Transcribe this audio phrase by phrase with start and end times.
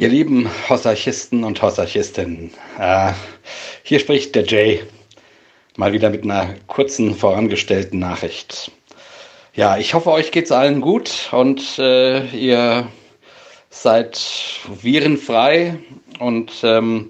[0.00, 3.10] Ihr lieben Hossarchisten und Hossarchistinnen, äh,
[3.82, 4.84] hier spricht der Jay,
[5.76, 8.70] mal wieder mit einer kurzen vorangestellten Nachricht.
[9.54, 12.86] Ja, ich hoffe, euch geht's allen gut und äh, ihr
[13.70, 14.20] seid
[14.68, 15.80] virenfrei
[16.20, 17.08] und ähm,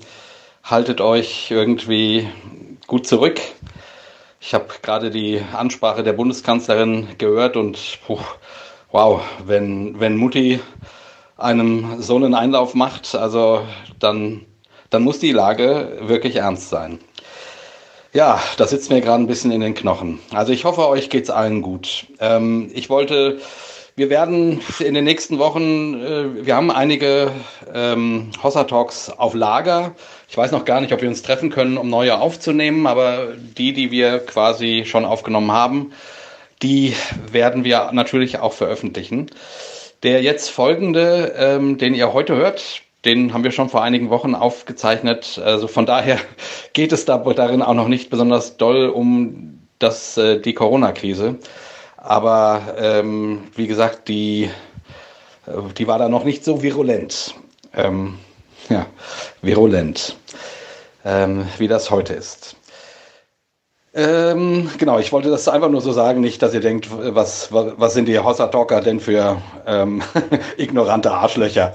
[0.65, 2.27] haltet euch irgendwie
[2.87, 3.39] gut zurück.
[4.41, 8.19] Ich habe gerade die Ansprache der Bundeskanzlerin gehört und puh,
[8.93, 10.59] wow, wenn, wenn Mutti
[11.39, 13.63] einem so einen Einlauf macht, also
[13.99, 14.45] dann,
[14.91, 16.99] dann muss die Lage wirklich ernst sein.
[18.13, 20.19] Ja, das sitzt mir gerade ein bisschen in den Knochen.
[20.33, 22.07] Also ich hoffe, euch geht's allen gut.
[22.21, 23.39] Ähm, ich wollte,
[23.97, 27.31] wir werden in den nächsten Wochen, äh, wir haben einige
[27.73, 29.95] ähm, Hossa Talks auf Lager.
[30.29, 33.75] Ich weiß noch gar nicht, ob wir uns treffen können, um neue aufzunehmen, aber die,
[33.75, 35.93] die wir quasi schon aufgenommen haben,
[36.63, 36.95] die
[37.31, 39.31] werden wir natürlich auch veröffentlichen.
[40.03, 44.35] Der jetzt folgende, ähm, den ihr heute hört, den haben wir schon vor einigen Wochen
[44.35, 45.41] aufgezeichnet.
[45.45, 46.19] Also von daher
[46.73, 51.37] geht es da darin auch noch nicht besonders doll um das, äh, die Corona-Krise.
[51.97, 54.51] Aber ähm, wie gesagt, die,
[55.47, 57.35] äh, die war da noch nicht so virulent.
[57.75, 58.19] Ähm,
[58.69, 58.87] ja,
[59.43, 60.17] virulent,
[61.05, 62.58] ähm, wie das heute ist.
[63.99, 67.73] Ähm, genau, ich wollte das einfach nur so sagen, nicht, dass ihr denkt, was, was,
[67.79, 70.03] was sind die Hossa Talker denn für ähm,
[70.57, 71.73] ignorante Arschlöcher,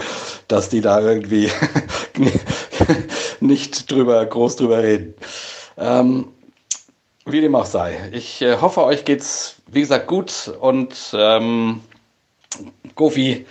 [0.47, 1.51] dass die da irgendwie
[3.41, 5.15] nicht drüber, groß drüber reden.
[5.77, 6.29] Ähm,
[7.25, 8.09] wie dem auch sei.
[8.13, 11.81] Ich äh, hoffe, euch geht's, wie gesagt, gut und ähm,
[12.95, 13.45] Gofi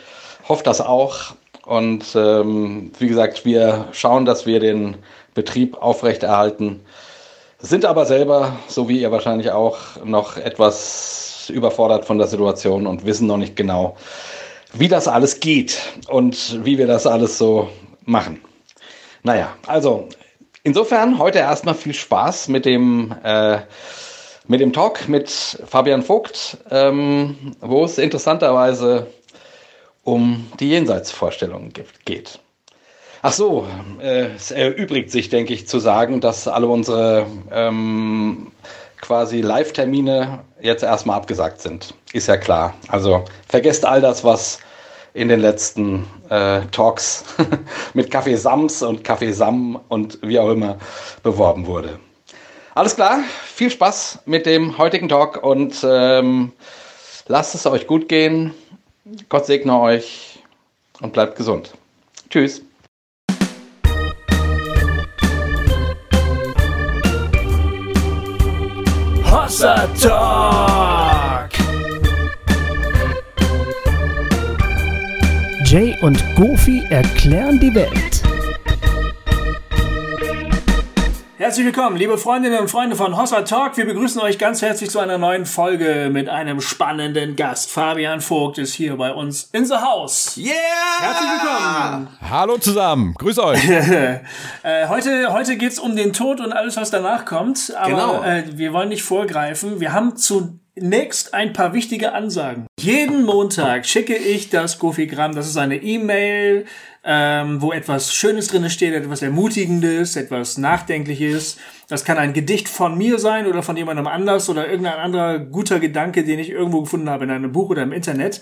[0.48, 1.34] hofft das auch.
[1.67, 4.97] Und ähm, wie gesagt, wir schauen, dass wir den
[5.34, 6.81] Betrieb aufrechterhalten.
[7.64, 13.06] Sind aber selber, so wie ihr wahrscheinlich auch, noch etwas überfordert von der Situation und
[13.06, 13.96] wissen noch nicht genau,
[14.72, 17.68] wie das alles geht und wie wir das alles so
[18.05, 18.40] machen.
[19.22, 20.08] Naja, also
[20.64, 23.58] insofern heute erstmal viel Spaß mit dem, äh,
[24.48, 25.30] mit dem Talk mit
[25.64, 29.06] Fabian Vogt, ähm, wo es interessanterweise
[30.02, 31.72] um die Jenseitsvorstellungen
[32.05, 32.40] geht.
[33.24, 33.68] Ach so,
[34.00, 38.50] äh, es erübrigt sich, denke ich, zu sagen, dass alle unsere ähm,
[39.00, 41.94] quasi Live-Termine jetzt erstmal abgesagt sind.
[42.12, 42.74] Ist ja klar.
[42.88, 44.58] Also vergesst all das, was
[45.14, 47.24] in den letzten äh, Talks
[47.94, 50.78] mit Kaffee Sams und Kaffee Sam und wie auch immer
[51.22, 52.00] beworben wurde.
[52.74, 56.50] Alles klar, viel Spaß mit dem heutigen Talk und ähm,
[57.28, 58.52] lasst es euch gut gehen.
[59.28, 60.42] Gott segne euch
[61.00, 61.74] und bleibt gesund.
[62.28, 62.62] Tschüss.
[69.33, 71.51] Hossa Talk.
[75.65, 78.11] Jay und Goofy erklären die Welt.
[81.42, 83.77] Herzlich willkommen, liebe Freundinnen und Freunde von Hossa Talk.
[83.77, 87.69] Wir begrüßen euch ganz herzlich zu einer neuen Folge mit einem spannenden Gast.
[87.69, 90.36] Fabian Vogt ist hier bei uns in the house.
[90.36, 90.52] Yeah!
[91.01, 92.08] Herzlich willkommen.
[92.31, 93.69] Hallo zusammen, grüß euch.
[94.63, 97.75] äh, heute heute geht's um den Tod und alles, was danach kommt.
[97.77, 98.23] Aber Genau.
[98.23, 99.81] äh, wir wollen nicht vorgreifen.
[99.81, 102.69] Wir haben zunächst ein paar wichtige Ansagen.
[102.79, 105.35] Jeden Montag schicke ich das Gofigramm.
[105.35, 106.67] Das ist eine E-Mail,
[107.05, 111.57] ähm, wo etwas Schönes drin steht, etwas Ermutigendes, etwas Nachdenkliches.
[111.89, 115.80] Das kann ein Gedicht von mir sein oder von jemandem anders oder irgendein anderer guter
[115.80, 118.40] Gedanke, den ich irgendwo gefunden habe in einem Buch oder im Internet.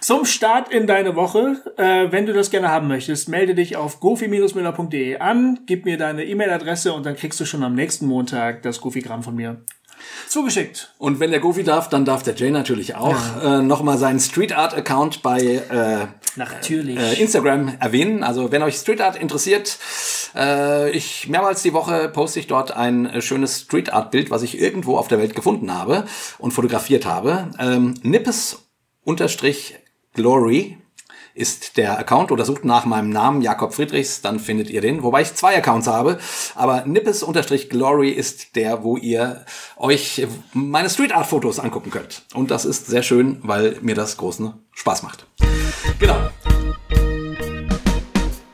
[0.00, 3.98] Zum Start in deine Woche, äh, wenn du das gerne haben möchtest, melde dich auf
[3.98, 8.80] gofi-müller.de an, gib mir deine E-Mail-Adresse und dann kriegst du schon am nächsten Montag das
[8.80, 9.60] Gofigramm von mir
[10.28, 10.94] zugeschickt.
[10.98, 14.56] Und wenn der Goofy darf, dann darf der Jay natürlich auch äh, nochmal seinen Street
[14.56, 16.06] Art Account bei äh,
[16.38, 16.98] Natürlich.
[16.98, 18.22] äh, Instagram erwähnen.
[18.22, 19.78] Also wenn euch Street Art interessiert,
[20.34, 24.42] äh, ich mehrmals die Woche poste ich dort ein äh, schönes Street Art Bild, was
[24.42, 26.06] ich irgendwo auf der Welt gefunden habe
[26.38, 27.50] und fotografiert habe.
[27.58, 28.68] Ähm, Nippes
[29.04, 29.76] unterstrich
[30.14, 30.78] Glory
[31.38, 35.02] ist der Account oder sucht nach meinem Namen Jakob Friedrichs, dann findet ihr den.
[35.02, 36.18] Wobei ich zwei Accounts habe,
[36.54, 39.44] aber Nippes-Glory ist der, wo ihr
[39.76, 42.24] euch meine Street Art Fotos angucken könnt.
[42.34, 45.26] Und das ist sehr schön, weil mir das großen Spaß macht.
[46.00, 46.28] Genau.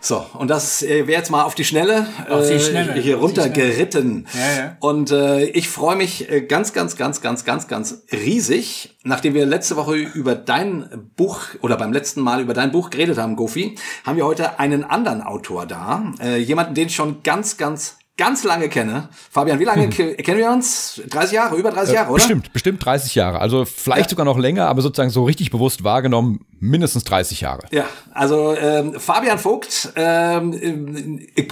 [0.04, 3.16] So, und das äh, wäre jetzt mal auf die Schnelle, Auf die äh, Schnelle, hier
[3.16, 4.26] auf die runtergeritten.
[4.34, 4.76] Ja, ja.
[4.80, 9.46] Und äh, ich freue mich äh, ganz, ganz, ganz, ganz, ganz, ganz riesig, nachdem wir
[9.46, 13.76] letzte Woche über dein Buch oder beim letzten Mal über dein Buch geredet haben, Gofi,
[14.04, 16.12] haben wir heute einen anderen Autor da.
[16.20, 19.08] Äh, jemanden, den ich schon ganz, ganz ganz lange kenne.
[19.30, 21.02] Fabian, wie lange ke- kennen wir uns?
[21.08, 22.14] 30 Jahre, über 30 Jahre, oder?
[22.22, 23.40] Bestimmt, bestimmt 30 Jahre.
[23.40, 27.64] Also vielleicht sogar noch länger, aber sozusagen so richtig bewusst wahrgenommen, mindestens 30 Jahre.
[27.72, 30.52] Ja, also ähm, Fabian Vogt, ähm,
[31.34, 31.48] äh,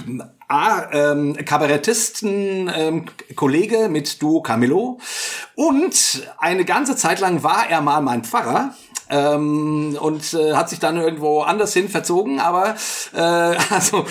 [0.47, 3.05] A, ähm, Kabarettisten, ähm,
[3.35, 4.99] Kollege mit Duo Camillo
[5.55, 8.73] und eine ganze Zeit lang war er mal mein Pfarrer.
[9.09, 12.75] Ähm, und äh, hat sich dann irgendwo anders hin verzogen, aber
[13.13, 13.19] äh,
[13.69, 14.05] also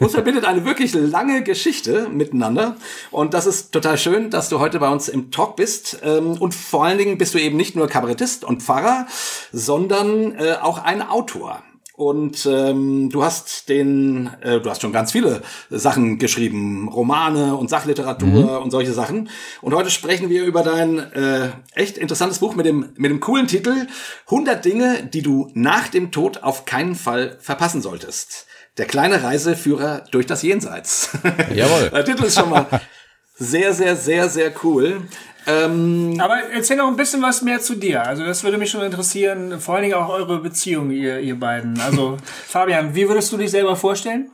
[0.00, 2.76] uns verbindet eine wirklich lange Geschichte miteinander
[3.10, 6.54] und das ist total schön, dass du heute bei uns im Talk bist ähm, und
[6.54, 9.06] vor allen Dingen bist du eben nicht nur Kabarettist und Pfarrer,
[9.52, 11.62] sondern äh, auch ein Autor.
[11.98, 17.68] Und ähm, du hast den, äh, du hast schon ganz viele Sachen geschrieben, Romane und
[17.68, 19.28] Sachliteratur und solche Sachen.
[19.62, 23.48] Und heute sprechen wir über dein äh, echt interessantes Buch mit dem mit dem coolen
[23.48, 23.88] Titel
[24.26, 28.46] 100 Dinge, die du nach dem Tod auf keinen Fall verpassen solltest.
[28.76, 31.10] Der kleine Reiseführer durch das Jenseits.
[31.52, 31.90] Jawohl.
[31.92, 32.80] Der Titel ist schon mal
[33.34, 35.02] sehr, sehr, sehr, sehr cool.
[35.48, 38.06] Ähm, Aber erzähl noch ein bisschen was mehr zu dir.
[38.06, 41.80] Also das würde mich schon interessieren, vor allen Dingen auch eure Beziehung, ihr, ihr beiden.
[41.80, 44.30] Also Fabian, wie würdest du dich selber vorstellen?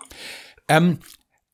[0.67, 0.99] Ähm,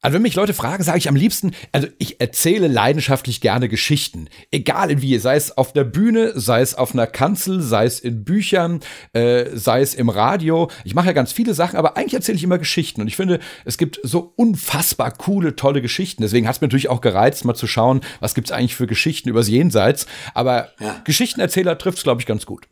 [0.00, 4.28] also wenn mich Leute fragen, sage ich am liebsten, also ich erzähle leidenschaftlich gerne Geschichten.
[4.50, 8.00] Egal in wie, sei es auf der Bühne, sei es auf einer Kanzel, sei es
[8.00, 8.80] in Büchern,
[9.12, 10.70] äh, sei es im Radio.
[10.84, 13.02] Ich mache ja ganz viele Sachen, aber eigentlich erzähle ich immer Geschichten.
[13.02, 16.22] Und ich finde, es gibt so unfassbar coole, tolle Geschichten.
[16.22, 19.28] Deswegen hat es mir natürlich auch gereizt, mal zu schauen, was gibt's eigentlich für Geschichten
[19.28, 20.06] übers Jenseits.
[20.34, 21.02] Aber Ja.
[21.04, 22.66] Geschichtenerzähler trifft's, glaube ich, ganz gut.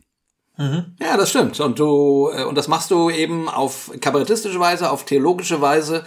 [1.01, 1.57] Ja, das stimmt.
[1.61, 6.03] Und du äh, und das machst du eben auf kabarettistische Weise, auf theologische Weise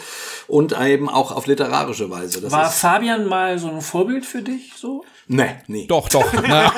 [0.46, 2.42] und eben auch auf literarische Weise.
[2.42, 4.74] Das War ist Fabian mal so ein Vorbild für dich?
[4.76, 5.04] So?
[5.26, 5.86] nee, nie.
[5.86, 6.24] Doch, doch.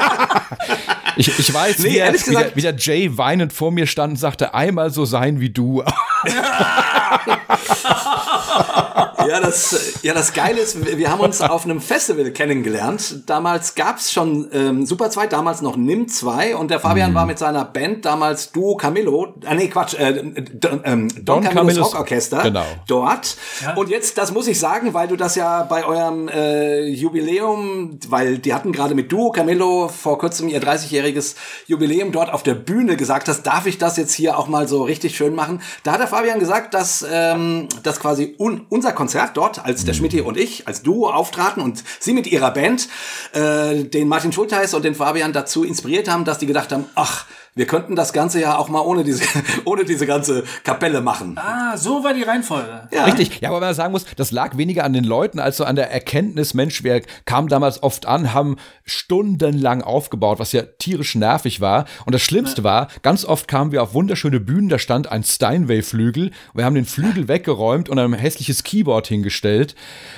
[1.17, 4.15] Ich, ich weiß, Nee, wie, er, wie, der, wie der Jay weinend vor mir stand
[4.15, 5.79] und sagte, einmal so sein wie du.
[9.29, 13.23] Ja, das, ja, das Geile ist, wir haben uns auf einem Festival kennengelernt.
[13.27, 17.15] Damals gab's schon ähm, Super 2, damals noch NIM 2 und der Fabian Mhm.
[17.15, 20.23] war mit seiner Band damals Duo Camillo, äh, nee, Quatsch, äh,
[20.53, 22.65] Don, ähm, Don, Don Camillos Camillos- Rockorchester genau.
[22.87, 23.37] dort.
[23.77, 28.39] Und jetzt, das muss ich sagen, weil du das ja bei eurem äh, Jubiläum, weil
[28.39, 31.35] die hatten gerade mit Duo Camillo vor kurzem ihr 30-jähriges
[31.67, 34.83] Jubiläum dort auf der Bühne gesagt hast, darf ich das jetzt hier auch mal so
[34.83, 35.61] richtig schön machen?
[35.83, 39.95] Da hat der Fabian gesagt, dass ähm, das quasi un unser Konzert dort, als der
[39.95, 42.89] Schmidti und ich als Duo auftraten und sie mit ihrer Band
[43.33, 47.27] äh, den Martin Schulteis und den Fabian dazu inspiriert haben, dass die gedacht haben, ach,
[47.55, 49.25] wir könnten das Ganze ja auch mal ohne diese,
[49.65, 51.37] ohne diese ganze Kapelle machen.
[51.39, 52.89] Ah, so war die Reihenfolge.
[52.93, 53.05] Ja.
[53.05, 53.41] Richtig.
[53.41, 55.77] Ja, aber wenn man sagen muss, das lag weniger an den Leuten als so an
[55.77, 61.61] der Erkenntnis, Mensch, wir kamen damals oft an, haben stundenlang aufgebaut, was ja tierisch nervig
[61.61, 61.85] war.
[62.07, 66.31] Und das Schlimmste war, ganz oft kamen wir auf wunderschöne Bühnen, da stand ein Steinway-Flügel.
[66.55, 69.75] Wir haben den Flügel weggeräumt und ein hässliches Keyboard hingestellt.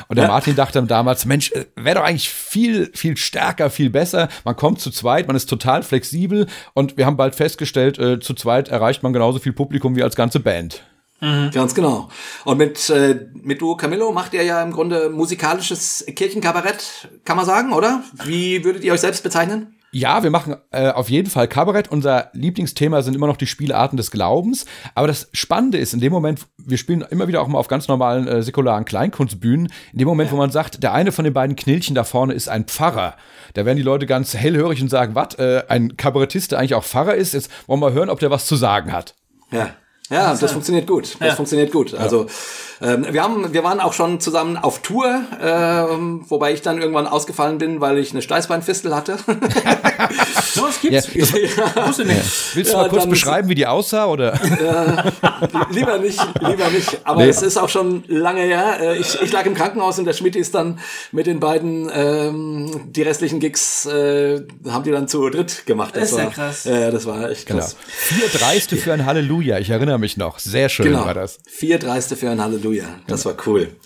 [0.09, 0.31] Und der Ja.
[0.31, 4.29] Martin dachte dann damals, Mensch, wäre doch eigentlich viel, viel stärker, viel besser.
[4.45, 8.35] Man kommt zu zweit, man ist total flexibel und wir haben bald festgestellt, äh, zu
[8.35, 10.85] zweit erreicht man genauso viel Publikum wie als ganze Band.
[11.19, 12.11] Ganz genau.
[12.45, 17.47] Und mit, äh, mit Duo Camillo macht ihr ja im Grunde musikalisches Kirchenkabarett, kann man
[17.47, 18.05] sagen, oder?
[18.25, 19.76] Wie würdet ihr euch selbst bezeichnen?
[19.99, 21.91] Ja, wir machen äh, auf jeden Fall Kabarett.
[21.91, 24.67] Unser Lieblingsthema sind immer noch die Spielarten des Glaubens.
[24.95, 27.89] Aber das Spannende ist, in dem Moment, wir spielen immer wieder auch mal auf ganz
[27.89, 31.57] normalen äh, säkularen Kleinkunstbühnen, in dem Moment, wo man sagt, der eine von den beiden
[31.57, 33.17] Knilchen da vorne ist ein Pfarrer,
[33.55, 36.85] da werden die Leute ganz hellhörig und sagen, was, äh, ein Kabarettist, der eigentlich auch
[36.85, 39.15] Pfarrer ist, jetzt wollen wir mal hören, ob der was zu sagen hat.
[39.51, 39.71] Ja.
[40.11, 41.17] Ja, das funktioniert gut.
[41.19, 41.35] Das Ja.
[41.35, 41.95] funktioniert gut.
[41.95, 42.27] Also
[42.83, 47.07] ähm, wir haben, wir waren auch schon zusammen auf Tour, ähm, wobei ich dann irgendwann
[47.07, 49.17] ausgefallen bin, weil ich eine Steißbeinfistel hatte.
[50.57, 51.09] So was gibt's.
[51.13, 52.21] Ja, das- Wusste nicht.
[52.55, 54.07] Willst du Ja, mal kurz beschreiben, wie die aussah?
[54.07, 54.39] Oder?
[55.71, 56.99] lieber nicht, lieber nicht.
[57.05, 57.29] Aber Nee.
[57.29, 58.79] es ist auch schon lange her.
[58.81, 60.79] Äh, Ich, ich lag im Krankenhaus und der Schmidt ist dann
[61.13, 65.95] mit den beiden ähm, die restlichen Gigs äh, haben die dann zu dritt gemacht.
[65.97, 66.65] Das ist ja war, krass.
[66.65, 67.61] Ja, das war echt Genau.
[67.61, 67.77] krass.
[67.87, 69.59] Vier Dreiste für ein Halleluja.
[69.59, 70.39] Ich erinnere mich noch.
[70.39, 71.05] Sehr schön Genau.
[71.07, 71.39] war das.
[71.47, 72.66] Vier Dreiste für ein Halleluja.
[73.07, 73.77] Das war cool.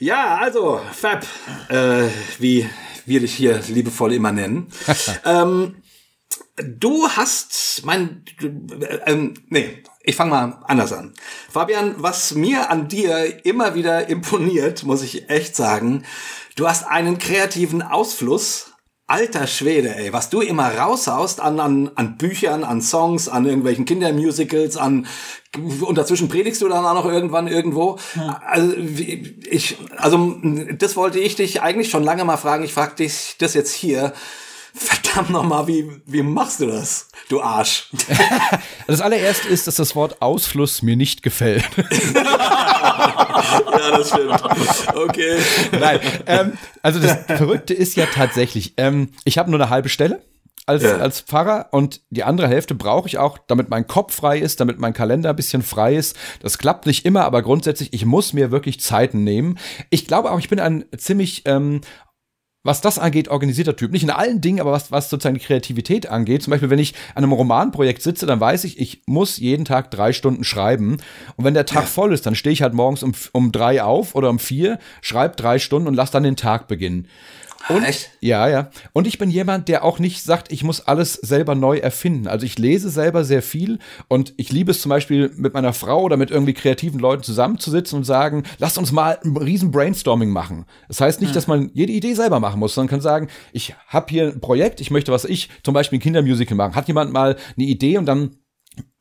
[0.00, 1.26] Ja, also, Fab,
[1.68, 2.68] äh, wie
[3.06, 4.68] wir dich hier liebevoll immer nennen.
[5.24, 5.76] ähm,
[6.56, 11.12] du hast mein, äh, ähm, nee, ich fange mal anders an.
[11.50, 16.04] Fabian, was mir an dir immer wieder imponiert, muss ich echt sagen,
[16.56, 18.72] du hast einen kreativen Ausfluss.
[19.10, 23.86] Alter Schwede, ey, was du immer raushaust an, an, an Büchern, an Songs, an irgendwelchen
[23.86, 25.06] Kindermusicals, an
[25.80, 27.98] und dazwischen predigst du dann auch noch irgendwann irgendwo.
[28.46, 30.36] Also, wie- ich, also
[30.78, 32.64] das wollte ich dich eigentlich schon lange mal fragen.
[32.64, 34.12] Ich frage dich das jetzt hier.
[34.74, 37.90] Verdammt nochmal, wie, wie machst du das, du Arsch?
[38.86, 41.64] das allererste ist, dass das Wort Ausfluss mir nicht gefällt.
[42.14, 44.42] ja, das stimmt.
[44.94, 45.38] Okay.
[45.72, 50.22] Nein, ähm, also das Verrückte ist ja tatsächlich, ähm, ich habe nur eine halbe Stelle
[50.68, 50.98] als, ja.
[50.98, 54.78] als Pfarrer und die andere Hälfte brauche ich auch, damit mein Kopf frei ist, damit
[54.78, 56.14] mein Kalender ein bisschen frei ist.
[56.40, 59.58] Das klappt nicht immer, aber grundsätzlich, ich muss mir wirklich Zeiten nehmen.
[59.88, 61.80] Ich glaube auch, ich bin ein ziemlich ähm,
[62.64, 63.92] was das angeht, organisierter Typ.
[63.92, 66.42] Nicht in allen Dingen, aber was, was sozusagen die Kreativität angeht.
[66.42, 69.90] Zum Beispiel, wenn ich an einem Romanprojekt sitze, dann weiß ich, ich muss jeden Tag
[69.90, 70.98] drei Stunden schreiben.
[71.36, 74.14] Und wenn der Tag voll ist, dann stehe ich halt morgens um, um drei auf
[74.14, 77.08] oder um vier, schreibe drei Stunden und lass dann den Tag beginnen.
[77.68, 78.10] Und, Echt?
[78.20, 78.70] Ja, ja.
[78.92, 82.28] Und ich bin jemand, der auch nicht sagt, ich muss alles selber neu erfinden.
[82.28, 86.02] Also ich lese selber sehr viel und ich liebe es zum Beispiel mit meiner Frau
[86.02, 90.66] oder mit irgendwie kreativen Leuten zusammenzusitzen und sagen, lasst uns mal ein riesen Brainstorming machen.
[90.86, 91.34] Das heißt nicht, hm.
[91.34, 94.80] dass man jede Idee selber machen muss, sondern kann sagen, ich habe hier ein Projekt,
[94.80, 96.74] ich möchte was ich, zum Beispiel ein Kindermusical machen.
[96.74, 98.36] Hat jemand mal eine Idee und dann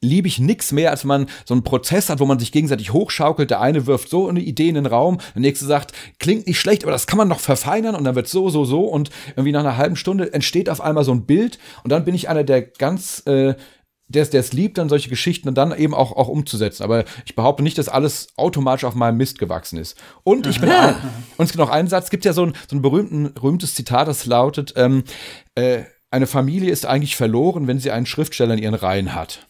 [0.01, 3.49] liebe ich nix mehr, als man so einen Prozess hat, wo man sich gegenseitig hochschaukelt.
[3.49, 6.83] Der eine wirft so eine Idee in den Raum, der nächste sagt, klingt nicht schlecht,
[6.83, 9.61] aber das kann man noch verfeinern und dann wird so, so, so und irgendwie nach
[9.61, 12.61] einer halben Stunde entsteht auf einmal so ein Bild und dann bin ich einer, der
[12.61, 13.55] ganz äh,
[14.09, 16.83] der es liebt, dann solche Geschichten dann eben auch, auch umzusetzen.
[16.83, 19.97] Aber ich behaupte nicht, dass alles automatisch auf meinem Mist gewachsen ist.
[20.23, 20.95] Und ich bin ein,
[21.37, 23.75] und es gibt noch einen Satz, es gibt ja so ein, so ein berühmten, berühmtes
[23.75, 25.03] Zitat, das lautet, ähm,
[25.55, 29.47] äh, eine Familie ist eigentlich verloren, wenn sie einen Schriftsteller in ihren Reihen hat.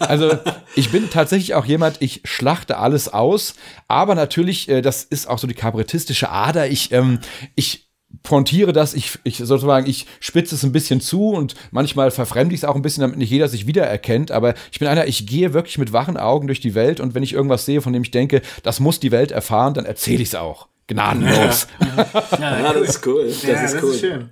[0.00, 0.36] Also
[0.74, 3.54] ich bin tatsächlich auch jemand, ich schlachte alles aus,
[3.88, 6.68] aber natürlich, äh, das ist auch so die kabarettistische Ader.
[6.68, 7.20] Ich, ähm,
[7.54, 7.90] ich
[8.22, 12.62] pointiere das, ich, ich sozusagen, ich spitze es ein bisschen zu und manchmal verfremde ich
[12.62, 14.32] es auch ein bisschen, damit nicht jeder sich wiedererkennt.
[14.32, 17.22] Aber ich bin einer, ich gehe wirklich mit wachen Augen durch die Welt und wenn
[17.22, 20.28] ich irgendwas sehe, von dem ich denke, das muss die Welt erfahren, dann erzähle ich
[20.30, 20.68] es auch.
[20.88, 21.68] Gnadenlos.
[21.80, 22.60] Ja, ja.
[22.62, 23.26] ja, das ist cool.
[23.26, 23.90] Das, ja, ist, das cool.
[23.90, 24.30] ist schön.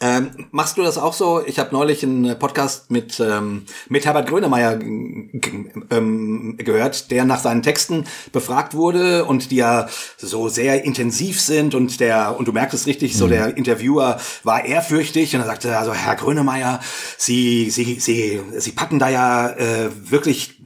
[0.00, 1.42] Ähm, machst du das auch so?
[1.44, 7.62] Ich habe neulich einen Podcast mit, ähm, mit Herbert Grönemeyer ähm, gehört, der nach seinen
[7.62, 12.74] Texten befragt wurde und die ja so sehr intensiv sind und der, und du merkst
[12.74, 13.30] es richtig, so mhm.
[13.30, 16.80] der Interviewer war ehrfürchtig und er sagte, also Herr Grönemeyer,
[17.18, 20.60] Sie, Sie, Sie, Sie packen da ja äh, wirklich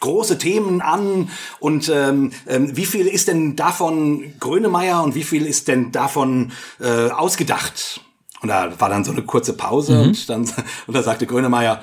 [0.00, 5.44] große Themen an und ähm, ähm, wie viel ist denn davon Grönemeyer und wie viel
[5.44, 8.05] ist denn davon äh, ausgedacht?
[8.46, 10.02] Und da war dann so eine kurze Pause mhm.
[10.02, 10.42] und dann
[10.86, 11.82] und da sagte Grönemeyer,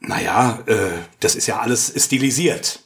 [0.00, 0.74] naja, äh,
[1.20, 2.80] das ist ja alles stilisiert.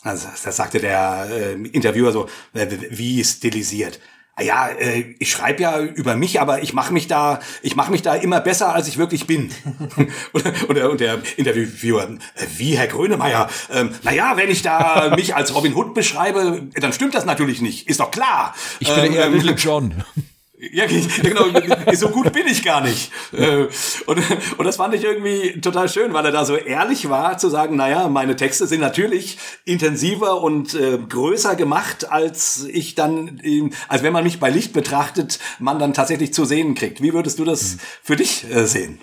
[0.00, 4.00] Also da sagte der äh, Interviewer so, äh, wie stilisiert?
[4.36, 7.90] Ah ja, äh, ich schreibe ja über mich, aber ich mache mich da, ich mache
[7.90, 9.50] mich da immer besser, als ich wirklich bin.
[10.32, 13.50] und, und, der, und der Interviewer, äh, wie Herr Grönemeyer?
[13.70, 17.86] Ähm, naja, wenn ich da mich als Robin Hood beschreibe, dann stimmt das natürlich nicht.
[17.86, 18.54] Ist doch klar.
[18.78, 20.02] Ich bin ähm, eher Little John.
[20.60, 20.84] Ja,
[21.22, 21.46] genau,
[21.94, 23.10] so gut bin ich gar nicht.
[23.32, 23.66] Äh,
[24.04, 24.22] und,
[24.58, 27.76] und das fand ich irgendwie total schön, weil er da so ehrlich war, zu sagen,
[27.76, 33.40] naja, meine Texte sind natürlich intensiver und äh, größer gemacht, als ich dann,
[33.88, 37.02] als wenn man mich bei Licht betrachtet, man dann tatsächlich zu sehen kriegt.
[37.02, 37.78] Wie würdest du das hm.
[38.02, 38.98] für dich äh, sehen?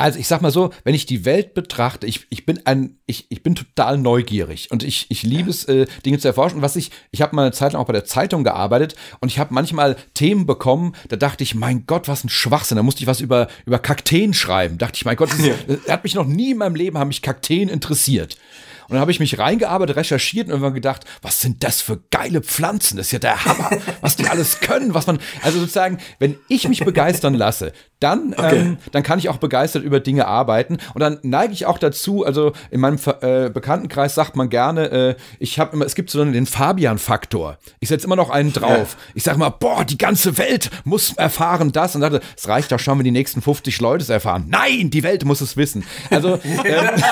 [0.00, 3.26] Also ich sag mal so, wenn ich die Welt betrachte, ich, ich bin ein, ich,
[3.28, 6.56] ich bin total neugierig und ich, ich liebe es, äh, Dinge zu erforschen.
[6.56, 9.28] Und was ich, ich habe mal eine Zeit lang auch bei der Zeitung gearbeitet und
[9.28, 12.76] ich habe manchmal Themen bekommen, da dachte ich, mein Gott, was ein Schwachsinn.
[12.76, 14.78] Da musste ich was über, über Kakteen schreiben.
[14.78, 17.20] Dachte ich, mein Gott, das, das hat mich noch nie in meinem Leben, haben mich
[17.20, 18.38] Kakteen interessiert.
[18.90, 22.40] Und dann habe ich mich reingearbeitet, recherchiert und irgendwann gedacht, was sind das für geile
[22.40, 22.96] Pflanzen?
[22.96, 26.66] Das ist ja der Hammer, was die alles können, was man, also sozusagen, wenn ich
[26.66, 28.56] mich begeistern lasse, dann, okay.
[28.56, 30.78] ähm, dann kann ich auch begeistert über Dinge arbeiten.
[30.94, 35.14] Und dann neige ich auch dazu, also in meinem äh, Bekanntenkreis sagt man gerne, äh,
[35.38, 37.58] ich habe immer, es gibt so den Fabian-Faktor.
[37.78, 38.96] Ich setze immer noch einen drauf.
[38.98, 39.12] Ja.
[39.14, 41.94] Ich sage mal, boah, die ganze Welt muss erfahren das.
[41.94, 44.46] Und dachte, es reicht doch schon, wenn die nächsten 50 Leute es erfahren.
[44.48, 45.84] Nein, die Welt muss es wissen.
[46.10, 47.02] Also ähm,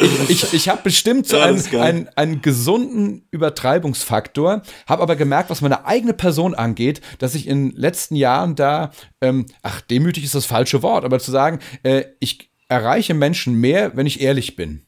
[0.00, 5.60] ich, ich, ich habe bestimmt so einen, einen, einen gesunden Übertreibungsfaktor, habe aber gemerkt, was
[5.60, 10.34] meine eigene Person angeht, dass ich in den letzten Jahren da, ähm, ach, demütig ist
[10.34, 14.82] das falsche Wort, aber zu sagen, äh, ich erreiche Menschen mehr, wenn ich ehrlich bin.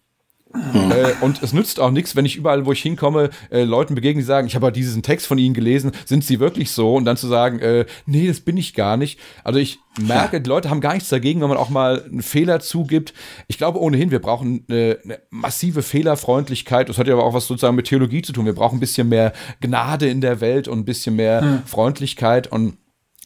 [0.52, 0.90] Hm.
[0.90, 4.20] Äh, und es nützt auch nichts, wenn ich überall, wo ich hinkomme, äh, Leuten begegne,
[4.20, 6.96] die sagen, ich habe halt diesen Text von ihnen gelesen, sind sie wirklich so?
[6.96, 9.20] Und dann zu sagen, äh, nee, das bin ich gar nicht.
[9.44, 10.40] Also ich merke, ja.
[10.40, 13.14] die Leute haben gar nichts dagegen, wenn man auch mal einen Fehler zugibt.
[13.46, 16.88] Ich glaube ohnehin, wir brauchen eine, eine massive Fehlerfreundlichkeit.
[16.88, 18.44] Das hat ja aber auch was sozusagen mit Theologie zu tun.
[18.44, 21.62] Wir brauchen ein bisschen mehr Gnade in der Welt und ein bisschen mehr hm.
[21.64, 22.76] Freundlichkeit und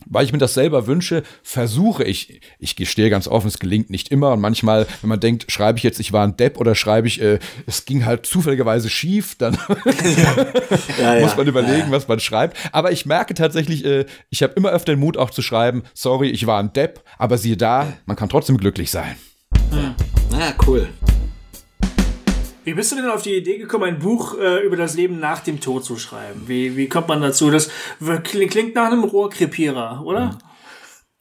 [0.06, 4.10] weil ich mir das selber wünsche, versuche ich, ich gestehe ganz offen, es gelingt nicht
[4.10, 7.06] immer und manchmal, wenn man denkt, schreibe ich jetzt, ich war ein Depp oder schreibe
[7.08, 9.54] ich, äh, es ging halt zufälligerweise schief, dann
[11.00, 11.90] ja, muss man überlegen, ja.
[11.90, 12.56] was man schreibt.
[12.72, 16.30] Aber ich merke tatsächlich, äh, ich habe immer öfter den Mut auch zu schreiben, sorry,
[16.30, 19.16] ich war ein Depp, aber siehe da, man kann trotzdem glücklich sein.
[19.72, 19.94] Ja,
[20.38, 20.88] ja cool.
[22.64, 25.40] Wie bist du denn auf die Idee gekommen, ein Buch äh, über das Leben nach
[25.40, 26.44] dem Tod zu schreiben?
[26.46, 27.50] Wie, wie kommt man dazu?
[27.50, 27.70] Das
[28.22, 30.38] klingt nach einem Rohrkrepierer, oder?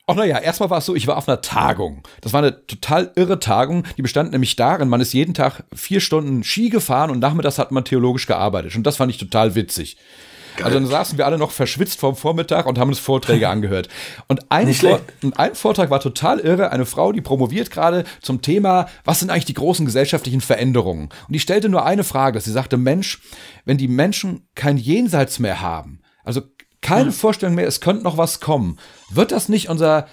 [0.06, 2.04] Ach naja, erstmal war es so, ich war auf einer Tagung.
[2.22, 3.84] Das war eine total irre Tagung.
[3.98, 7.72] Die bestand nämlich darin, man ist jeden Tag vier Stunden Ski gefahren und nachmittags hat
[7.72, 8.76] man theologisch gearbeitet.
[8.76, 9.98] Und das fand ich total witzig.
[10.56, 10.66] Geil.
[10.66, 13.90] Also dann saßen wir alle noch verschwitzt vorm Vormittag und haben uns Vorträge angehört.
[14.28, 16.72] Und ein, Vor und ein Vortrag war total irre.
[16.72, 21.10] Eine Frau, die promoviert gerade zum Thema, was sind eigentlich die großen gesellschaftlichen Veränderungen?
[21.28, 23.22] Und die stellte nur eine Frage, dass sie sagte, Mensch,
[23.66, 26.42] wenn die Menschen kein Jenseits mehr haben, also
[26.82, 27.14] keine hm.
[27.14, 28.78] Vorstellung mehr, es könnte noch was kommen,
[29.10, 30.08] wird das nicht unser,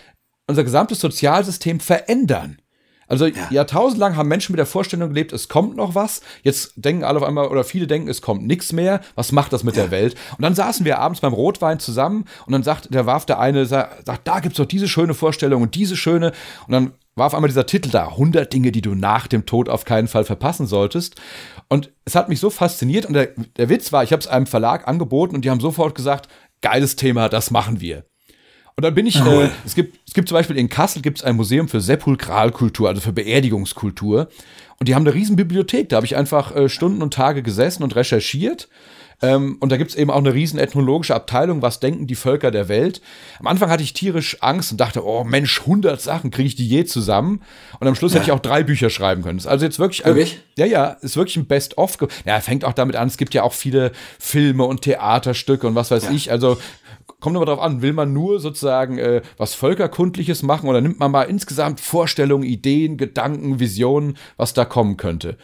[0.47, 2.59] unser gesamtes Sozialsystem verändern?
[3.11, 3.49] Also ja.
[3.51, 6.21] jahrtausendlang haben Menschen mit der Vorstellung gelebt, es kommt noch was.
[6.43, 9.01] Jetzt denken alle auf einmal, oder viele denken, es kommt nichts mehr.
[9.17, 9.83] Was macht das mit ja.
[9.83, 10.15] der Welt?
[10.39, 13.67] Und dann saßen wir abends beim Rotwein zusammen und dann sagt, der warf der eine,
[13.67, 16.33] sagt, da gibt's doch diese schöne Vorstellung und diese schöne.
[16.69, 19.69] Und dann war auf einmal dieser Titel da, 100 Dinge, die du nach dem Tod
[19.69, 21.17] auf keinen Fall verpassen solltest.
[21.69, 24.47] Und es hat mich so fasziniert und der, der Witz war, ich habe es einem
[24.47, 26.29] Verlag angeboten und die haben sofort gesagt,
[26.63, 28.05] geiles Thema, das machen wir.
[28.77, 31.25] Und dann bin ich, äh, es gibt, es gibt zum Beispiel in Kassel gibt es
[31.25, 34.29] ein Museum für Sepulkralkultur, also für Beerdigungskultur.
[34.79, 35.91] Und die haben eine riesen Bibliothek.
[35.91, 38.69] Da habe ich einfach äh, Stunden und Tage gesessen und recherchiert.
[39.23, 42.51] Ähm, und da gibt es eben auch eine riesen ethnologische Abteilung, was denken die Völker
[42.51, 43.03] der Welt.
[43.39, 46.67] Am Anfang hatte ich tierisch Angst und dachte, oh Mensch, 100 Sachen kriege ich die
[46.67, 47.43] je zusammen.
[47.79, 49.41] Und am Schluss hätte ich auch drei Bücher schreiben können.
[49.45, 50.41] also jetzt wirklich, ein, wirklich?
[50.57, 51.99] ja, ja, ist wirklich ein Best-of.
[52.25, 55.91] Ja, fängt auch damit an, es gibt ja auch viele Filme und Theaterstücke und was
[55.91, 56.11] weiß ja.
[56.13, 56.31] ich.
[56.31, 56.59] Also
[57.21, 61.11] kommt aber darauf an, will man nur sozusagen äh, was Völkerkundliches machen oder nimmt man
[61.11, 65.37] mal insgesamt Vorstellungen, Ideen, Gedanken, Visionen, was da kommen könnte.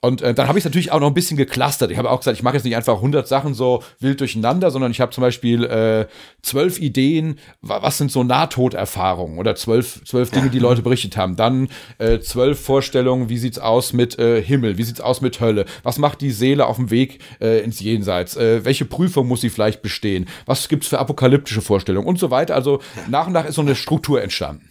[0.00, 1.90] Und äh, dann habe ich es natürlich auch noch ein bisschen geklustert.
[1.90, 4.92] Ich habe auch gesagt, ich mache jetzt nicht einfach 100 Sachen so wild durcheinander, sondern
[4.92, 6.06] ich habe zum Beispiel äh,
[6.40, 11.34] zwölf Ideen, was sind so Nahtoderfahrungen oder zwölf, zwölf Dinge, die Leute berichtet haben.
[11.34, 15.64] Dann äh, zwölf Vorstellungen, wie sieht's aus mit äh, Himmel, wie sieht's aus mit Hölle,
[15.82, 19.50] was macht die Seele auf dem Weg äh, ins Jenseits, äh, welche Prüfung muss sie
[19.50, 22.54] vielleicht bestehen, was gibt's für apokalyptische Vorstellungen und so weiter.
[22.54, 24.70] Also nach und nach ist so eine Struktur entstanden.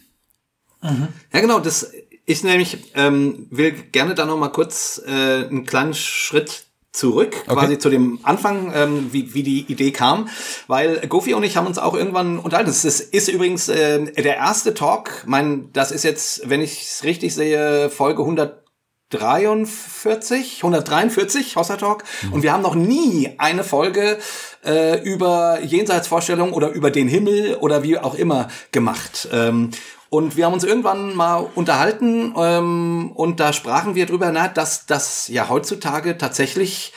[0.82, 1.08] Mhm.
[1.34, 1.92] Ja, genau, das
[2.28, 7.54] ich nämlich ähm, will gerne da noch mal kurz äh, einen kleinen Schritt zurück, okay.
[7.54, 10.28] quasi zu dem Anfang, ähm, wie, wie die Idee kam,
[10.66, 12.68] weil Gofi und ich haben uns auch irgendwann unterhalten.
[12.68, 17.02] Das ist, ist übrigens äh, der erste Talk, mein, das ist jetzt, wenn ich es
[17.02, 22.04] richtig sehe, Folge 143, 143, Hossa Talk.
[22.24, 22.32] Mhm.
[22.34, 24.18] Und wir haben noch nie eine Folge
[24.66, 29.30] äh, über Jenseitsvorstellungen oder über den Himmel oder wie auch immer gemacht.
[29.32, 29.70] Ähm,
[30.10, 34.86] und wir haben uns irgendwann mal unterhalten ähm, und da sprachen wir drüber, na, dass
[34.86, 36.92] das ja heutzutage tatsächlich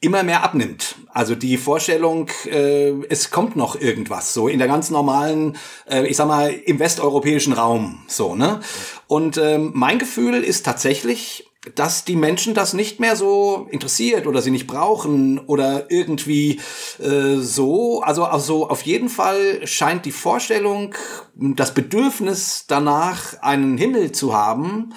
[0.00, 0.96] immer mehr abnimmt.
[1.12, 5.56] Also die Vorstellung, äh, es kommt noch irgendwas, so in der ganz normalen,
[5.88, 8.60] äh, ich sag mal, im westeuropäischen Raum, so, ne?
[9.06, 14.42] Und ähm, mein Gefühl ist tatsächlich, dass die Menschen das nicht mehr so interessiert oder
[14.42, 16.60] sie nicht brauchen oder irgendwie
[16.98, 18.02] äh, so.
[18.02, 20.94] Also, also auf jeden Fall scheint die Vorstellung,
[21.34, 24.92] das Bedürfnis danach, einen Himmel zu haben,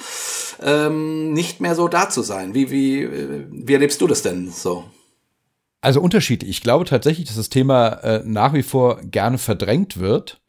[0.62, 2.56] ähm, nicht mehr so da zu sein.
[2.56, 4.86] Wie, wie, äh, wie erlebst du das denn so?
[5.82, 6.50] Also unterschiedlich.
[6.50, 10.42] Ich glaube tatsächlich, dass das Thema äh, nach wie vor gerne verdrängt wird.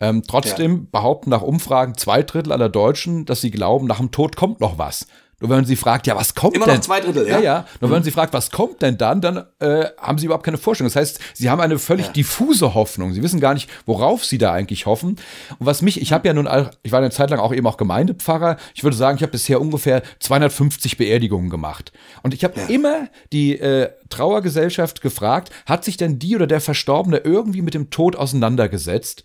[0.00, 0.86] Ähm, trotzdem ja.
[0.92, 4.78] behaupten nach Umfragen zwei Drittel aller Deutschen, dass sie glauben, nach dem Tod kommt noch
[4.78, 5.06] was.
[5.40, 6.74] Nur wenn sie fragt, ja, was kommt Immer denn?
[6.74, 7.38] Immer noch zwei Drittel, ja.
[7.38, 7.66] Ja, ja.
[7.80, 7.94] Nur mhm.
[7.94, 10.88] wenn sie fragt, was kommt denn dann, dann äh, haben sie überhaupt keine Vorstellung.
[10.88, 12.12] Das heißt, sie haben eine völlig ja.
[12.12, 13.12] diffuse Hoffnung.
[13.12, 15.10] Sie wissen gar nicht, worauf sie da eigentlich hoffen.
[15.58, 16.48] Und was mich, ich habe ja nun,
[16.82, 18.56] ich war eine Zeit lang auch eben auch Gemeindepfarrer.
[18.74, 21.92] Ich würde sagen, ich habe bisher ungefähr 250 Beerdigungen gemacht.
[22.22, 22.66] Und ich habe ja.
[22.66, 27.90] immer die äh, Trauergesellschaft gefragt, hat sich denn die oder der Verstorbene irgendwie mit dem
[27.90, 29.22] Tod auseinandergesetzt?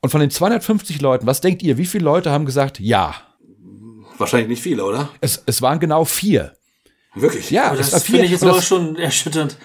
[0.00, 3.14] Und von den 250 Leuten, was denkt ihr, wie viele Leute haben gesagt, ja?
[4.20, 5.08] Wahrscheinlich nicht viele, oder?
[5.20, 6.52] Es, es waren genau vier.
[7.14, 7.50] Wirklich?
[7.50, 9.56] Ja, das, das finde ich jetzt aber schon erschütternd.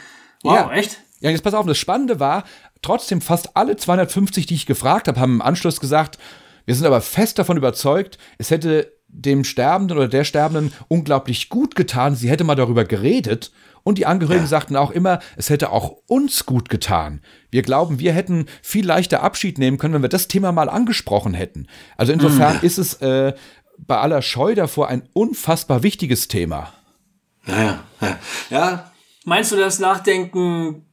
[0.44, 0.72] Wow, ja.
[0.72, 0.98] echt?
[1.20, 2.44] Ja, jetzt pass auf, das Spannende war,
[2.82, 6.18] trotzdem fast alle 250, die ich gefragt habe, haben im Anschluss gesagt,
[6.66, 11.76] wir sind aber fest davon überzeugt, es hätte dem Sterbenden oder der Sterbenden unglaublich gut
[11.76, 13.52] getan, sie hätte mal darüber geredet.
[13.84, 14.50] Und die Angehörigen ja.
[14.50, 17.22] sagten auch immer, es hätte auch uns gut getan.
[17.52, 21.36] Wir glauben, wir hätten viel leichter Abschied nehmen können, wenn wir das Thema mal angesprochen
[21.36, 21.68] hätten.
[21.96, 22.64] Also insofern mhm.
[22.64, 23.34] ist es äh,
[23.78, 26.74] bei aller Scheu davor ein unfassbar wichtiges Thema.
[27.48, 28.92] Ja, ja, ja.
[29.26, 30.86] Meinst du, das Nachdenken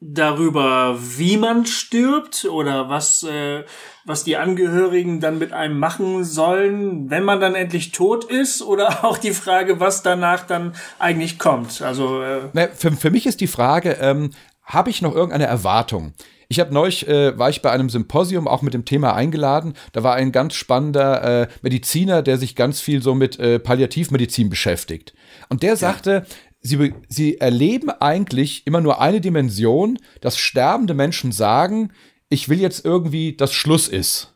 [0.00, 3.64] darüber, wie man stirbt oder was, äh,
[4.06, 9.04] was die Angehörigen dann mit einem machen sollen, wenn man dann endlich tot ist oder
[9.04, 11.82] auch die Frage, was danach dann eigentlich kommt.
[11.82, 14.30] Also äh für, für mich ist die Frage, ähm,
[14.62, 16.14] habe ich noch irgendeine Erwartung?
[16.50, 19.74] Ich habe neulich, äh, war ich bei einem Symposium auch mit dem Thema eingeladen.
[19.92, 24.50] Da war ein ganz spannender äh, Mediziner, der sich ganz viel so mit äh, Palliativmedizin
[24.50, 25.14] beschäftigt.
[25.48, 26.34] Und der sagte, ja.
[26.60, 31.92] sie, sie erleben eigentlich immer nur eine Dimension, dass sterbende Menschen sagen,
[32.28, 34.34] ich will jetzt irgendwie, dass Schluss ist.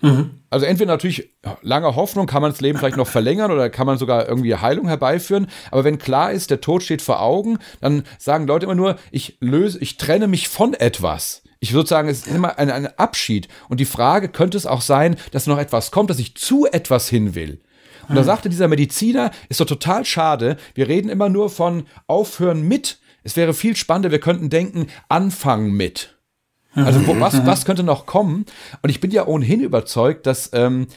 [0.00, 0.40] Mhm.
[0.50, 3.96] Also entweder natürlich lange Hoffnung, kann man das Leben vielleicht noch verlängern oder kann man
[3.96, 5.46] sogar irgendwie Heilung herbeiführen.
[5.70, 9.38] Aber wenn klar ist, der Tod steht vor Augen, dann sagen Leute immer nur, ich
[9.38, 11.43] löse, ich trenne mich von etwas.
[11.64, 13.48] Ich würde sagen, es ist immer ein, ein Abschied.
[13.70, 17.08] Und die Frage könnte es auch sein, dass noch etwas kommt, dass ich zu etwas
[17.08, 17.62] hin will.
[18.06, 22.68] Und da sagte dieser Mediziner, ist doch total schade, wir reden immer nur von aufhören
[22.68, 22.98] mit.
[23.22, 26.18] Es wäre viel spannender, wir könnten denken, anfangen mit.
[26.74, 28.44] Also wo, was, was könnte noch kommen?
[28.82, 30.88] Und ich bin ja ohnehin überzeugt, dass ähm,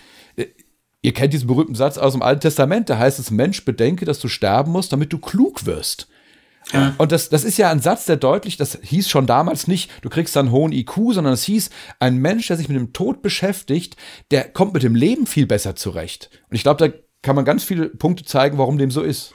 [1.01, 4.19] ihr kennt diesen berühmten Satz aus dem Alten Testament, da heißt es, Mensch, bedenke, dass
[4.19, 6.09] du sterben musst, damit du klug wirst.
[6.73, 6.95] Ja.
[6.97, 10.09] Und das, das ist ja ein Satz, der deutlich, das hieß schon damals nicht, du
[10.09, 13.95] kriegst dann hohen IQ, sondern es hieß, ein Mensch, der sich mit dem Tod beschäftigt,
[14.31, 16.29] der kommt mit dem Leben viel besser zurecht.
[16.49, 19.33] Und ich glaube, da kann man ganz viele Punkte zeigen, warum dem so ist.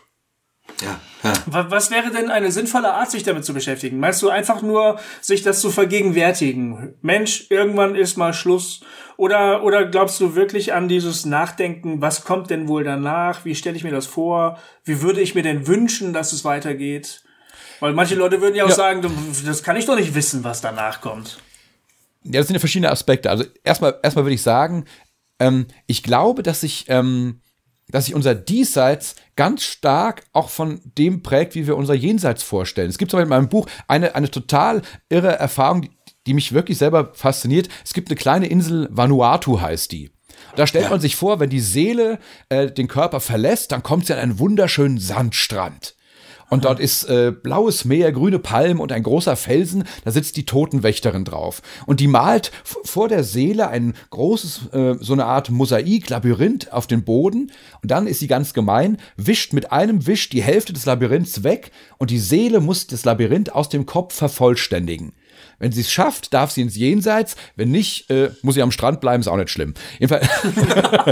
[0.82, 1.32] Ja, ja.
[1.68, 3.98] Was wäre denn eine sinnvolle Art, sich damit zu beschäftigen?
[3.98, 6.94] Meinst du einfach nur, sich das zu vergegenwärtigen?
[7.02, 8.80] Mensch, irgendwann ist mal Schluss.
[9.16, 13.44] Oder, oder glaubst du wirklich an dieses Nachdenken, was kommt denn wohl danach?
[13.44, 14.58] Wie stelle ich mir das vor?
[14.84, 17.22] Wie würde ich mir denn wünschen, dass es weitergeht?
[17.78, 18.74] Weil manche Leute würden ja auch ja.
[18.74, 19.02] sagen,
[19.44, 21.38] das kann ich doch nicht wissen, was danach kommt.
[22.24, 23.30] Ja, das sind ja verschiedene Aspekte.
[23.30, 24.84] Also erstmal, erstmal würde ich sagen,
[25.38, 27.41] ähm, ich glaube, dass sich ähm,
[27.92, 32.90] dass sich unser Diesseits ganz stark auch von dem prägt, wie wir unser Jenseits vorstellen.
[32.90, 35.90] Es gibt zum Beispiel in meinem Buch eine, eine total irre Erfahrung, die,
[36.26, 37.68] die mich wirklich selber fasziniert.
[37.84, 40.10] Es gibt eine kleine Insel, Vanuatu heißt die.
[40.56, 44.12] Da stellt man sich vor, wenn die Seele äh, den Körper verlässt, dann kommt sie
[44.12, 45.94] an einen wunderschönen Sandstrand.
[46.52, 49.84] Und dort ist äh, blaues Meer, grüne Palmen und ein großer Felsen.
[50.04, 51.62] Da sitzt die Totenwächterin drauf.
[51.86, 56.86] Und die malt vor der Seele ein großes, äh, so eine Art Mosaik, Labyrinth auf
[56.86, 57.50] den Boden.
[57.80, 61.70] Und dann ist sie ganz gemein, wischt mit einem Wisch die Hälfte des Labyrinths weg
[61.96, 65.14] und die Seele muss das Labyrinth aus dem Kopf vervollständigen.
[65.62, 67.36] Wenn sie es schafft, darf sie ins Jenseits.
[67.54, 69.74] Wenn nicht, äh, muss sie am Strand bleiben, ist auch nicht schlimm.
[70.00, 70.26] Jedenfalls.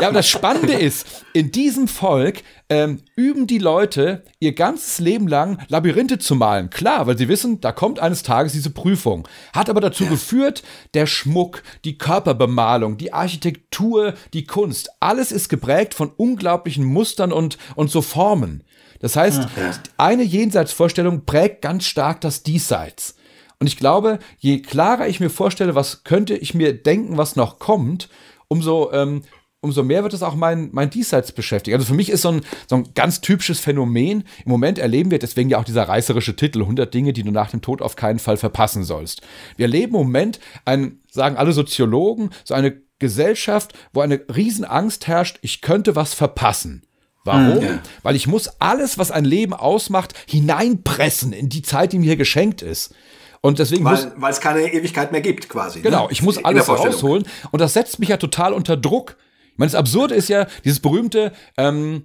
[0.00, 5.28] ja, aber das Spannende ist, in diesem Volk ähm, üben die Leute ihr ganzes Leben
[5.28, 6.70] lang Labyrinthe zu malen.
[6.70, 9.28] Klar, weil sie wissen, da kommt eines Tages diese Prüfung.
[9.52, 10.10] Hat aber dazu ja.
[10.10, 17.32] geführt, der Schmuck, die Körperbemalung, die Architektur, die Kunst, alles ist geprägt von unglaublichen Mustern
[17.32, 18.64] und, und so Formen.
[18.98, 19.70] Das heißt, ja.
[19.98, 23.14] eine Jenseitsvorstellung prägt ganz stark das Diesseits.
[23.58, 27.58] Und ich glaube, je klarer ich mir vorstelle, was könnte ich mir denken, was noch
[27.58, 28.08] kommt,
[28.48, 29.22] umso, ähm,
[29.60, 31.74] umso mehr wird es auch mein, mein Diesseits beschäftigen.
[31.74, 34.24] Also für mich ist so ein, so ein ganz typisches Phänomen.
[34.44, 37.50] Im Moment erleben wir, deswegen ja auch dieser reißerische Titel, 100 Dinge, die du nach
[37.50, 39.22] dem Tod auf keinen Fall verpassen sollst.
[39.56, 45.38] Wir erleben im Moment ein, sagen alle Soziologen, so eine Gesellschaft, wo eine Riesenangst herrscht,
[45.42, 46.82] ich könnte was verpassen.
[47.24, 47.64] Warum?
[47.64, 47.80] Ja.
[48.02, 52.16] Weil ich muss alles, was ein Leben ausmacht, hineinpressen in die Zeit, die mir hier
[52.16, 52.94] geschenkt ist.
[53.44, 55.80] Und deswegen weil, weil es keine Ewigkeit mehr gibt, quasi.
[55.80, 55.82] Ne?
[55.82, 56.12] Genau, ne?
[56.12, 57.26] ich muss alles rausholen.
[57.50, 59.18] Und das setzt mich ja total unter Druck.
[59.52, 62.04] Ich meine, das Absurde ist ja dieses berühmte ähm,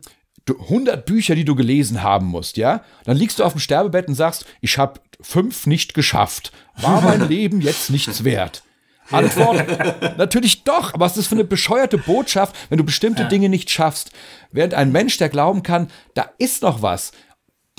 [0.50, 2.84] 100 Bücher, die du gelesen haben musst, ja?
[3.06, 6.52] Dann liegst du auf dem Sterbebett und sagst, ich habe fünf nicht geschafft.
[6.76, 8.64] War mein Leben jetzt nichts wert?
[9.10, 9.66] Antwort,
[10.18, 13.28] natürlich doch, aber was ist das für eine bescheuerte Botschaft, wenn du bestimmte ja.
[13.30, 14.12] Dinge nicht schaffst?
[14.52, 17.14] Während ein Mensch, der glauben kann, da ist noch was,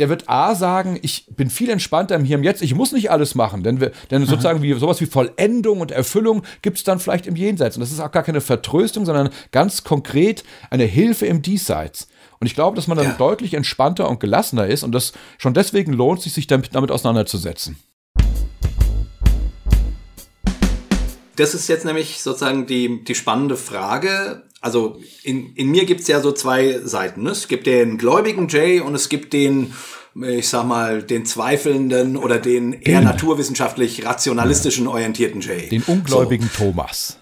[0.01, 3.11] der wird A sagen, ich bin viel entspannter im Hier und Jetzt, ich muss nicht
[3.11, 6.99] alles machen, denn, wir, denn sozusagen wie, sowas wie Vollendung und Erfüllung gibt es dann
[6.99, 7.77] vielleicht im Jenseits.
[7.77, 12.09] Und das ist auch gar keine Vertröstung, sondern ganz konkret eine Hilfe im Diesseits.
[12.39, 13.17] Und ich glaube, dass man dann ja.
[13.19, 17.77] deutlich entspannter und gelassener ist und das schon deswegen lohnt sich, sich damit, damit auseinanderzusetzen.
[21.37, 26.21] Das ist jetzt nämlich sozusagen die, die spannende Frage also in, in mir gibt's ja
[26.21, 27.23] so zwei Seiten.
[27.23, 27.31] Ne?
[27.31, 29.73] Es gibt den gläubigen Jay und es gibt den,
[30.15, 35.69] ich sag mal, den zweifelnden oder den eher naturwissenschaftlich rationalistischen orientierten Jay.
[35.69, 36.65] Den ungläubigen so.
[36.65, 37.19] Thomas.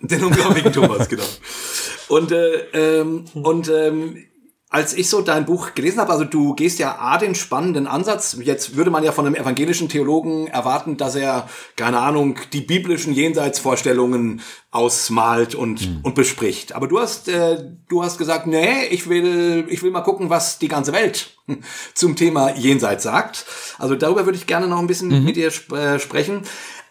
[0.00, 1.24] Den ungläubigen Thomas, genau.
[2.08, 4.24] Und, äh, ähm, und ähm,
[4.70, 8.36] als ich so dein Buch gelesen habe, also du gehst ja A den spannenden Ansatz,
[8.42, 13.14] jetzt würde man ja von einem evangelischen Theologen erwarten, dass er, keine Ahnung, die biblischen
[13.14, 16.00] Jenseitsvorstellungen ausmalt und, mhm.
[16.02, 16.74] und bespricht.
[16.74, 20.58] Aber du hast, äh, du hast gesagt, nee, ich will, ich will mal gucken, was
[20.58, 21.38] die ganze Welt
[21.94, 23.46] zum Thema Jenseits sagt.
[23.78, 25.24] Also darüber würde ich gerne noch ein bisschen mhm.
[25.24, 26.42] mit dir sp äh, sprechen.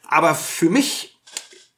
[0.10, 1.16] Aber für mich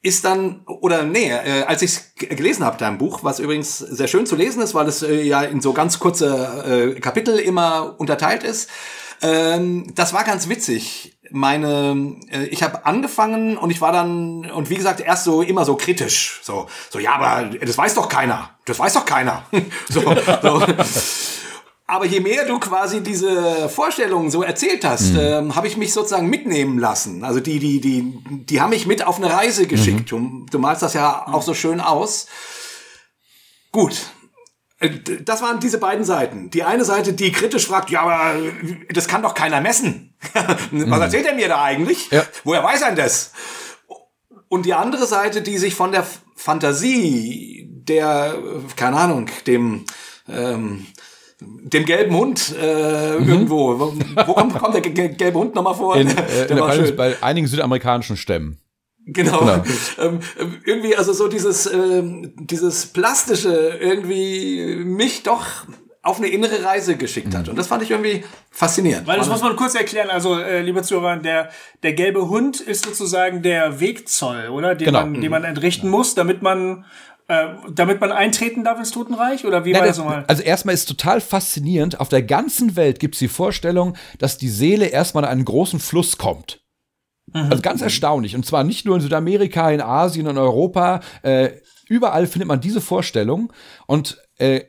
[0.02, 4.08] ist dann, oder nee, äh, als ich es gelesen habe, dein Buch, was übrigens sehr
[4.08, 7.96] schön zu lesen ist, weil es äh, ja in so ganz kurze äh, Kapitel immer
[7.98, 8.70] unterteilt ist,
[9.22, 11.18] ähm, das war ganz witzig.
[11.30, 15.64] Meine, äh, ich habe angefangen und ich war dann, und wie gesagt, erst so immer
[15.64, 16.40] so kritisch.
[16.42, 18.50] So, so ja, aber das weiß doch keiner.
[18.64, 19.44] Das weiß doch keiner.
[19.88, 20.00] so,
[20.42, 20.66] so.
[21.90, 25.18] Aber je mehr du quasi diese Vorstellungen so erzählt hast, mhm.
[25.18, 27.24] ähm, habe ich mich sozusagen mitnehmen lassen.
[27.24, 30.12] Also die, die, die, die haben mich mit auf eine Reise geschickt.
[30.12, 30.46] Mhm.
[30.46, 32.28] Du, du malst das ja auch so schön aus.
[33.72, 34.06] Gut.
[34.78, 34.90] Äh,
[35.24, 36.50] das waren diese beiden Seiten.
[36.50, 38.38] Die eine Seite, die kritisch fragt, ja, aber
[38.90, 40.14] das kann doch keiner messen.
[40.32, 40.92] Was mhm.
[40.92, 42.08] erzählt er mir da eigentlich?
[42.12, 42.24] Ja.
[42.44, 43.32] Woher weiß er das?
[44.48, 48.38] Und die andere Seite, die sich von der Fantasie der,
[48.76, 49.86] keine Ahnung, dem
[50.28, 50.86] ähm,
[51.40, 53.28] dem gelben Hund äh, mhm.
[53.28, 53.78] irgendwo.
[53.78, 53.92] Wo,
[54.26, 55.96] wo kommt, kommt, der gelbe Hund nochmal vor?
[55.96, 58.58] In, äh, in der bei einigen südamerikanischen Stämmen.
[59.06, 59.40] Genau.
[59.40, 59.62] genau.
[59.98, 60.20] Ähm,
[60.64, 65.46] irgendwie, also so dieses, ähm, dieses Plastische irgendwie mich doch
[66.02, 67.44] auf eine innere Reise geschickt hat.
[67.44, 67.50] Mhm.
[67.50, 69.06] Und das fand ich irgendwie faszinierend.
[69.06, 70.08] Weil das muss man kurz erklären.
[70.08, 71.50] Also, äh, lieber Zuhörer, der,
[71.82, 74.74] der gelbe Hund ist sozusagen der Wegzoll, oder?
[74.74, 75.00] Den, genau.
[75.00, 76.86] man, den man entrichten muss, damit man
[77.30, 79.46] äh, damit man eintreten darf ins Totenreich?
[79.46, 80.24] Oder wie Na, war das nochmal?
[80.26, 84.48] Also erstmal ist total faszinierend, auf der ganzen Welt gibt es die Vorstellung, dass die
[84.48, 86.60] Seele erstmal in einen großen Fluss kommt.
[87.32, 87.42] Mhm.
[87.50, 88.34] Also ganz erstaunlich.
[88.34, 91.02] Und zwar nicht nur in Südamerika, in Asien, in Europa.
[91.22, 91.50] Äh,
[91.88, 93.52] überall findet man diese Vorstellung.
[93.86, 94.62] Und äh,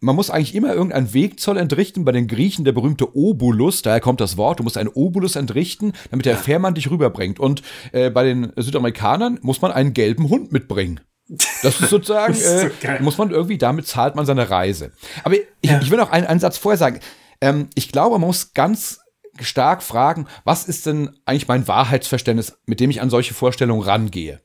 [0.00, 2.04] man muss eigentlich immer irgendeinen Wegzoll entrichten.
[2.04, 4.58] Bei den Griechen der berühmte Obulus, daher kommt das Wort.
[4.58, 7.38] Du musst einen Obulus entrichten, damit der Fährmann dich rüberbringt.
[7.38, 10.98] Und äh, bei den Südamerikanern muss man einen gelben Hund mitbringen.
[11.28, 14.92] Das ist sozusagen, das ist so äh, muss man irgendwie, damit zahlt man seine Reise.
[15.24, 15.80] Aber ich, ja.
[15.80, 17.00] ich will noch einen, einen Satz vorher sagen.
[17.40, 19.00] Ähm, ich glaube, man muss ganz
[19.40, 24.40] stark fragen, was ist denn eigentlich mein Wahrheitsverständnis, mit dem ich an solche Vorstellungen rangehe?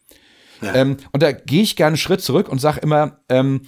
[0.61, 0.75] Ja.
[0.75, 3.63] Ähm, und da gehe ich gerne einen Schritt zurück und sage immer, ähm,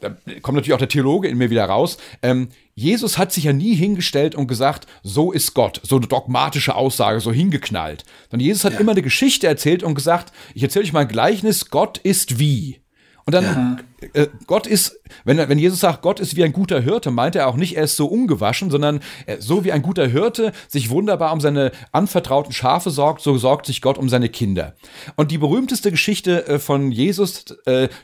[0.00, 1.98] da kommt natürlich auch der Theologe in mir wieder raus.
[2.22, 6.74] Ähm, Jesus hat sich ja nie hingestellt und gesagt, so ist Gott, so eine dogmatische
[6.74, 8.04] Aussage, so hingeknallt.
[8.30, 8.80] Sondern Jesus hat ja.
[8.80, 12.80] immer eine Geschichte erzählt und gesagt, ich erzähle euch mal ein Gleichnis, Gott ist wie.
[13.26, 13.76] Und dann, ja.
[14.14, 17.48] Äh, Gott ist, wenn, wenn Jesus sagt, Gott ist wie ein guter Hirte, meint er
[17.48, 21.32] auch nicht, er ist so ungewaschen, sondern äh, so wie ein guter Hirte sich wunderbar
[21.32, 24.74] um seine anvertrauten Schafe sorgt, so sorgt sich Gott um seine Kinder.
[25.16, 27.44] Und die berühmteste Geschichte äh, von Jesus,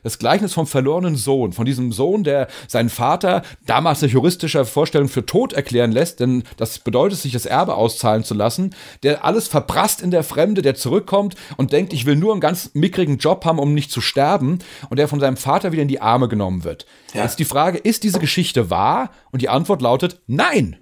[0.02, 5.09] das Gleichnis vom verlorenen Sohn, von diesem Sohn, der seinen Vater damals nach juristischer Vorstellung
[5.09, 9.48] für tot erklären lässt, denn das bedeutet, sich das Erbe auszahlen zu lassen, der alles
[9.48, 13.44] verprasst in der Fremde, der zurückkommt und denkt, ich will nur einen ganz mickrigen Job
[13.44, 14.59] haben, um nicht zu sterben,
[14.90, 16.85] und der von seinem Vater wieder in die Arme genommen wird.
[17.14, 17.22] Ja.
[17.22, 19.11] Jetzt die Frage, ist diese Geschichte wahr?
[19.31, 20.79] Und die Antwort lautet nein.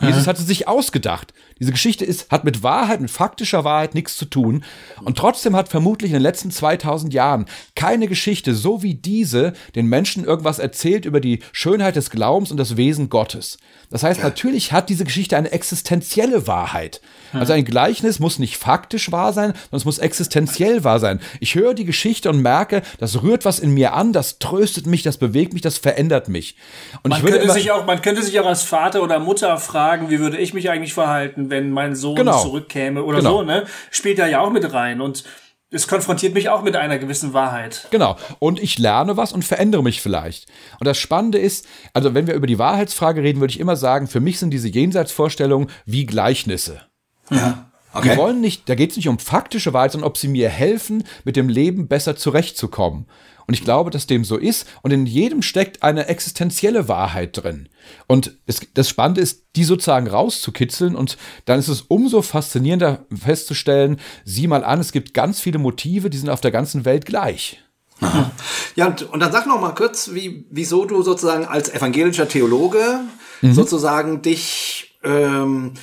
[0.00, 1.32] Jesus hat sie sich ausgedacht.
[1.58, 4.62] Diese Geschichte ist, hat mit Wahrheit, mit faktischer Wahrheit nichts zu tun.
[5.02, 9.86] Und trotzdem hat vermutlich in den letzten 2000 Jahren keine Geschichte so wie diese den
[9.86, 13.56] Menschen irgendwas erzählt über die Schönheit des Glaubens und das Wesen Gottes.
[13.90, 17.00] Das heißt, natürlich hat diese Geschichte eine existenzielle Wahrheit.
[17.32, 21.20] Also ein Gleichnis muss nicht faktisch wahr sein, sondern es muss existenziell wahr sein.
[21.40, 25.02] Ich höre die Geschichte und merke, das rührt was in mir an, das tröstet mich,
[25.02, 26.56] das bewegt mich, das verändert mich.
[27.02, 30.18] Und man, könnte sich auch, man könnte sich auch als Vater oder Mutter fragen, wie
[30.18, 32.42] würde ich mich eigentlich verhalten, wenn mein Sohn genau.
[32.42, 33.38] zurückkäme oder genau.
[33.38, 33.64] so, ne?
[33.90, 35.24] Spielt da ja auch mit rein und
[35.70, 37.88] es konfrontiert mich auch mit einer gewissen Wahrheit.
[37.90, 38.16] Genau.
[38.38, 40.48] Und ich lerne was und verändere mich vielleicht.
[40.78, 44.06] Und das Spannende ist, also wenn wir über die Wahrheitsfrage reden, würde ich immer sagen,
[44.06, 46.82] für mich sind diese Jenseitsvorstellungen wie Gleichnisse.
[47.30, 47.65] Ja.
[47.96, 48.10] Okay.
[48.10, 51.04] Die wollen nicht, da geht es nicht um faktische Wahrheit, sondern ob sie mir helfen,
[51.24, 53.06] mit dem Leben besser zurechtzukommen.
[53.46, 54.66] Und ich glaube, dass dem so ist.
[54.82, 57.68] Und in jedem steckt eine existenzielle Wahrheit drin.
[58.06, 60.96] Und es, das Spannende ist, die sozusagen rauszukitzeln.
[60.96, 66.10] Und dann ist es umso faszinierender festzustellen, sieh mal an, es gibt ganz viele Motive,
[66.10, 67.62] die sind auf der ganzen Welt gleich.
[68.00, 68.30] Aha.
[68.74, 73.00] Ja, und, und dann sag noch mal kurz, wie, wieso du sozusagen als evangelischer Theologe
[73.40, 73.54] mhm.
[73.54, 75.74] sozusagen dich ähm,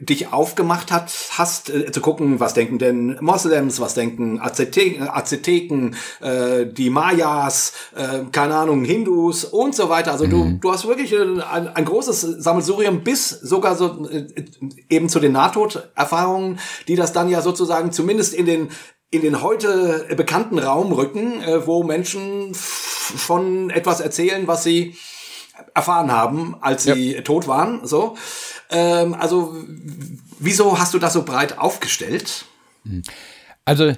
[0.00, 5.96] dich aufgemacht hat, hast äh, zu gucken, was denken denn Moslems, was denken Azteken, Azteken
[6.20, 10.12] äh, die Mayas, äh, keine Ahnung, Hindus und so weiter.
[10.12, 10.30] Also mhm.
[10.30, 14.26] du, du hast wirklich ein, ein großes Sammelsurium bis sogar so äh,
[14.88, 18.68] eben zu den Nahtoderfahrungen, die das dann ja sozusagen zumindest in den
[19.10, 24.96] in den heute bekannten Raum rücken, äh, wo Menschen von etwas erzählen, was sie
[25.74, 27.22] erfahren haben, als sie ja.
[27.22, 27.86] tot waren.
[27.86, 28.16] So,
[28.70, 29.54] ähm, also
[30.38, 32.44] wieso hast du das so breit aufgestellt?
[33.64, 33.94] Also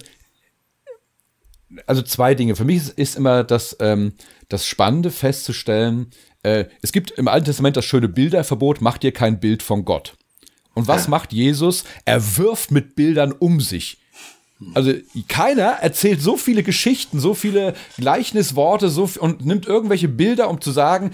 [1.87, 2.57] also zwei Dinge.
[2.57, 4.14] Für mich ist, ist immer das, ähm,
[4.49, 6.11] das Spannende festzustellen,
[6.42, 10.16] äh, es gibt im Alten Testament das schöne Bilderverbot, mach dir kein Bild von Gott.
[10.75, 11.11] Und was ja.
[11.11, 11.85] macht Jesus?
[12.05, 13.99] Er wirft mit Bildern um sich.
[14.75, 14.92] Also
[15.27, 20.70] keiner erzählt so viele Geschichten, so viele Gleichnisworte so, und nimmt irgendwelche Bilder, um zu
[20.70, 21.12] sagen,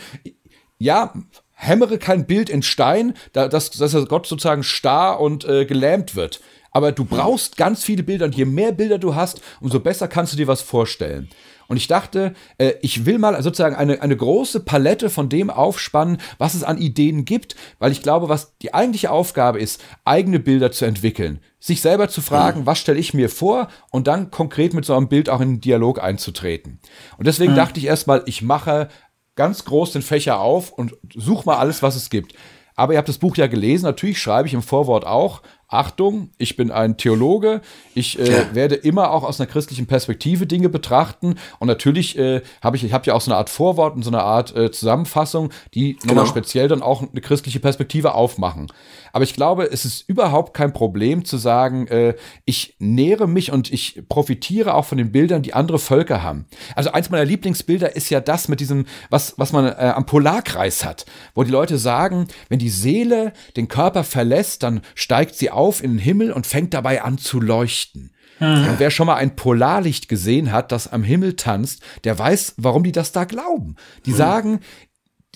[0.79, 1.13] ja,
[1.53, 6.41] hämmere kein Bild in Stein, da, dass, dass Gott sozusagen starr und äh, gelähmt wird.
[6.71, 10.35] Aber du brauchst ganz viele Bilder und je mehr Bilder du hast, umso besser kannst
[10.35, 11.31] du dir was vorstellen.
[11.69, 16.19] Und ich dachte, äh, ich will mal sozusagen eine, eine große Palette von dem aufspannen,
[16.39, 20.71] was es an Ideen gibt, weil ich glaube, was die eigentliche Aufgabe ist, eigene Bilder
[20.71, 21.41] zu entwickeln.
[21.59, 22.67] Sich selber zu fragen, mhm.
[22.67, 25.61] was stelle ich mir vor und dann konkret mit so einem Bild auch in den
[25.61, 26.79] Dialog einzutreten.
[27.17, 27.57] Und deswegen mhm.
[27.57, 28.89] dachte ich erstmal, ich mache
[29.37, 32.35] ganz groß den Fächer auf und suche mal alles, was es gibt.
[32.75, 36.57] Aber ihr habt das Buch ja gelesen, natürlich schreibe ich im Vorwort auch, Achtung, ich
[36.57, 37.63] bin ein Theologe,
[37.95, 38.55] ich äh, ja.
[38.55, 42.93] werde immer auch aus einer christlichen Perspektive Dinge betrachten und natürlich äh, habe ich, ich
[42.93, 46.15] habe ja auch so eine Art Vorwort und so eine Art äh, Zusammenfassung, die genau.
[46.15, 48.71] nochmal speziell dann auch eine christliche Perspektive aufmachen.
[49.17, 53.73] Aber ich glaube, es ist überhaupt kein Problem zu sagen, äh, ich nähere mich und
[53.73, 56.45] ich profitiere auch von den Bildern, die andere Völker haben.
[56.75, 60.85] Also eins meiner Lieblingsbilder ist ja das mit diesem, was, was man äh, am Polarkreis
[60.85, 65.83] hat, wo die Leute sagen, wenn die Seele den Körper verlässt, dann steigt sie auf
[65.83, 68.11] in den Himmel und fängt dabei an zu leuchten.
[68.39, 68.69] Mhm.
[68.69, 72.85] Und wer schon mal ein Polarlicht gesehen hat, das am Himmel tanzt, der weiß, warum
[72.85, 73.77] die das da glauben.
[74.05, 74.17] Die mhm.
[74.17, 74.61] sagen,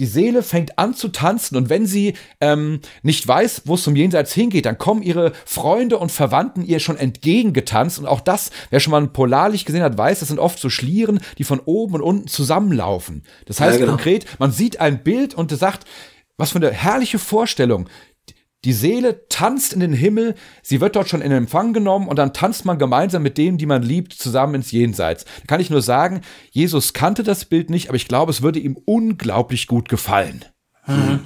[0.01, 3.95] die Seele fängt an zu tanzen und wenn sie ähm, nicht weiß, wo es zum
[3.95, 8.81] Jenseits hingeht, dann kommen ihre Freunde und Verwandten ihr schon entgegengetanzt und auch das, wer
[8.81, 11.97] schon mal ein Polarlicht gesehen hat, weiß, das sind oft so Schlieren, die von oben
[11.97, 13.25] und unten zusammenlaufen.
[13.45, 13.93] Das heißt ja, genau.
[13.93, 15.85] konkret, man sieht ein Bild und sagt,
[16.39, 17.91] was für eine herrliche Vorstellung.
[18.65, 22.35] Die Seele tanzt in den Himmel, sie wird dort schon in Empfang genommen und dann
[22.35, 25.25] tanzt man gemeinsam mit denen, die man liebt, zusammen ins Jenseits.
[25.25, 26.21] Da kann ich nur sagen,
[26.51, 30.45] Jesus kannte das Bild nicht, aber ich glaube, es würde ihm unglaublich gut gefallen.
[30.87, 31.21] Mhm.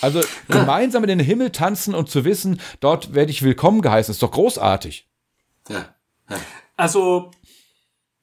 [0.00, 0.26] Also ja.
[0.48, 4.30] gemeinsam in den Himmel tanzen und zu wissen, dort werde ich willkommen geheißen, ist doch
[4.30, 5.08] großartig.
[5.68, 5.86] Ja.
[6.30, 6.36] ja.
[6.76, 7.32] Also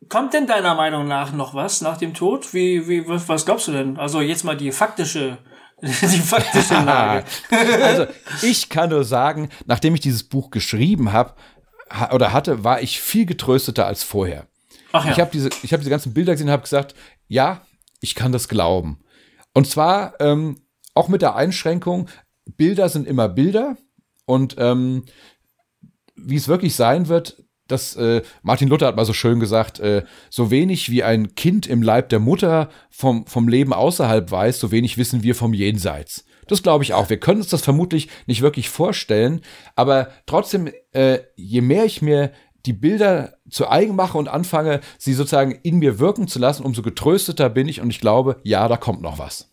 [0.08, 2.54] kommt denn deiner Meinung nach noch was nach dem Tod?
[2.54, 3.98] Wie, wie, was glaubst du denn?
[3.98, 5.40] Also jetzt mal die faktische
[6.02, 7.26] die faktische Lage.
[7.82, 8.06] also,
[8.42, 11.34] ich kann nur sagen, nachdem ich dieses Buch geschrieben habe
[12.12, 14.48] oder hatte, war ich viel getrösteter als vorher.
[14.94, 15.12] Ach ja.
[15.12, 16.96] Ich habe diese, ich hab diese ganzen Bilder gesehen und habe gesagt,
[17.28, 17.62] ja,
[18.00, 19.04] ich kann das glauben.
[19.54, 20.62] Und zwar ähm,
[20.94, 22.10] auch mit der Einschränkung,
[22.46, 23.78] Bilder sind immer Bilder
[24.26, 25.06] und ähm,
[26.16, 27.44] wie es wirklich sein wird,
[27.74, 31.68] das, äh, Martin Luther hat mal so schön gesagt, äh, so wenig wie ein Kind
[31.68, 36.26] im Leib der Mutter vom, vom Leben außerhalb weiß, so wenig wissen wir vom Jenseits.
[36.48, 37.10] Das glaube ich auch.
[37.10, 39.42] Wir können uns das vermutlich nicht wirklich vorstellen,
[39.76, 42.32] aber trotzdem, äh, je mehr ich mir
[42.66, 46.82] die Bilder zu eigen mache und anfange, sie sozusagen in mir wirken zu lassen, umso
[46.82, 49.53] getrösteter bin ich und ich glaube, ja, da kommt noch was.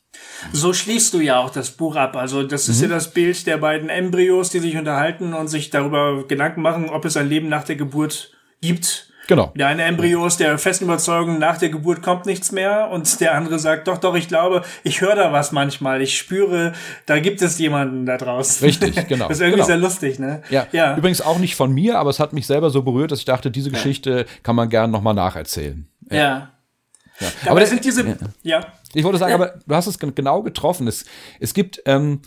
[0.53, 2.17] So schließt du ja auch das Buch ab.
[2.17, 2.89] Also das ist mhm.
[2.89, 7.05] ja das Bild der beiden Embryos, die sich unterhalten und sich darüber Gedanken machen, ob
[7.05, 9.11] es ein Leben nach der Geburt gibt.
[9.31, 9.53] Genau.
[9.55, 13.35] Der eine Embryo ist der festen Überzeugung, nach der Geburt kommt nichts mehr und der
[13.35, 16.73] andere sagt, doch, doch, ich glaube, ich höre da was manchmal, ich spüre,
[17.07, 18.67] da gibt es jemanden da draußen.
[18.67, 19.29] Richtig, genau.
[19.29, 19.67] Das ist irgendwie genau.
[19.67, 20.43] sehr lustig, ne?
[20.51, 20.67] Ja.
[20.73, 20.97] ja.
[20.97, 23.53] Übrigens auch nicht von mir, aber es hat mich selber so berührt, dass ich dachte,
[23.53, 24.25] diese Geschichte ja.
[24.43, 25.87] kann man gerne nochmal nacherzählen.
[26.11, 26.17] Ja.
[26.17, 26.51] ja.
[27.21, 27.29] ja.
[27.43, 28.67] Aber, aber das sind diese, ja.
[28.95, 30.87] Ich wollte sagen, aber du hast es genau getroffen.
[30.89, 31.05] Es,
[31.39, 32.21] es gibt ähm,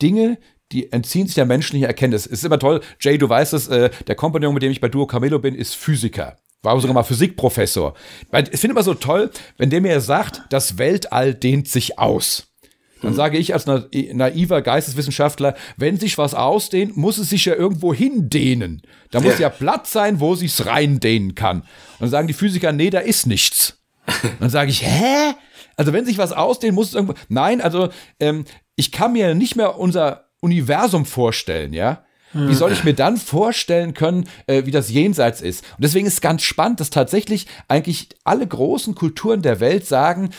[0.00, 0.38] Dinge,
[0.72, 2.26] die entziehen sich der menschlichen Erkenntnis.
[2.26, 4.88] Es ist immer toll, Jay, du weißt es, äh, der Kompagnon, mit dem ich bei
[4.88, 6.36] Duo Camelo bin, ist Physiker.
[6.62, 7.94] War sogar mal Physikprofessor.
[8.50, 12.48] Ich finde immer so toll, wenn der mir sagt, das Weltall dehnt sich aus.
[13.00, 17.94] Dann sage ich als naiver Geisteswissenschaftler, wenn sich was ausdehnt, muss es sich ja irgendwo
[17.94, 18.82] hindehnen.
[19.12, 21.60] Da muss ja, ja Platz sein, wo sich's reindehnen kann.
[21.60, 21.66] Und
[22.00, 23.78] dann sagen die Physiker, nee, da ist nichts.
[24.40, 25.34] dann sage ich, hä?
[25.78, 27.14] Also wenn sich was ausdehnt, muss es irgendwo.
[27.28, 27.88] Nein, also
[28.20, 28.44] ähm,
[28.76, 32.04] ich kann mir nicht mehr unser Universum vorstellen, ja.
[32.34, 35.64] Wie soll ich mir dann vorstellen können, äh, wie das Jenseits ist?
[35.76, 40.30] Und deswegen ist es ganz spannend, dass tatsächlich eigentlich alle großen Kulturen der Welt sagen,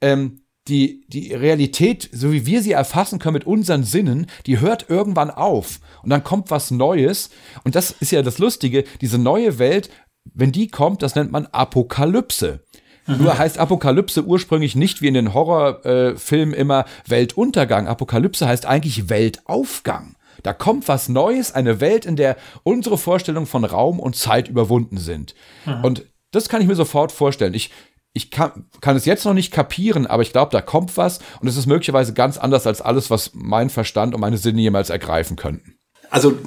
[0.00, 4.88] ähm, die, die Realität, so wie wir sie erfassen können mit unseren Sinnen, die hört
[4.88, 5.80] irgendwann auf.
[6.02, 7.28] Und dann kommt was Neues.
[7.62, 9.90] Und das ist ja das Lustige, diese neue Welt,
[10.34, 12.64] wenn die kommt, das nennt man Apokalypse.
[13.08, 13.24] Mhm.
[13.24, 17.88] Nur heißt Apokalypse ursprünglich nicht wie in den Horrorfilmen äh, immer Weltuntergang.
[17.88, 20.14] Apokalypse heißt eigentlich Weltaufgang.
[20.42, 24.98] Da kommt was Neues, eine Welt, in der unsere Vorstellungen von Raum und Zeit überwunden
[24.98, 25.34] sind.
[25.66, 25.84] Mhm.
[25.84, 27.54] Und das kann ich mir sofort vorstellen.
[27.54, 27.70] Ich,
[28.12, 31.48] ich kann, kann es jetzt noch nicht kapieren, aber ich glaube, da kommt was und
[31.48, 35.36] es ist möglicherweise ganz anders als alles, was mein Verstand und meine Sinne jemals ergreifen
[35.36, 35.78] könnten.
[36.10, 36.38] Also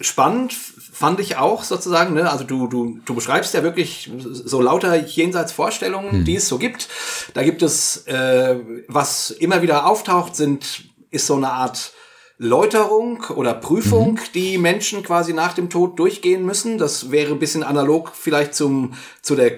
[0.00, 0.52] spannend
[0.98, 2.28] fand ich auch sozusagen, ne?
[2.28, 6.24] also du, du, du beschreibst ja wirklich so lauter Jenseitsvorstellungen, hm.
[6.24, 6.88] die es so gibt.
[7.34, 8.56] Da gibt es, äh,
[8.88, 11.92] was immer wieder auftaucht, sind, ist so eine Art
[12.36, 14.32] Läuterung oder Prüfung, mhm.
[14.34, 16.78] die Menschen quasi nach dem Tod durchgehen müssen.
[16.78, 19.56] Das wäre ein bisschen analog vielleicht zum, zu der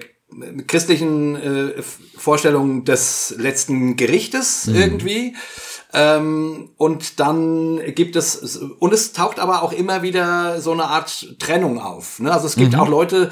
[0.67, 1.81] christlichen äh,
[2.17, 4.75] Vorstellung des letzten Gerichtes mhm.
[4.75, 5.35] irgendwie.
[5.93, 11.35] Ähm, und dann gibt es, und es taucht aber auch immer wieder so eine Art
[11.39, 12.19] Trennung auf.
[12.19, 12.31] Ne?
[12.31, 12.79] Also es gibt mhm.
[12.79, 13.29] auch Leute,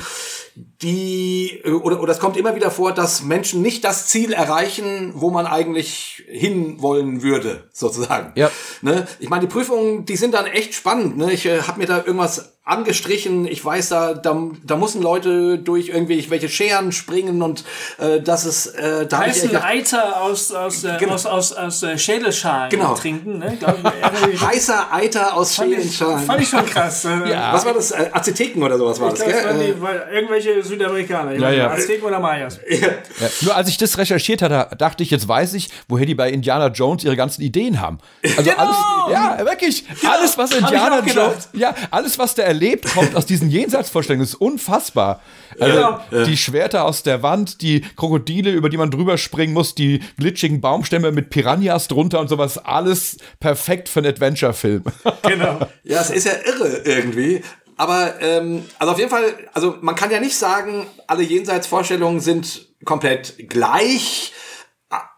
[0.82, 5.30] die, oder, oder es kommt immer wieder vor, dass Menschen nicht das Ziel erreichen, wo
[5.30, 8.32] man eigentlich hinwollen würde, sozusagen.
[8.36, 8.49] Ja.
[8.82, 9.07] Ne?
[9.20, 11.18] Ich meine, die Prüfungen, die sind dann echt spannend.
[11.18, 11.32] Ne?
[11.32, 13.45] Ich äh, habe mir da irgendwas angestrichen.
[13.47, 17.64] Ich weiß, da, da, da müssen Leute durch irgendwie welche Scheren springen und
[17.97, 21.14] äh, das ist äh, da heißen Eiter aus aus, äh, genau.
[21.14, 22.93] aus aus aus äh, Schädelschalen genau.
[22.93, 23.57] trinken, ne?
[23.60, 23.78] Glaub,
[24.41, 26.26] Heißer Eiter aus Schädelschalen.
[26.26, 27.05] Fand ich schon krass.
[27.05, 27.32] Äh.
[27.32, 27.53] ja.
[27.53, 27.91] Was war das?
[27.91, 29.43] Äh, Azteken oder sowas war ich das, glaub, gell?
[29.43, 31.34] Das waren die, irgendwelche Südamerikaner.
[31.34, 31.72] Ja, ja.
[31.72, 32.60] Azteken oder Mayas.
[32.70, 32.88] Ja.
[32.88, 33.30] ja.
[33.41, 36.68] Nur als ich das recherchiert hatte, dachte ich, jetzt weiß ich, woher die bei Indiana
[36.68, 38.00] Jones ihre ganzen Ideen haben.
[38.38, 38.58] Also genau.
[38.58, 38.78] alles,
[39.12, 40.14] ja, wirklich, genau.
[40.14, 44.24] alles was Indiana Jones, ja, alles was der erlebt, kommt aus diesen Jenseitsvorstellungen.
[44.24, 45.22] Das ist unfassbar.
[45.60, 46.24] Also ja.
[46.26, 50.62] die Schwerter aus der Wand, die Krokodile, über die man drüber springen muss, die glitschigen
[50.62, 54.84] Baumstämme mit Piranhas drunter und sowas, alles perfekt für einen Adventure-Film.
[55.24, 55.60] Genau.
[55.84, 57.41] Ja, es ist ja irre irgendwie.
[57.80, 62.67] Aber ähm, also auf jeden Fall, also man kann ja nicht sagen, alle Jenseitsvorstellungen sind
[62.84, 64.34] komplett gleich,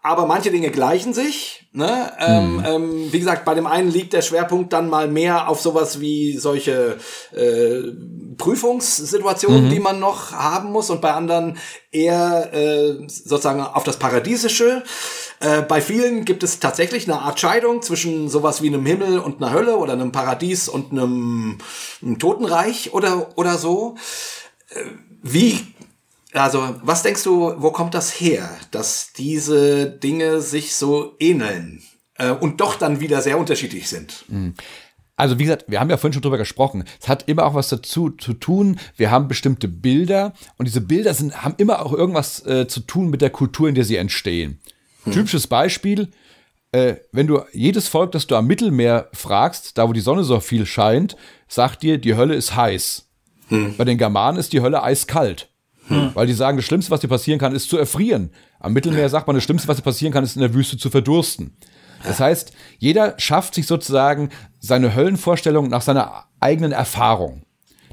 [0.04, 1.66] aber manche Dinge gleichen sich.
[1.72, 2.12] Ne?
[2.20, 2.64] Ähm, hm.
[2.64, 6.36] ähm, wie gesagt, bei dem einen liegt der Schwerpunkt dann mal mehr auf sowas wie
[6.36, 6.98] solche
[7.34, 7.82] äh,
[8.36, 9.70] Prüfungssituationen, mhm.
[9.70, 11.58] die man noch haben muss, und bei anderen
[11.90, 14.84] eher äh, sozusagen auf das Paradiesische.
[15.42, 19.42] Äh, bei vielen gibt es tatsächlich eine Art Scheidung zwischen sowas wie einem Himmel und
[19.42, 21.58] einer Hölle oder einem Paradies und einem,
[22.00, 23.96] einem Totenreich oder, oder so.
[24.70, 24.84] Äh,
[25.22, 25.60] wie
[26.32, 31.82] also, was denkst du, wo kommt das her, dass diese Dinge sich so ähneln
[32.16, 34.24] äh, und doch dann wieder sehr unterschiedlich sind?
[34.28, 34.54] Mhm.
[35.16, 36.84] Also wie gesagt, wir haben ja vorhin schon drüber gesprochen.
[37.00, 38.78] Es hat immer auch was dazu zu tun.
[38.96, 43.10] Wir haben bestimmte Bilder und diese Bilder sind, haben immer auch irgendwas äh, zu tun
[43.10, 44.58] mit der Kultur, in der sie entstehen.
[45.04, 45.12] Hm.
[45.12, 46.08] Typisches Beispiel,
[46.72, 50.40] äh, wenn du jedes Volk, das du am Mittelmeer fragst, da wo die Sonne so
[50.40, 51.16] viel scheint,
[51.48, 53.08] sagt dir, die Hölle ist heiß.
[53.48, 53.76] Hm.
[53.76, 55.48] Bei den Germanen ist die Hölle eiskalt.
[55.88, 56.12] Hm.
[56.14, 58.30] Weil die sagen, das Schlimmste, was dir passieren kann, ist zu erfrieren.
[58.60, 60.90] Am Mittelmeer sagt man, das Schlimmste, was dir passieren kann, ist in der Wüste zu
[60.90, 61.56] verdursten.
[62.04, 67.44] Das heißt, jeder schafft sich sozusagen seine Höllenvorstellung nach seiner eigenen Erfahrung.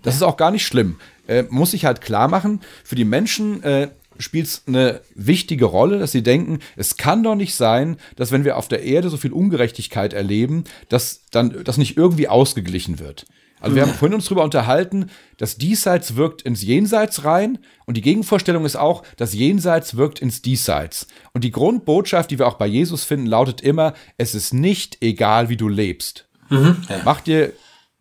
[0.03, 0.99] Das ist auch gar nicht schlimm.
[1.27, 3.89] Äh, muss ich halt klar machen, für die Menschen äh,
[4.19, 8.43] spielt es eine wichtige Rolle, dass sie denken, es kann doch nicht sein, dass wenn
[8.43, 13.25] wir auf der Erde so viel Ungerechtigkeit erleben, dass dann das nicht irgendwie ausgeglichen wird.
[13.61, 18.01] Also wir haben vorhin uns darüber unterhalten, das Diesseits wirkt ins Jenseits rein und die
[18.01, 21.07] Gegenvorstellung ist auch, das Jenseits wirkt ins Diesseits.
[21.33, 25.49] Und die Grundbotschaft, die wir auch bei Jesus finden, lautet immer, es ist nicht egal,
[25.49, 26.27] wie du lebst.
[26.49, 27.01] Mhm, ja.
[27.03, 27.51] Mach dir,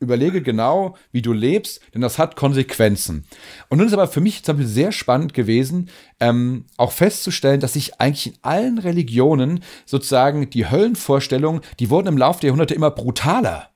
[0.01, 3.25] überlege genau, wie du lebst, denn das hat Konsequenzen.
[3.69, 5.91] Und nun ist aber für mich zum Beispiel sehr spannend gewesen,
[6.21, 12.19] ähm, auch festzustellen, dass sich eigentlich in allen Religionen sozusagen die Höllenvorstellungen, die wurden im
[12.19, 13.71] Laufe der Jahrhunderte immer brutaler.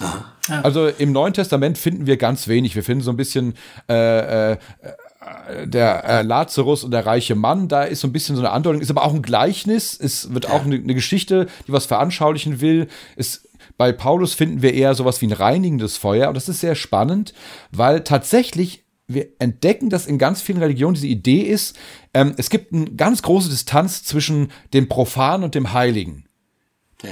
[0.00, 0.60] Ja.
[0.62, 2.76] Also im Neuen Testament finden wir ganz wenig.
[2.76, 3.54] Wir finden so ein bisschen
[3.88, 4.56] äh, äh,
[5.64, 8.80] der äh, Lazarus und der reiche Mann, da ist so ein bisschen so eine Andeutung,
[8.80, 12.88] ist aber auch ein Gleichnis, es wird auch eine, eine Geschichte, die was veranschaulichen will.
[13.16, 13.45] Es,
[13.76, 17.34] bei Paulus finden wir eher sowas wie ein reinigendes Feuer und das ist sehr spannend,
[17.70, 21.76] weil tatsächlich wir entdecken, dass in ganz vielen Religionen diese Idee ist,
[22.12, 26.25] ähm, es gibt eine ganz große Distanz zwischen dem Profanen und dem Heiligen.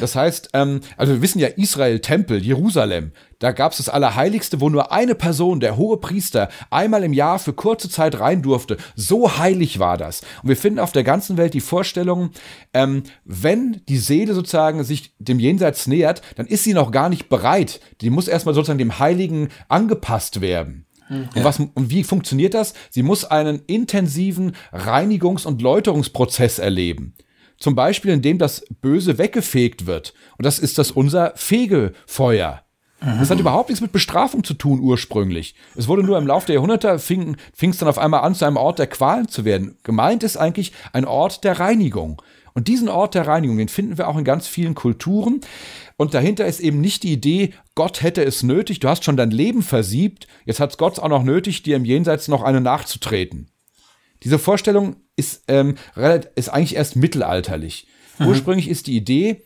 [0.01, 4.61] Das heißt, ähm, also wir wissen ja, Israel, Tempel, Jerusalem, da gab es das Allerheiligste,
[4.61, 8.79] wo nur eine Person, der hohe Priester, einmal im Jahr für kurze Zeit rein durfte.
[8.97, 10.23] So heilig war das.
[10.43, 12.31] Und wir finden auf der ganzen Welt die Vorstellung,
[12.73, 17.29] ähm, wenn die Seele sozusagen sich dem Jenseits nähert, dann ist sie noch gar nicht
[17.29, 17.81] bereit.
[18.01, 20.87] Die muss erstmal sozusagen dem Heiligen angepasst werden.
[21.11, 21.29] Mhm.
[21.35, 22.73] Und, was, und wie funktioniert das?
[22.89, 27.15] Sie muss einen intensiven Reinigungs- und Läuterungsprozess erleben.
[27.59, 30.15] Zum Beispiel, indem das Böse weggefegt wird.
[30.37, 32.65] Und das ist das unser Fegefeuer.
[33.01, 35.55] Das hat überhaupt nichts mit Bestrafung zu tun ursprünglich.
[35.75, 38.57] Es wurde nur im Laufe der Jahrhunderte fing es dann auf einmal an, zu einem
[38.57, 39.77] Ort der Qualen zu werden.
[39.83, 42.23] Gemeint ist eigentlich ein Ort der Reinigung.
[42.55, 45.41] Und diesen Ort der Reinigung, den finden wir auch in ganz vielen Kulturen.
[45.97, 49.33] Und dahinter ist eben nicht die Idee, Gott hätte es nötig, du hast schon dein
[49.33, 53.51] Leben versiebt, jetzt hat es Gott auch noch nötig, dir im Jenseits noch eine nachzutreten.
[54.23, 55.77] Diese Vorstellung ist, ähm,
[56.35, 57.87] ist eigentlich erst mittelalterlich.
[58.19, 58.27] Mhm.
[58.29, 59.45] Ursprünglich ist die Idee,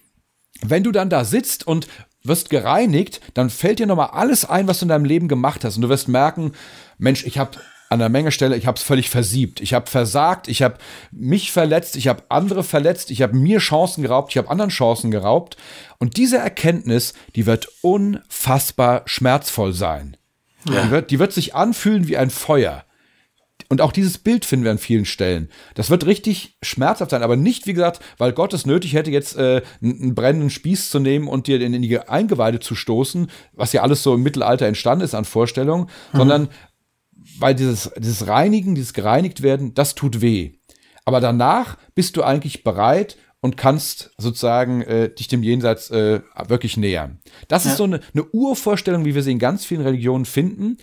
[0.63, 1.89] wenn du dann da sitzt und
[2.25, 5.77] wirst gereinigt, dann fällt dir nochmal alles ein, was du in deinem Leben gemacht hast.
[5.77, 6.53] Und du wirst merken,
[6.99, 7.59] Mensch, ich habe
[7.91, 9.61] an der Menge Stelle, ich habe es völlig versiebt.
[9.61, 10.77] Ich habe versagt, ich habe
[11.11, 15.11] mich verletzt, ich habe andere verletzt, ich habe mir Chancen geraubt, ich habe anderen Chancen
[15.11, 15.57] geraubt.
[15.99, 20.17] Und diese Erkenntnis, die wird unfassbar schmerzvoll sein.
[20.69, 20.83] Ja.
[20.83, 22.85] Die, wird, die wird sich anfühlen wie ein Feuer.
[23.71, 25.51] Und auch dieses Bild finden wir an vielen Stellen.
[25.75, 29.37] Das wird richtig schmerzhaft sein, aber nicht, wie gesagt, weil Gott es nötig hätte, jetzt
[29.37, 33.83] äh, einen brennenden Spieß zu nehmen und dir in die Eingeweide zu stoßen, was ja
[33.83, 36.19] alles so im Mittelalter entstanden ist an Vorstellungen, mhm.
[36.19, 36.49] sondern
[37.39, 40.53] weil dieses, dieses Reinigen, dieses gereinigt werden, das tut weh.
[41.05, 46.77] Aber danach bist du eigentlich bereit und kannst sozusagen äh, dich dem Jenseits äh, wirklich
[46.77, 47.19] nähern.
[47.49, 47.71] Das ja.
[47.71, 50.79] ist so eine, eine Urvorstellung, wie wir sie in ganz vielen Religionen finden.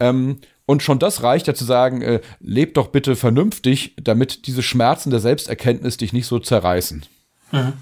[0.00, 4.62] Ähm, und schon das reicht ja zu sagen, äh, leb doch bitte vernünftig, damit diese
[4.62, 7.04] Schmerzen der Selbsterkenntnis dich nicht so zerreißen.
[7.50, 7.72] Mhm.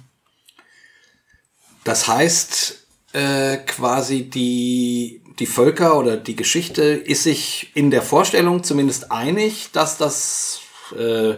[1.84, 8.62] Das heißt, äh, quasi die, die Völker oder die Geschichte ist sich in der Vorstellung
[8.62, 10.60] zumindest einig, dass das,
[10.96, 11.34] äh,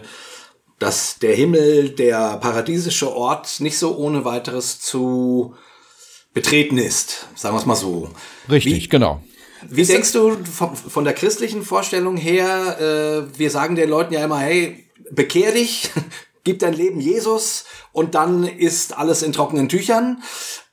[0.79, 5.55] dass der Himmel, der paradiesische Ort nicht so ohne weiteres zu
[6.33, 7.27] betreten ist.
[7.35, 8.09] Sagen wir es mal so.
[8.49, 9.23] Richtig, Wie, genau.
[9.69, 14.23] Wie denkst du von, von der christlichen Vorstellung her, äh, wir sagen den Leuten ja
[14.23, 15.89] immer, hey, bekehr dich,
[16.43, 20.21] gib dein Leben Jesus und dann ist alles in trockenen Tüchern.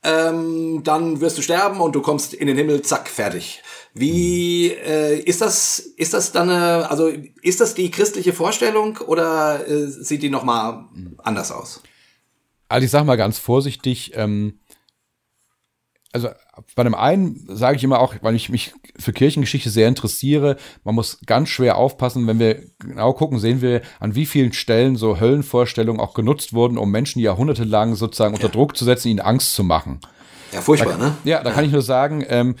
[0.03, 3.61] Ähm, dann wirst du sterben und du kommst in den Himmel, zack, fertig.
[3.93, 5.79] Wie äh, ist das?
[5.79, 7.11] Ist das dann eine, also
[7.41, 11.81] ist das die christliche Vorstellung oder äh, sieht die noch mal anders aus?
[12.69, 14.59] Also ich sag mal ganz vorsichtig, ähm,
[16.13, 16.29] also
[16.75, 20.95] bei dem einen sage ich immer auch, weil ich mich für Kirchengeschichte sehr interessiere, man
[20.95, 25.19] muss ganz schwer aufpassen, wenn wir genau gucken, sehen wir, an wie vielen Stellen so
[25.19, 29.63] Höllenvorstellungen auch genutzt wurden, um Menschen jahrhundertelang sozusagen unter Druck zu setzen, ihnen Angst zu
[29.63, 29.99] machen.
[30.51, 31.17] Ja, furchtbar, da, ne?
[31.23, 31.55] Ja, da ja.
[31.55, 32.55] kann ich nur sagen, ähm,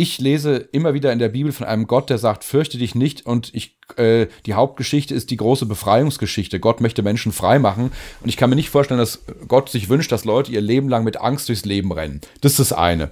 [0.00, 3.26] ich lese immer wieder in der Bibel von einem Gott, der sagt, fürchte dich nicht
[3.26, 6.58] und ich, äh, die Hauptgeschichte ist die große Befreiungsgeschichte.
[6.58, 7.92] Gott möchte Menschen frei machen
[8.22, 11.04] und ich kann mir nicht vorstellen, dass Gott sich wünscht, dass Leute ihr Leben lang
[11.04, 12.22] mit Angst durchs Leben rennen.
[12.40, 13.10] Das ist das eine.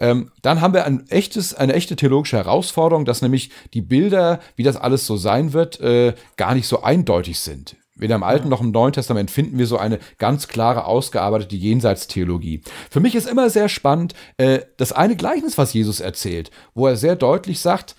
[0.00, 4.64] Ähm, dann haben wir ein echtes, eine echte theologische Herausforderung, dass nämlich die Bilder, wie
[4.64, 7.76] das alles so sein wird, äh, gar nicht so eindeutig sind.
[7.96, 12.62] Weder im Alten noch im Neuen Testament finden wir so eine ganz klare, ausgearbeitete Jenseitstheologie.
[12.90, 16.96] Für mich ist immer sehr spannend äh, das eine Gleichnis, was Jesus erzählt, wo er
[16.96, 17.96] sehr deutlich sagt,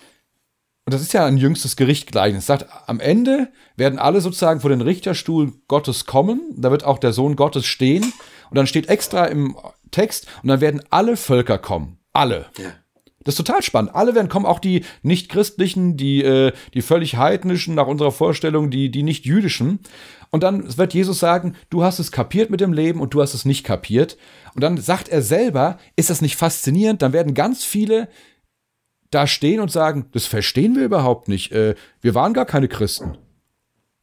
[0.86, 4.80] und das ist ja ein jüngstes Gerichtgleichnis, sagt, am Ende werden alle sozusagen vor den
[4.80, 8.04] Richterstuhl Gottes kommen, da wird auch der Sohn Gottes stehen,
[8.48, 9.54] und dann steht extra im
[9.90, 11.98] Text, und dann werden alle Völker kommen.
[12.14, 12.46] Alle.
[12.56, 12.72] Ja.
[13.28, 13.94] Das ist total spannend.
[13.94, 18.90] Alle werden kommen, auch die nicht-christlichen, die, äh, die völlig heidnischen, nach unserer Vorstellung, die,
[18.90, 19.80] die nicht-jüdischen.
[20.30, 23.34] Und dann wird Jesus sagen, du hast es kapiert mit dem Leben und du hast
[23.34, 24.16] es nicht kapiert.
[24.54, 27.02] Und dann sagt er selber, ist das nicht faszinierend?
[27.02, 28.08] Dann werden ganz viele
[29.10, 31.52] da stehen und sagen, das verstehen wir überhaupt nicht.
[31.52, 33.18] Äh, wir waren gar keine Christen.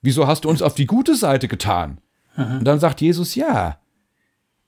[0.04, 2.00] Wieso hast du uns auf die gute Seite getan?
[2.38, 3.80] Und dann sagt Jesus, ja,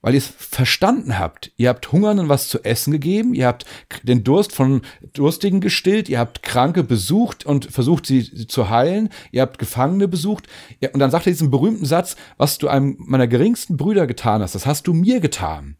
[0.08, 1.52] weil ihr es verstanden habt.
[1.58, 3.66] Ihr habt Hungernden was zu essen gegeben, ihr habt
[4.04, 9.42] den Durst von Durstigen gestillt, ihr habt Kranke besucht und versucht, sie zu heilen, ihr
[9.42, 10.48] habt Gefangene besucht.
[10.94, 14.56] Und dann sagt er diesen berühmten Satz, was du einem meiner geringsten Brüder getan hast,
[14.56, 15.76] das hast du mir getan.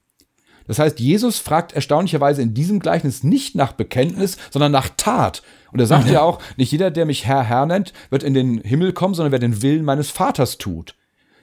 [0.68, 5.42] Das heißt, Jesus fragt erstaunlicherweise in diesem Gleichnis nicht nach Bekenntnis, sondern nach Tat.
[5.72, 8.60] Und er sagt ja auch, nicht jeder, der mich Herr, Herr nennt, wird in den
[8.60, 10.97] Himmel kommen, sondern wer den Willen meines Vaters tut.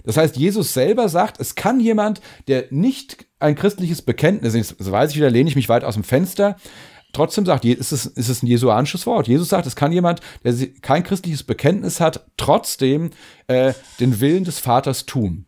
[0.05, 5.11] Das heißt, Jesus selber sagt, es kann jemand, der nicht ein christliches Bekenntnis, das weiß
[5.11, 6.57] ich wieder, lehne ich mich weit aus dem Fenster,
[7.12, 9.28] trotzdem sagt, ist es, ist es ein jesuanisches Wort.
[9.28, 13.11] Jesus sagt, es kann jemand, der kein christliches Bekenntnis hat, trotzdem
[13.46, 15.46] äh, den Willen des Vaters tun.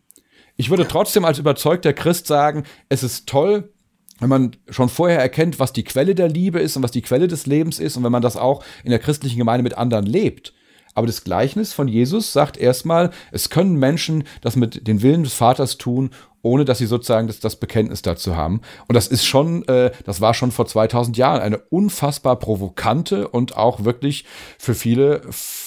[0.55, 3.71] Ich würde trotzdem als überzeugter Christ sagen, es ist toll,
[4.19, 7.27] wenn man schon vorher erkennt, was die Quelle der Liebe ist und was die Quelle
[7.27, 10.53] des Lebens ist und wenn man das auch in der christlichen Gemeinde mit anderen lebt.
[10.97, 15.35] Aber das Gleichnis von Jesus sagt erstmal, es können Menschen das mit den Willen des
[15.35, 16.09] Vaters tun,
[16.41, 18.61] ohne dass sie sozusagen das, das Bekenntnis dazu haben.
[18.87, 23.55] Und das ist schon, äh, das war schon vor 2000 Jahren eine unfassbar provokante und
[23.55, 24.25] auch wirklich
[24.57, 25.21] für viele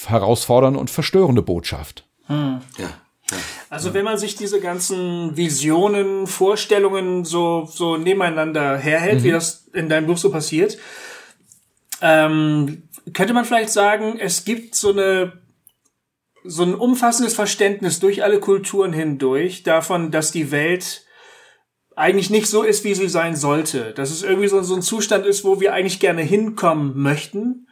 [0.05, 2.03] herausfordernde und verstörende Botschaft.
[2.25, 2.59] Hm.
[2.77, 2.89] Ja.
[3.69, 9.23] Also wenn man sich diese ganzen Visionen, Vorstellungen so, so nebeneinander herhält, mhm.
[9.23, 10.77] wie das in deinem Buch so passiert,
[12.01, 15.41] ähm, könnte man vielleicht sagen, es gibt so eine
[16.43, 21.05] so ein umfassendes Verständnis durch alle Kulturen hindurch davon, dass die Welt
[21.95, 23.93] eigentlich nicht so ist, wie sie sein sollte.
[23.93, 27.67] Dass es irgendwie so, so ein Zustand ist, wo wir eigentlich gerne hinkommen möchten.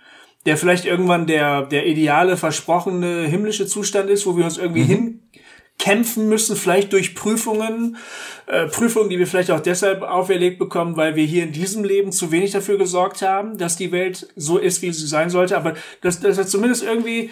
[0.45, 5.28] der vielleicht irgendwann der, der ideale, versprochene himmlische Zustand ist, wo wir uns irgendwie mhm.
[5.79, 7.97] Hinkämpfen müssen, vielleicht durch Prüfungen,
[8.47, 12.11] äh, Prüfungen, die wir vielleicht auch deshalb auferlegt bekommen, weil wir hier in diesem Leben
[12.11, 15.57] zu wenig dafür gesorgt haben, dass die Welt so ist, wie sie sein sollte.
[15.57, 17.31] Aber dass, dass er zumindest irgendwie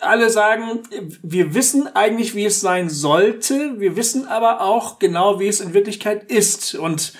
[0.00, 0.80] alle sagen,
[1.22, 5.74] wir wissen eigentlich, wie es sein sollte, wir wissen aber auch genau, wie es in
[5.74, 6.74] Wirklichkeit ist.
[6.74, 7.12] Und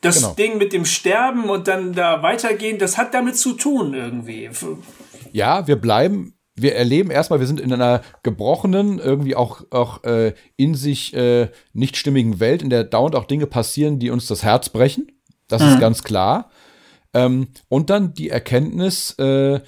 [0.00, 0.34] das genau.
[0.34, 4.50] Ding mit dem Sterben und dann da weitergehen, das hat damit zu tun irgendwie.
[5.32, 10.34] Ja, wir bleiben, wir erleben erstmal, wir sind in einer gebrochenen, irgendwie auch, auch äh,
[10.56, 14.42] in sich äh, nicht stimmigen Welt, in der dauernd auch Dinge passieren, die uns das
[14.42, 15.12] Herz brechen.
[15.48, 15.68] Das mhm.
[15.68, 16.50] ist ganz klar.
[17.14, 19.60] Ähm, und dann die Erkenntnis, äh,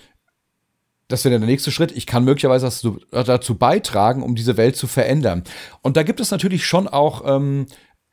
[1.08, 1.92] das wäre der nächste Schritt.
[1.92, 2.70] Ich kann möglicherweise
[3.10, 5.44] dazu, beitragen, um diese Welt zu verändern.
[5.82, 7.66] Und da gibt es natürlich schon auch ähm,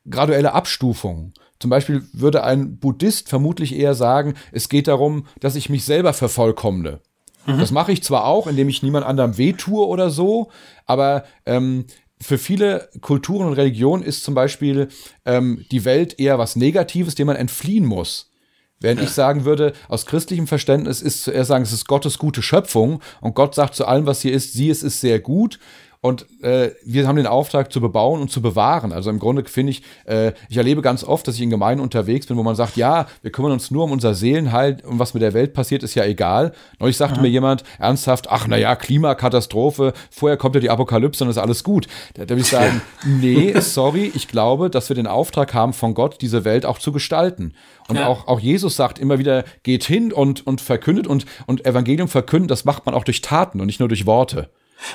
[0.09, 1.34] graduelle Abstufungen.
[1.59, 6.11] Zum Beispiel würde ein Buddhist vermutlich eher sagen, es geht darum, dass ich mich selber
[6.13, 7.01] vervollkommne.
[7.45, 7.59] Mhm.
[7.59, 10.51] Das mache ich zwar auch, indem ich niemand anderem wehtue oder so,
[10.85, 11.85] aber ähm,
[12.21, 14.89] für viele Kulturen und Religionen ist zum Beispiel
[15.25, 18.31] ähm, die Welt eher was Negatives, dem man entfliehen muss.
[18.79, 19.05] Während ja.
[19.05, 23.01] ich sagen würde, aus christlichem Verständnis ist zu eher sagen, es ist Gottes gute Schöpfung
[23.21, 25.59] und Gott sagt zu allem, was hier ist, sie, es ist sehr gut
[26.03, 28.91] und äh, wir haben den Auftrag zu bebauen und zu bewahren.
[28.91, 32.25] Also im Grunde finde ich, äh, ich erlebe ganz oft, dass ich in Gemeinden unterwegs
[32.25, 35.21] bin, wo man sagt, ja, wir kümmern uns nur um unser Seelenheil und was mit
[35.21, 36.53] der Welt passiert, ist ja egal.
[36.79, 37.21] Neulich sagte ja.
[37.21, 41.87] mir jemand ernsthaft, ach naja, Klimakatastrophe, vorher kommt ja die Apokalypse und ist alles gut.
[42.15, 46.19] Da, würde ich sagen, nee, sorry, ich glaube, dass wir den Auftrag haben von Gott,
[46.21, 47.53] diese Welt auch zu gestalten.
[47.87, 48.07] Und ja.
[48.07, 52.47] auch, auch Jesus sagt immer wieder, geht hin und, und verkündet und, und Evangelium verkünden,
[52.47, 54.49] das macht man auch durch Taten und nicht nur durch Worte.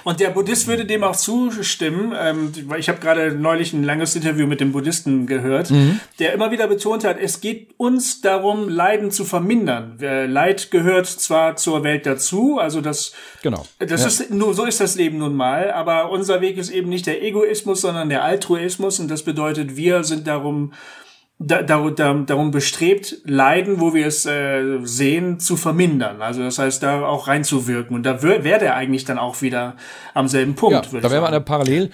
[0.05, 2.14] Und der Buddhist würde dem auch zustimmen.
[2.18, 6.01] Ähm, ich habe gerade neulich ein langes Interview mit dem Buddhisten gehört, mhm.
[6.18, 9.97] der immer wieder betont hat, es geht uns darum, Leiden zu vermindern.
[9.99, 13.12] Leid gehört zwar zur Welt dazu, also das,
[13.43, 13.66] genau.
[13.78, 14.07] das ja.
[14.07, 17.22] ist nur so ist das Leben nun mal, aber unser Weg ist eben nicht der
[17.22, 20.72] Egoismus, sondern der Altruismus und das bedeutet, wir sind darum
[21.39, 26.22] da, da, da, darum bestrebt, Leiden, wo wir es äh, sehen, zu vermindern.
[26.22, 27.95] Also das heißt, da auch reinzuwirken.
[27.95, 29.76] Und da wäre der eigentlich dann auch wieder
[30.14, 30.93] am selben Punkt.
[30.93, 31.91] Ja, da wäre man eine Parallel.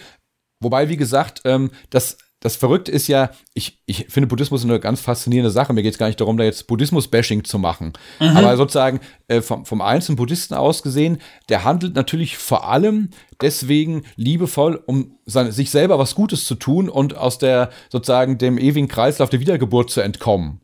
[0.60, 5.00] Wobei, wie gesagt, ähm, das das Verrückte ist ja, ich, ich finde Buddhismus eine ganz
[5.00, 5.72] faszinierende Sache.
[5.72, 7.92] Mir geht es gar nicht darum, da jetzt Buddhismus-Bashing zu machen.
[8.18, 8.36] Mhm.
[8.36, 11.18] Aber sozusagen äh, vom, vom einzelnen Buddhisten aus gesehen,
[11.48, 16.88] der handelt natürlich vor allem deswegen liebevoll, um seine, sich selber was Gutes zu tun
[16.88, 20.60] und aus der sozusagen dem ewigen Kreislauf der Wiedergeburt zu entkommen.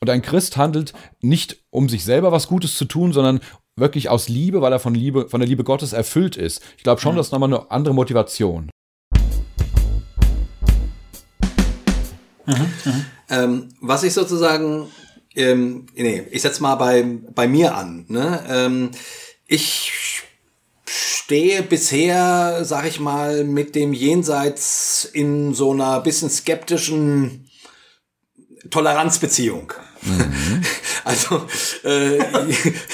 [0.00, 3.40] Und ein Christ handelt nicht, um sich selber was Gutes zu tun, sondern
[3.76, 6.62] wirklich aus Liebe, weil er von Liebe, von der Liebe Gottes erfüllt ist.
[6.78, 7.18] Ich glaube schon, mhm.
[7.18, 8.70] das ist nochmal eine andere Motivation.
[12.46, 14.88] Mhm, ähm, was ich sozusagen,
[15.34, 18.06] ähm, nee, ich setze mal bei, bei mir an.
[18.08, 18.44] Ne?
[18.48, 18.90] Ähm,
[19.46, 19.92] ich
[20.86, 27.48] stehe bisher, sag ich mal, mit dem Jenseits in so einer bisschen skeptischen
[28.70, 29.72] Toleranzbeziehung.
[30.02, 30.62] Mhm.
[31.04, 31.46] Also
[31.84, 32.18] äh,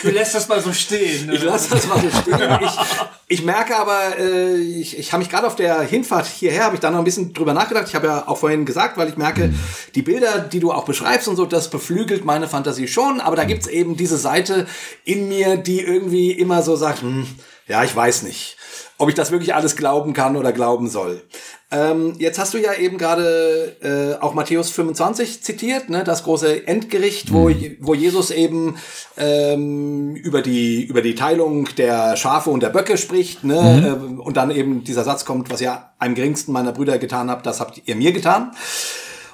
[0.03, 1.27] du lässt das mal so stehen.
[1.27, 1.35] Ne?
[1.35, 2.59] Ich lasse das mal so stehen.
[2.63, 6.77] Ich, ich merke aber, äh, ich, ich habe mich gerade auf der Hinfahrt hierher, habe
[6.77, 7.87] ich da noch ein bisschen drüber nachgedacht.
[7.89, 9.53] Ich habe ja auch vorhin gesagt, weil ich merke,
[9.95, 13.21] die Bilder, die du auch beschreibst und so, das beflügelt meine Fantasie schon.
[13.21, 14.67] Aber da gibt's eben diese Seite
[15.05, 17.27] in mir, die irgendwie immer so sagt, hm,
[17.67, 18.57] ja, ich weiß nicht
[18.99, 21.23] ob ich das wirklich alles glauben kann oder glauben soll.
[21.71, 26.67] Ähm, jetzt hast du ja eben gerade äh, auch Matthäus 25 zitiert, ne, das große
[26.67, 27.77] Endgericht, wo, mhm.
[27.81, 28.77] wo Jesus eben
[29.17, 34.19] ähm, über die über die Teilung der Schafe und der Böcke spricht, ne, mhm.
[34.19, 37.45] äh, und dann eben dieser Satz kommt, was ihr am geringsten meiner Brüder getan habt,
[37.47, 38.53] das habt ihr mir getan.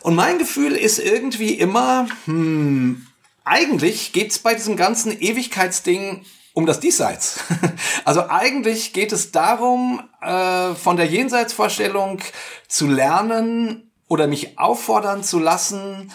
[0.01, 3.07] Und mein Gefühl ist irgendwie immer, hm,
[3.45, 6.25] eigentlich geht's bei diesem ganzen Ewigkeitsding
[6.55, 7.41] um das Diesseits.
[8.05, 12.19] Also eigentlich geht es darum, äh, von der Jenseitsvorstellung
[12.67, 16.11] zu lernen oder mich auffordern zu lassen,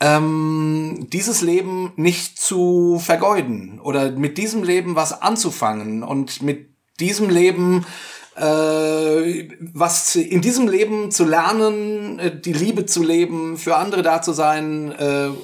[0.00, 7.30] ähm, dieses Leben nicht zu vergeuden oder mit diesem Leben was anzufangen und mit diesem
[7.30, 7.86] Leben
[8.34, 14.20] äh, was in diesem Leben zu lernen, äh, die Liebe zu leben, für andere da
[14.20, 14.92] zu sein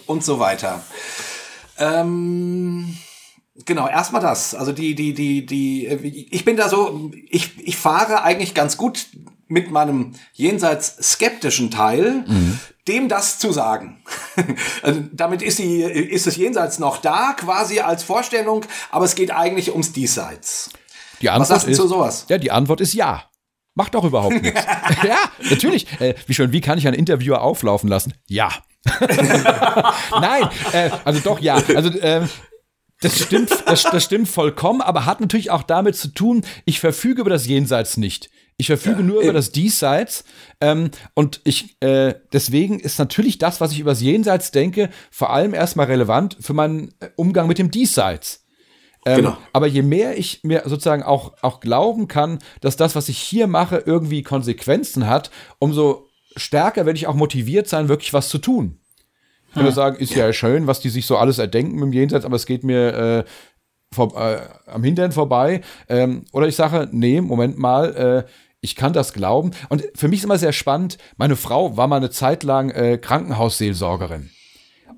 [0.06, 0.82] und so weiter.
[1.78, 2.96] Ähm
[3.64, 4.54] Genau, erstmal das.
[4.54, 5.86] Also die, die, die, die,
[6.30, 9.06] ich bin da so, ich, ich fahre eigentlich ganz gut
[9.48, 12.58] mit meinem jenseits skeptischen Teil, mhm.
[12.88, 14.02] dem das zu sagen.
[14.82, 19.30] also damit ist die, ist das Jenseits noch da, quasi als Vorstellung, aber es geht
[19.30, 20.70] eigentlich ums Diesseits.
[21.20, 22.26] Die Antwort Was sagst du ist, zu sowas?
[22.28, 23.24] Ja, die Antwort ist ja.
[23.74, 24.64] Macht doch überhaupt nichts.
[25.02, 25.18] ja,
[25.50, 25.86] natürlich.
[26.00, 28.14] Äh, wie schon, wie kann ich einen Interviewer auflaufen lassen?
[28.26, 28.50] Ja.
[30.12, 31.56] Nein, äh, also doch ja.
[31.74, 32.26] Also äh,
[33.00, 37.20] Das stimmt, das, das stimmt vollkommen, aber hat natürlich auch damit zu tun, ich verfüge
[37.20, 38.30] über das Jenseits nicht.
[38.58, 39.24] Ich verfüge ja, nur eben.
[39.24, 40.24] über das Diesseits.
[40.62, 45.30] Ähm, und ich, äh, deswegen ist natürlich das, was ich über das Jenseits denke, vor
[45.30, 48.46] allem erstmal relevant für meinen äh, Umgang mit dem Diesseits.
[49.04, 49.36] Ähm, genau.
[49.52, 53.46] Aber je mehr ich mir sozusagen auch, auch glauben kann, dass das, was ich hier
[53.46, 58.80] mache, irgendwie Konsequenzen hat, umso stärker werde ich auch motiviert sein, wirklich was zu tun.
[59.56, 59.74] Ich würde hm.
[59.74, 60.26] sagen, ist ja.
[60.26, 63.24] ja schön, was die sich so alles erdenken im Jenseits, aber es geht mir äh,
[63.90, 65.62] vor, äh, am Hintern vorbei.
[65.88, 68.30] Ähm, oder ich sage, nee, Moment mal, äh,
[68.60, 69.52] ich kann das glauben.
[69.70, 72.98] Und für mich ist immer sehr spannend, meine Frau war mal eine Zeit lang äh,
[72.98, 74.28] Krankenhausseelsorgerin.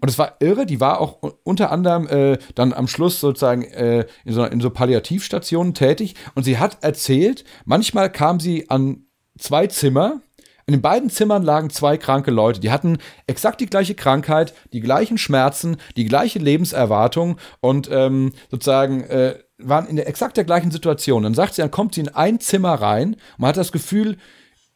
[0.00, 4.06] Und es war irre, die war auch unter anderem äh, dann am Schluss sozusagen äh,
[4.24, 6.14] in, so, in so Palliativstationen tätig.
[6.34, 9.06] Und sie hat erzählt, manchmal kam sie an
[9.38, 10.20] zwei Zimmer.
[10.68, 12.60] In den beiden Zimmern lagen zwei kranke Leute.
[12.60, 19.02] Die hatten exakt die gleiche Krankheit, die gleichen Schmerzen, die gleiche Lebenserwartung und ähm, sozusagen
[19.04, 21.22] äh, waren in der exakt der gleichen Situation.
[21.22, 23.14] Dann sagt sie, dann kommt sie in ein Zimmer rein.
[23.14, 24.18] Und man hat das Gefühl,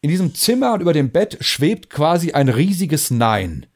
[0.01, 3.67] in diesem Zimmer und über dem Bett schwebt quasi ein riesiges Nein.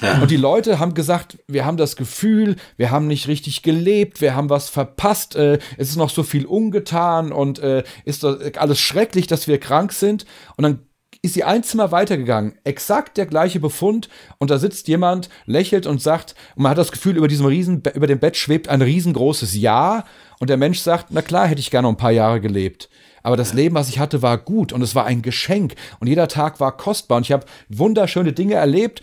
[0.00, 0.22] Ja.
[0.22, 4.36] Und die Leute haben gesagt, wir haben das Gefühl, wir haben nicht richtig gelebt, wir
[4.36, 9.26] haben was verpasst, äh, es ist noch so viel ungetan und äh, ist alles schrecklich,
[9.26, 10.24] dass wir krank sind.
[10.56, 10.87] Und dann
[11.22, 12.54] ist sie ein Zimmer weitergegangen.
[12.64, 14.08] Exakt der gleiche Befund.
[14.38, 17.82] Und da sitzt jemand, lächelt und sagt, und man hat das Gefühl, über diesem Riesen,
[17.94, 20.04] über dem Bett schwebt ein riesengroßes Ja.
[20.40, 22.88] Und der Mensch sagt, na klar, hätte ich gerne noch ein paar Jahre gelebt.
[23.22, 25.74] Aber das Leben, was ich hatte, war gut und es war ein Geschenk.
[26.00, 27.18] Und jeder Tag war kostbar.
[27.18, 29.02] Und ich habe wunderschöne Dinge erlebt.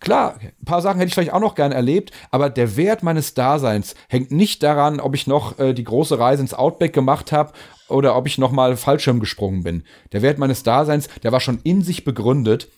[0.00, 3.34] Klar, ein paar Sachen hätte ich vielleicht auch noch gern erlebt, aber der Wert meines
[3.34, 7.52] Daseins hängt nicht daran, ob ich noch äh, die große Reise ins Outback gemacht habe
[7.88, 9.84] oder ob ich noch mal Fallschirm gesprungen bin.
[10.12, 12.68] Der Wert meines Daseins, der war schon in sich begründet.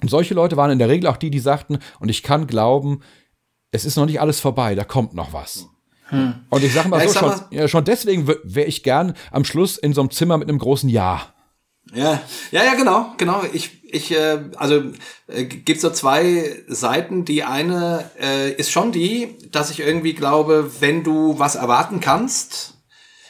[0.00, 3.00] Und solche Leute waren in der Regel auch die, die sagten, und ich kann glauben,
[3.72, 5.68] es ist noch nicht alles vorbei, da kommt noch was.
[6.06, 6.34] Hm.
[6.50, 9.44] Und ich sage mal ja, so, schon, mal, ja, schon deswegen wäre ich gern am
[9.44, 11.34] Schluss in so einem Zimmer mit einem großen Ja.
[11.92, 12.20] Ja,
[12.52, 13.42] ja, ja, genau, genau.
[13.52, 14.82] Ich, ich, äh, also
[15.26, 17.24] äh, gibt so zwei Seiten.
[17.24, 22.74] Die eine äh, ist schon die, dass ich irgendwie glaube, wenn du was erwarten kannst,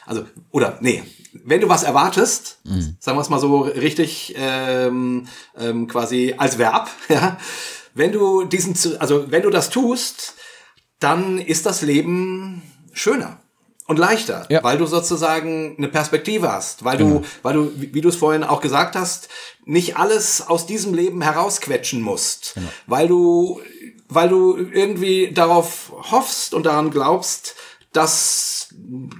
[0.06, 1.02] also oder nee,
[1.32, 2.96] wenn du was erwartest, mhm.
[2.98, 7.38] sagen wir es mal so richtig, ähm, ähm, quasi als Verb, ja,
[7.94, 10.34] wenn du diesen, also wenn du das tust,
[10.98, 13.40] dann ist das Leben schöner
[13.90, 14.62] und leichter, ja.
[14.62, 17.18] weil du sozusagen eine Perspektive hast, weil genau.
[17.18, 19.28] du, weil du, wie du es vorhin auch gesagt hast,
[19.64, 22.68] nicht alles aus diesem Leben herausquetschen musst, genau.
[22.86, 23.60] weil du,
[24.08, 27.56] weil du irgendwie darauf hoffst und daran glaubst,
[27.92, 28.68] dass,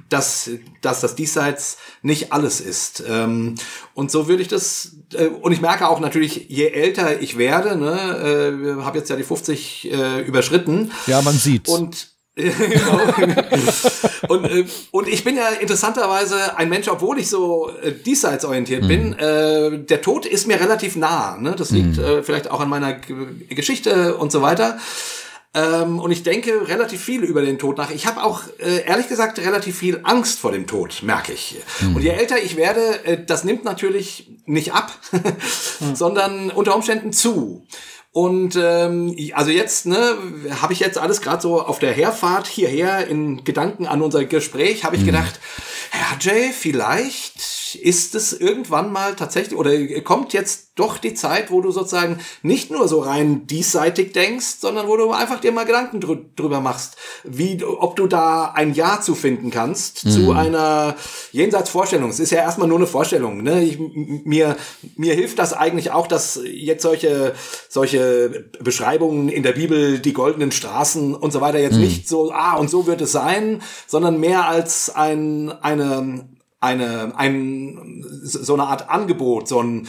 [0.09, 0.49] dass,
[0.83, 3.03] dass das Diesseits nicht alles ist.
[3.09, 3.57] Ähm,
[3.95, 7.77] und so würde ich das, äh, und ich merke auch natürlich, je älter ich werde,
[7.77, 10.93] ne, äh, habe jetzt ja die 50 äh, überschritten.
[11.09, 11.69] Ja, man sieht.
[11.69, 12.11] Und
[12.59, 13.01] genau.
[14.29, 18.89] und, äh, und ich bin ja interessanterweise ein Mensch, obwohl ich so äh, diesseitsorientiert mhm.
[18.89, 19.19] bin.
[19.19, 21.37] Äh, der Tod ist mir relativ nah.
[21.37, 21.55] Ne?
[21.57, 22.05] Das liegt mhm.
[22.05, 23.15] äh, vielleicht auch an meiner G
[23.51, 24.79] Geschichte und so weiter.
[25.53, 27.91] Ähm, und ich denke relativ viel über den Tod nach.
[27.91, 31.57] Ich habe auch, äh, ehrlich gesagt, relativ viel Angst vor dem Tod, merke ich.
[31.81, 31.97] Mhm.
[31.97, 34.97] Und je älter ich werde, äh, das nimmt natürlich nicht ab,
[35.81, 35.97] mhm.
[35.97, 37.67] sondern unter Umständen zu.
[38.13, 40.17] Und ähm, also jetzt, ne,
[40.61, 44.85] habe ich jetzt alles gerade so auf der Herfahrt hierher in Gedanken an unser Gespräch,
[44.85, 45.07] habe ich mhm.
[45.07, 45.39] gedacht,
[45.91, 51.61] Herr Jay, vielleicht ist es irgendwann mal tatsächlich oder kommt jetzt doch die Zeit, wo
[51.61, 56.01] du sozusagen nicht nur so rein diesseitig denkst, sondern wo du einfach dir mal Gedanken
[56.01, 60.11] drü drüber machst, wie, ob du da ein Ja zu finden kannst mhm.
[60.11, 60.97] zu einer
[61.33, 62.09] Jenseitsvorstellung.
[62.09, 63.43] Es ist ja erstmal nur eine Vorstellung.
[63.43, 63.63] Ne?
[63.63, 64.57] Ich, mir,
[64.97, 67.35] mir hilft das eigentlich auch, dass jetzt solche,
[67.69, 71.83] solche Beschreibungen in der Bibel, die goldenen Straßen und so weiter jetzt mhm.
[71.83, 76.27] nicht so, ah, und so wird es sein, sondern mehr als ein, eine,
[76.61, 79.89] eine, ein, so eine Art Angebot, so ein,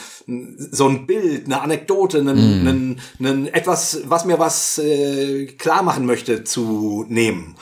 [0.71, 2.67] so ein Bild, eine Anekdote, einen, mm.
[2.67, 7.57] einen, einen, etwas, was mir was äh, klar machen möchte, zu nehmen.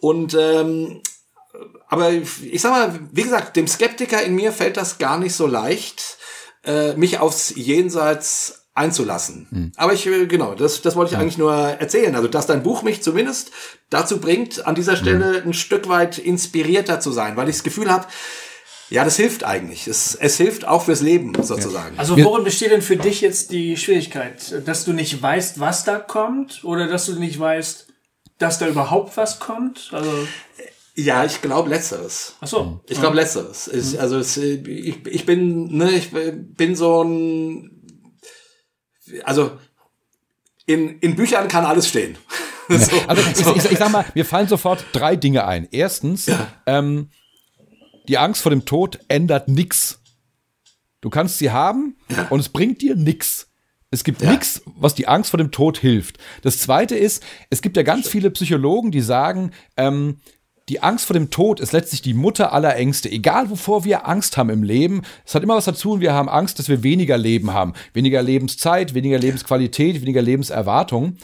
[0.00, 1.02] Und ähm,
[1.88, 5.46] aber ich sag mal, wie gesagt, dem Skeptiker in mir fällt das gar nicht so
[5.46, 6.18] leicht,
[6.64, 9.46] äh, mich aufs Jenseits einzulassen.
[9.50, 9.72] Mhm.
[9.76, 11.20] Aber ich, äh, genau, das, das wollte ich ja.
[11.20, 12.14] eigentlich nur erzählen.
[12.14, 13.52] Also, dass dein Buch mich zumindest
[13.88, 15.50] dazu bringt, an dieser Stelle mhm.
[15.50, 18.06] ein Stück weit inspirierter zu sein, weil ich das Gefühl habe,
[18.88, 19.86] ja, das hilft eigentlich.
[19.86, 21.98] Es, es hilft auch fürs Leben sozusagen.
[21.98, 24.62] Also worin besteht denn für dich jetzt die Schwierigkeit?
[24.66, 26.64] Dass du nicht weißt, was da kommt?
[26.64, 27.88] Oder dass du nicht weißt,
[28.38, 29.90] dass da überhaupt was kommt?
[29.92, 30.10] Also
[30.96, 32.36] ja, ich glaube letzteres.
[32.40, 32.80] Ach so.
[32.88, 33.68] Ich glaube letzteres.
[33.68, 34.00] Ich, mhm.
[34.00, 37.70] also es, ich, ich bin, ne, ich bin so ein,
[39.24, 39.52] also
[40.64, 42.16] in, in Büchern kann alles stehen.
[42.68, 45.68] so, also ich, ich, ich, sag mal, mir fallen sofort drei Dinge ein.
[45.70, 46.48] Erstens, ja.
[46.64, 47.10] ähm,
[48.08, 50.00] die Angst vor dem Tod ändert nix.
[51.00, 52.28] Du kannst sie haben ja.
[52.28, 53.48] und es bringt dir nix.
[53.90, 54.30] Es gibt ja.
[54.30, 56.18] nichts, was die Angst vor dem Tod hilft.
[56.42, 60.20] Das zweite ist, es gibt ja ganz viele Psychologen, die sagen, ähm,
[60.68, 63.08] die Angst vor dem Tod ist letztlich die Mutter aller Ängste.
[63.08, 66.28] Egal, wovor wir Angst haben im Leben, es hat immer was dazu und wir haben
[66.28, 67.74] Angst, dass wir weniger Leben haben.
[67.92, 71.18] Weniger Lebenszeit, weniger Lebensqualität, weniger Lebenserwartung.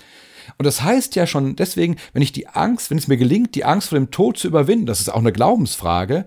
[0.58, 3.64] Und das heißt ja schon deswegen, wenn ich die Angst, wenn es mir gelingt, die
[3.64, 6.24] Angst vor dem Tod zu überwinden, das ist auch eine Glaubensfrage,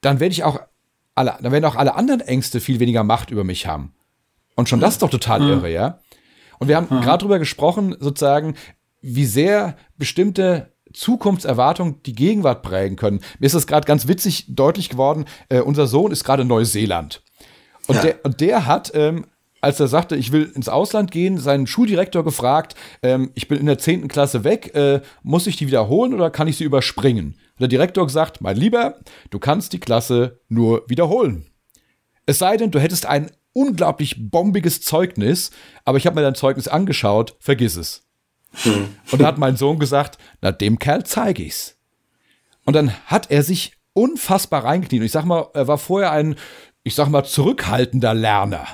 [0.00, 0.60] dann werde ich auch
[1.14, 3.94] alle, dann werden auch alle anderen Ängste viel weniger Macht über mich haben.
[4.56, 5.48] Und schon das ist doch total mhm.
[5.48, 5.98] irre, ja?
[6.58, 7.00] Und wir haben mhm.
[7.00, 8.54] gerade drüber gesprochen, sozusagen,
[9.00, 13.20] wie sehr bestimmte Zukunftserwartungen die Gegenwart prägen können.
[13.38, 15.24] Mir ist das gerade ganz witzig deutlich geworden.
[15.48, 17.22] Äh, unser Sohn ist gerade in Neuseeland.
[17.86, 18.02] Und, ja.
[18.02, 19.26] der, und der hat, ähm,
[19.60, 23.66] als er sagte, ich will ins Ausland gehen, seinen Schuldirektor gefragt, ähm, ich bin in
[23.66, 24.08] der 10.
[24.08, 27.34] Klasse weg, äh, muss ich die wiederholen oder kann ich sie überspringen?
[27.34, 28.96] Und der Direktor gesagt, mein Lieber,
[29.30, 31.46] du kannst die Klasse nur wiederholen.
[32.26, 35.50] Es sei denn, du hättest ein unglaublich bombiges Zeugnis,
[35.84, 38.06] aber ich habe mir dein Zeugnis angeschaut, vergiss es.
[38.62, 38.94] Hm.
[39.10, 41.76] Und da hat mein Sohn gesagt, na dem Kerl zeige ich's.
[42.64, 45.00] Und dann hat er sich unfassbar reingekniet.
[45.00, 46.36] Und ich sag mal, er war vorher ein,
[46.82, 48.66] ich sag mal, zurückhaltender Lerner.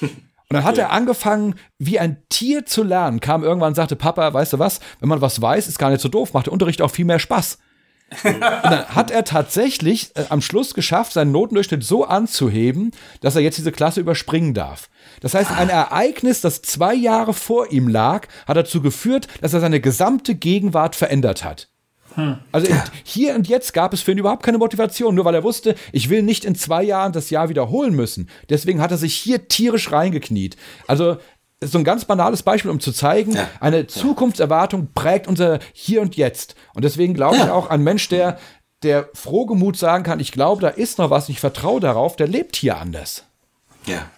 [0.00, 4.34] Und dann hat er angefangen, wie ein Tier zu lernen, kam irgendwann und sagte, Papa,
[4.34, 6.82] weißt du was, wenn man was weiß, ist gar nicht so doof, macht der Unterricht
[6.82, 7.56] auch viel mehr Spaß.
[8.24, 12.90] und dann hat er tatsächlich äh, am Schluss geschafft, seinen Notendurchschnitt so anzuheben,
[13.22, 14.90] dass er jetzt diese Klasse überspringen darf.
[15.20, 19.60] Das heißt, ein Ereignis, das zwei Jahre vor ihm lag, hat dazu geführt, dass er
[19.60, 21.71] seine gesamte Gegenwart verändert hat.
[22.14, 22.38] Hm.
[22.52, 22.72] Also
[23.04, 26.10] hier und jetzt gab es für ihn überhaupt keine Motivation, nur weil er wusste, ich
[26.10, 28.28] will nicht in zwei Jahren das Jahr wiederholen müssen.
[28.48, 30.56] Deswegen hat er sich hier tierisch reingekniet.
[30.86, 31.16] Also
[31.62, 33.48] so ein ganz banales Beispiel, um zu zeigen, ja.
[33.60, 36.54] eine Zukunftserwartung prägt unser Hier und Jetzt.
[36.74, 37.44] Und deswegen glaube ja.
[37.44, 38.38] ich auch, ein Mensch, der,
[38.82, 42.56] der frohgemut sagen kann, ich glaube, da ist noch was, ich vertraue darauf, der lebt
[42.56, 43.24] hier anders.
[43.86, 44.10] Ja.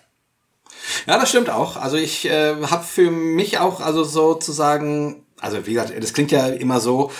[1.06, 1.76] Ja, das stimmt auch.
[1.76, 6.48] Also ich äh, habe für mich auch, also sozusagen, also wie gesagt, das klingt ja
[6.48, 7.10] immer so,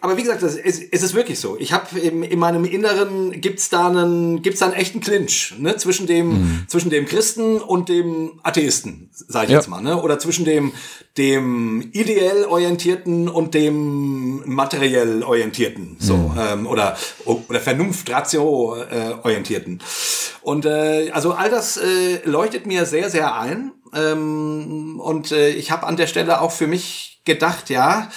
[0.00, 1.56] aber wie gesagt, es ist wirklich so.
[1.58, 5.76] Ich habe in meinem Inneren gibt's da einen gibt's da einen echten Clinch ne?
[5.76, 6.64] zwischen dem mhm.
[6.68, 9.58] zwischen dem Christen und dem Atheisten, sage ich ja.
[9.58, 10.02] jetzt mal, ne?
[10.02, 10.72] oder zwischen dem
[11.16, 16.38] dem ideell orientierten und dem materiell orientierten, so mhm.
[16.38, 19.82] ähm, oder oder Vernunft Ratio äh, orientierten.
[20.42, 25.70] Und äh, also all das äh, leuchtet mir sehr sehr ein ähm, und äh, ich
[25.70, 28.08] habe an der Stelle auch für mich gedacht, ja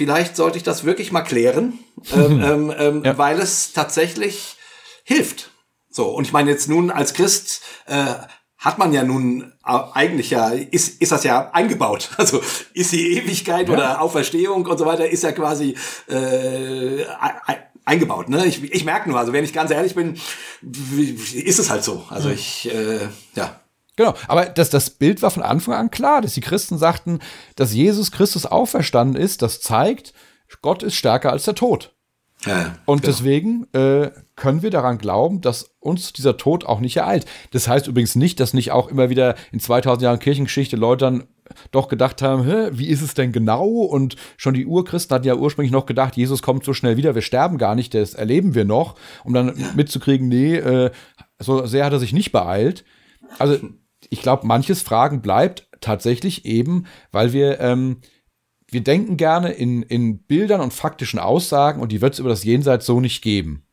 [0.00, 1.78] vielleicht sollte ich das wirklich mal klären,
[2.14, 3.18] ähm, ähm, ähm, ja.
[3.18, 4.56] weil es tatsächlich
[5.04, 5.50] hilft.
[5.90, 8.14] So, und ich meine jetzt nun als Christ äh,
[8.56, 12.12] hat man ja nun äh, eigentlich ja, ist, ist das ja eingebaut.
[12.16, 12.40] Also
[12.72, 13.74] ist die Ewigkeit ja.
[13.74, 15.76] oder Auferstehung und so weiter, ist ja quasi
[16.08, 17.04] äh,
[17.84, 18.30] eingebaut.
[18.30, 18.46] Ne?
[18.46, 20.18] Ich, ich merke nur, also wenn ich ganz ehrlich bin,
[21.34, 22.06] ist es halt so.
[22.08, 23.00] Also ich, äh,
[23.34, 23.59] ja.
[24.00, 27.18] Genau, aber das, das Bild war von Anfang an klar, dass die Christen sagten,
[27.56, 30.14] dass Jesus Christus auferstanden ist, das zeigt,
[30.62, 31.94] Gott ist stärker als der Tod.
[32.46, 33.12] Ja, und genau.
[33.12, 37.26] deswegen äh, können wir daran glauben, dass uns dieser Tod auch nicht ereilt.
[37.50, 41.24] Das heißt übrigens nicht, dass nicht auch immer wieder in 2000 Jahren Kirchengeschichte Leute dann
[41.70, 43.66] doch gedacht haben, Hä, wie ist es denn genau?
[43.66, 47.20] Und schon die Urchristen hatten ja ursprünglich noch gedacht, Jesus kommt so schnell wieder, wir
[47.20, 48.94] sterben gar nicht, das erleben wir noch,
[49.24, 49.72] um dann ja.
[49.76, 50.90] mitzukriegen, nee, äh,
[51.38, 52.82] so sehr hat er sich nicht beeilt.
[53.38, 53.58] Also
[54.10, 58.00] ich glaube, manches Fragen bleibt tatsächlich eben, weil wir, ähm,
[58.68, 62.44] wir denken gerne in, in Bildern und faktischen Aussagen und die wird es über das
[62.44, 63.64] Jenseits so nicht geben.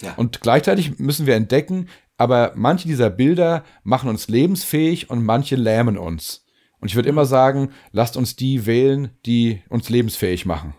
[0.00, 0.14] Ja.
[0.14, 5.96] Und gleichzeitig müssen wir entdecken, aber manche dieser Bilder machen uns lebensfähig und manche lähmen
[5.98, 6.44] uns.
[6.80, 10.74] Und ich würde immer sagen, lasst uns die wählen, die uns lebensfähig machen.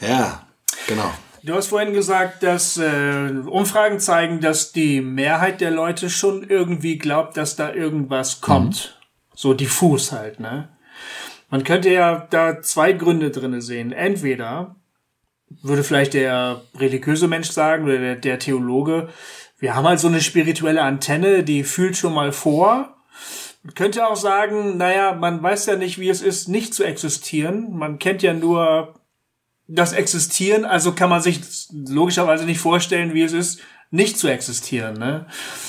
[0.00, 0.46] Ja,
[0.86, 1.10] genau.
[1.44, 6.98] Du hast vorhin gesagt, dass äh, Umfragen zeigen, dass die Mehrheit der Leute schon irgendwie
[6.98, 8.96] glaubt, dass da irgendwas kommt.
[8.96, 9.34] Mhm.
[9.34, 10.68] So diffus halt, ne?
[11.50, 13.92] Man könnte ja da zwei Gründe drinne sehen.
[13.92, 14.76] Entweder
[15.62, 19.08] würde vielleicht der religiöse Mensch sagen oder der, der Theologe,
[19.58, 22.96] wir haben halt so eine spirituelle Antenne, die fühlt schon mal vor.
[23.62, 27.76] Man könnte auch sagen, naja, man weiß ja nicht, wie es ist, nicht zu existieren.
[27.76, 28.94] Man kennt ja nur
[29.74, 33.60] das Existieren, also kann man sich logischerweise nicht vorstellen, wie es ist,
[33.90, 34.98] nicht zu existieren.
[34.98, 35.26] Ne?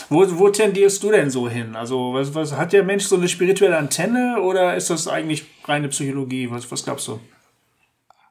[0.09, 1.75] Wo, wo tendierst du denn so hin?
[1.75, 5.89] Also was, was hat der Mensch so eine spirituelle Antenne oder ist das eigentlich reine
[5.89, 6.49] Psychologie?
[6.49, 7.19] Was, was glaubst du?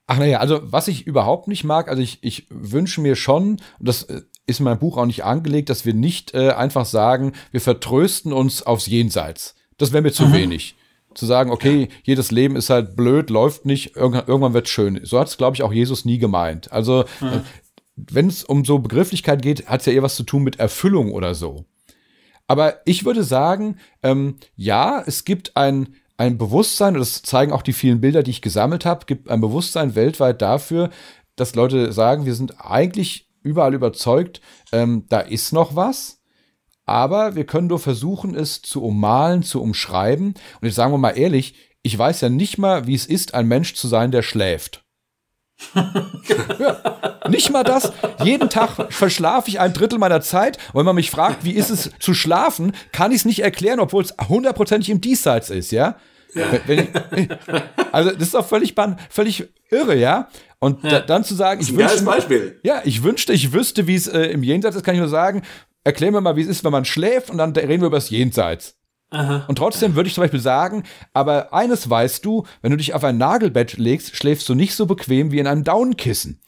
[0.06, 4.02] Ach naja, also was ich überhaupt nicht mag, also ich, ich wünsche mir schon, das
[4.04, 7.60] äh, ist in meinem Buch auch nicht angelegt, dass wir nicht äh, einfach sagen, wir
[7.60, 9.54] vertrösten uns aufs Jenseits.
[9.78, 10.32] Das wäre mir zu mhm.
[10.32, 10.74] wenig.
[11.14, 15.00] Zu sagen, okay, jedes Leben ist halt blöd, läuft nicht, irgendwann, irgendwann wird schön.
[15.04, 16.72] So hat es, glaube ich, auch Jesus nie gemeint.
[16.72, 17.42] Also, mhm.
[17.96, 21.12] wenn es um so Begrifflichkeit geht, hat es ja eher was zu tun mit Erfüllung
[21.12, 21.66] oder so.
[22.46, 27.62] Aber ich würde sagen, ähm, ja, es gibt ein, ein Bewusstsein, und das zeigen auch
[27.62, 30.90] die vielen Bilder, die ich gesammelt habe, gibt ein Bewusstsein weltweit dafür,
[31.36, 34.40] dass Leute sagen, wir sind eigentlich überall überzeugt,
[34.72, 36.21] ähm, da ist noch was.
[36.92, 40.26] Aber wir können nur versuchen, es zu ummalen, zu umschreiben.
[40.26, 43.48] Und jetzt sagen wir mal ehrlich, ich weiß ja nicht mal, wie es ist, ein
[43.48, 44.84] Mensch zu sein, der schläft.
[45.74, 46.76] ja,
[47.30, 47.94] nicht mal das.
[48.22, 50.58] Jeden Tag verschlafe ich ein Drittel meiner Zeit.
[50.74, 53.80] Und wenn man mich fragt, wie ist es zu schlafen, kann ich es nicht erklären,
[53.80, 55.96] obwohl es hundertprozentig im Diesseits ist, ja?
[56.34, 56.44] ja.
[56.68, 57.28] Ich,
[57.90, 58.74] also das ist doch völlig,
[59.08, 60.28] völlig irre, ja?
[60.58, 60.90] Und ja.
[60.90, 64.42] Da, dann zu sagen, ich wünschte, ja, ich wünschte, ich wüsste, wie es äh, im
[64.42, 65.42] Jenseits ist, kann ich nur sagen,
[65.84, 68.10] erklär mir mal, wie es ist, wenn man schläft und dann reden wir über das
[68.10, 68.76] Jenseits.
[69.10, 69.44] Aha.
[69.46, 73.04] Und trotzdem würde ich zum Beispiel sagen, aber eines weißt du, wenn du dich auf
[73.04, 76.40] ein Nagelbett legst, schläfst du nicht so bequem wie in einem Daunenkissen.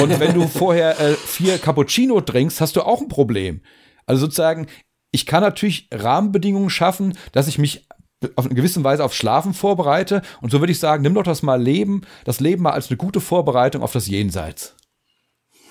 [0.00, 3.62] Und wenn du vorher äh, vier Cappuccino trinkst, hast du auch ein Problem.
[4.06, 4.68] Also sozusagen,
[5.10, 7.88] ich kann natürlich Rahmenbedingungen schaffen, dass ich mich
[8.36, 10.22] auf eine gewisse Weise auf Schlafen vorbereite.
[10.40, 12.96] Und so würde ich sagen, nimm doch das mal Leben, das Leben mal als eine
[12.96, 14.73] gute Vorbereitung auf das Jenseits.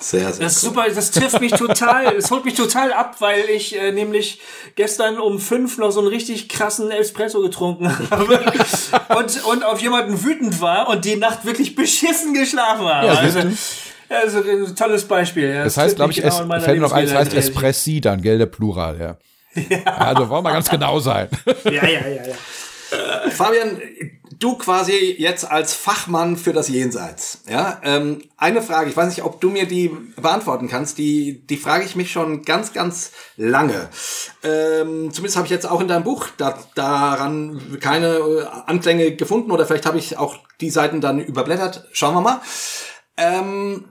[0.03, 3.49] Sehr, sehr das ist super, das trifft mich total, es holt mich total ab, weil
[3.49, 4.41] ich äh, nämlich
[4.75, 8.41] gestern um fünf noch so einen richtig krassen Espresso getrunken habe
[9.17, 13.07] und, und auf jemanden wütend war und die Nacht wirklich beschissen geschlafen habe.
[13.07, 13.39] Ja, also,
[14.09, 15.47] also ein tolles Beispiel.
[15.47, 15.63] Ja.
[15.63, 18.47] Das, das heißt, glaube ich, genau es fällt noch eins, heißt Espressi dann, gell, der
[18.47, 19.17] Plural, ja.
[19.69, 19.83] ja.
[19.85, 21.29] Also wollen wir ganz genau sein.
[21.63, 23.29] ja, ja, ja, ja.
[23.29, 23.81] Fabian,
[24.43, 27.43] du quasi jetzt als Fachmann für das Jenseits.
[27.49, 31.57] Ja, ähm, eine Frage, ich weiß nicht, ob du mir die beantworten kannst, die, die
[31.57, 33.89] frage ich mich schon ganz, ganz lange.
[34.43, 39.65] Ähm, zumindest habe ich jetzt auch in deinem Buch da, daran keine Anklänge gefunden oder
[39.65, 41.87] vielleicht habe ich auch die Seiten dann überblättert.
[41.93, 42.41] Schauen wir mal.
[43.17, 43.85] Ähm,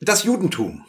[0.00, 0.84] das Judentum.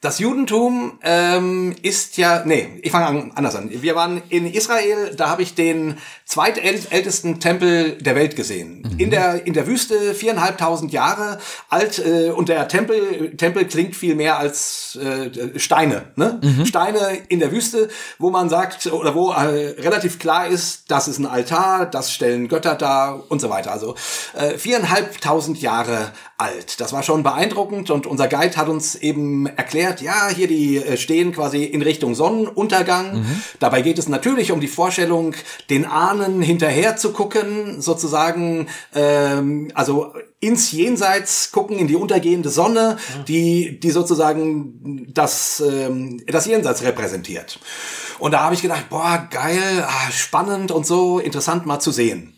[0.00, 3.68] Das Judentum ähm, ist ja, nee, ich fange an, anders an.
[3.82, 8.82] Wir waren in Israel, da habe ich den zweitältesten Tempel der Welt gesehen.
[8.82, 8.98] Mhm.
[9.00, 14.14] In der in der Wüste viereinhalbtausend Jahre alt äh, und der Tempel Tempel klingt viel
[14.14, 16.40] mehr als äh, Steine, ne?
[16.44, 16.64] Mhm.
[16.64, 17.88] Steine in der Wüste,
[18.20, 22.46] wo man sagt oder wo äh, relativ klar ist, das ist ein Altar, das stellen
[22.46, 23.72] Götter dar und so weiter.
[23.72, 23.96] Also
[24.34, 26.80] äh, viereinhalbtausend Jahre alt.
[26.80, 30.96] Das war schon beeindruckend und unser Guide hat uns eben erklärt, ja, hier die äh,
[30.96, 33.20] stehen quasi in Richtung Sonnenuntergang.
[33.20, 33.42] Mhm.
[33.58, 35.34] Dabei geht es natürlich um die Vorstellung,
[35.68, 42.98] den Ahnen hinterher zu gucken, sozusagen, ähm, also ins Jenseits gucken, in die untergehende Sonne,
[43.18, 43.24] mhm.
[43.24, 47.58] die, die sozusagen das, ähm, das Jenseits repräsentiert.
[48.20, 52.36] Und da habe ich gedacht, boah, geil, ah, spannend und so, interessant mal zu sehen.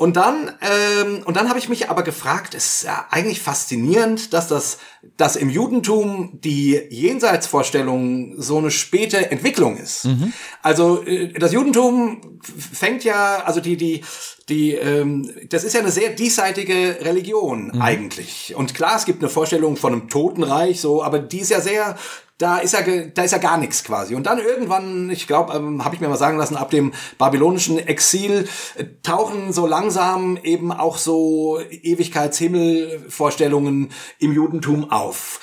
[0.00, 4.32] Und dann, ähm, und dann habe ich mich aber gefragt, es ist ja eigentlich faszinierend,
[4.32, 4.78] dass das,
[5.18, 10.06] dass im Judentum die Jenseitsvorstellung so eine späte Entwicklung ist.
[10.06, 10.32] Mhm.
[10.62, 14.00] Also äh, das Judentum fängt ja, also die, die,
[14.48, 17.82] die, ähm, das ist ja eine sehr diesseitige Religion mhm.
[17.82, 18.54] eigentlich.
[18.56, 21.98] Und klar, es gibt eine Vorstellung von einem Totenreich, so, aber die ist ja sehr
[22.40, 24.14] da ist ja, da ist ja gar nichts quasi.
[24.14, 27.78] Und dann irgendwann, ich glaube, ähm, habe ich mir mal sagen lassen, ab dem babylonischen
[27.78, 35.40] Exil äh, tauchen so langsam eben auch so Ewigkeitshimmelvorstellungen im Judentum auf.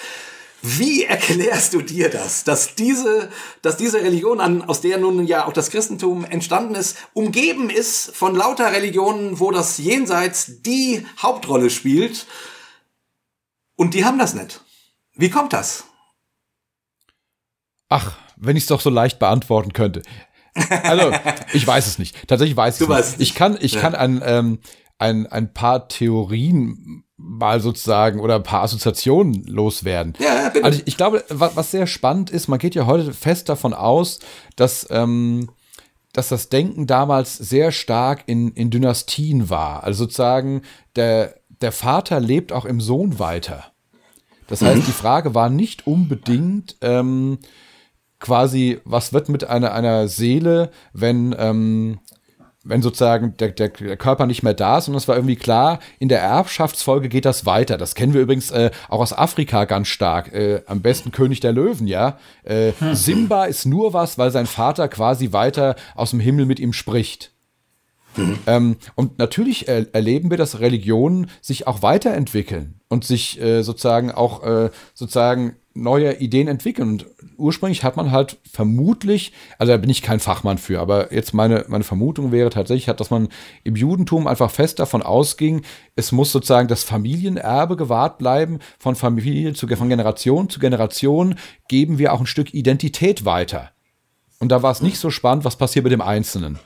[0.63, 3.29] Wie erklärst du dir das, dass diese,
[3.61, 8.09] dass diese Religion, an, aus der nun ja auch das Christentum entstanden ist, umgeben ist
[8.15, 12.25] von lauter Religionen, wo das Jenseits die Hauptrolle spielt?
[13.75, 14.63] Und die haben das nicht.
[15.13, 15.86] Wie kommt das?
[17.89, 20.01] Ach, wenn ich es doch so leicht beantworten könnte.
[20.83, 21.11] Also,
[21.53, 22.27] ich weiß es nicht.
[22.27, 23.29] Tatsächlich weiß ich es nicht.
[23.29, 23.81] Ich kann, ich ja.
[23.81, 24.59] kann ein, ähm,
[24.97, 30.13] ein, ein paar Theorien mal sozusagen oder ein paar Assoziationen loswerden.
[30.19, 30.65] Ja, bitte.
[30.65, 33.73] Also ich, ich glaube, was, was, sehr spannend ist, man geht ja heute fest davon
[33.73, 34.19] aus,
[34.55, 35.49] dass, ähm,
[36.13, 39.83] dass das Denken damals sehr stark in, in Dynastien war.
[39.83, 40.61] Also sozusagen,
[40.95, 43.65] der, der Vater lebt auch im Sohn weiter.
[44.47, 44.85] Das heißt, mhm.
[44.85, 47.39] die Frage war nicht unbedingt, ähm,
[48.19, 51.99] quasi, was wird mit einer, einer Seele, wenn, ähm,
[52.63, 54.89] wenn sozusagen der, der, Körper nicht mehr da ist.
[54.89, 57.77] Und es war irgendwie klar, in der Erbschaftsfolge geht das weiter.
[57.77, 60.33] Das kennen wir übrigens äh, auch aus Afrika ganz stark.
[60.33, 62.17] Äh, am besten König der Löwen, ja.
[62.43, 62.95] Äh, hm.
[62.95, 67.31] Simba ist nur was, weil sein Vater quasi weiter aus dem Himmel mit ihm spricht.
[68.17, 68.39] Mhm.
[68.47, 74.11] Ähm, und natürlich er erleben wir, dass Religionen sich auch weiterentwickeln und sich äh, sozusagen
[74.11, 76.89] auch äh, sozusagen neue Ideen entwickeln.
[76.89, 77.05] Und
[77.37, 81.65] ursprünglich hat man halt vermutlich, also da bin ich kein Fachmann für, aber jetzt meine,
[81.67, 83.29] meine Vermutung wäre tatsächlich, dass man
[83.63, 85.61] im Judentum einfach fest davon ausging,
[85.95, 91.35] es muss sozusagen das Familienerbe gewahrt bleiben, von Familie zu, von Generation zu Generation
[91.67, 93.71] geben wir auch ein Stück Identität weiter.
[94.39, 96.59] Und da war es nicht so spannend, was passiert mit dem Einzelnen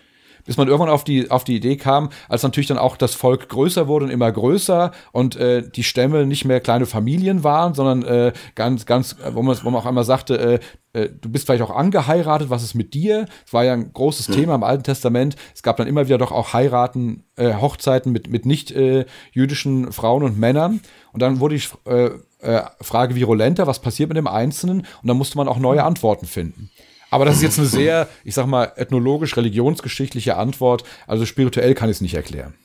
[0.45, 3.49] bis man irgendwann auf die, auf die Idee kam, als natürlich dann auch das Volk
[3.49, 8.03] größer wurde und immer größer und äh, die Stämme nicht mehr kleine Familien waren, sondern
[8.03, 10.59] äh, ganz, ganz, wo man, wo man auch einmal sagte, äh,
[10.93, 13.25] äh, du bist vielleicht auch angeheiratet, was ist mit dir?
[13.43, 14.33] Das war ja ein großes mhm.
[14.33, 15.35] Thema im Alten Testament.
[15.55, 19.91] Es gab dann immer wieder doch auch Heiraten, äh, Hochzeiten mit, mit nicht äh, jüdischen
[19.91, 20.81] Frauen und Männern.
[21.13, 24.81] Und dann wurde die äh, äh, Frage virulenter, was passiert mit dem Einzelnen?
[25.01, 26.69] Und dann musste man auch neue Antworten finden.
[27.11, 30.83] Aber das ist jetzt eine sehr, ich sag mal, ethnologisch-religionsgeschichtliche Antwort.
[31.05, 32.55] Also spirituell kann ich es nicht erklären.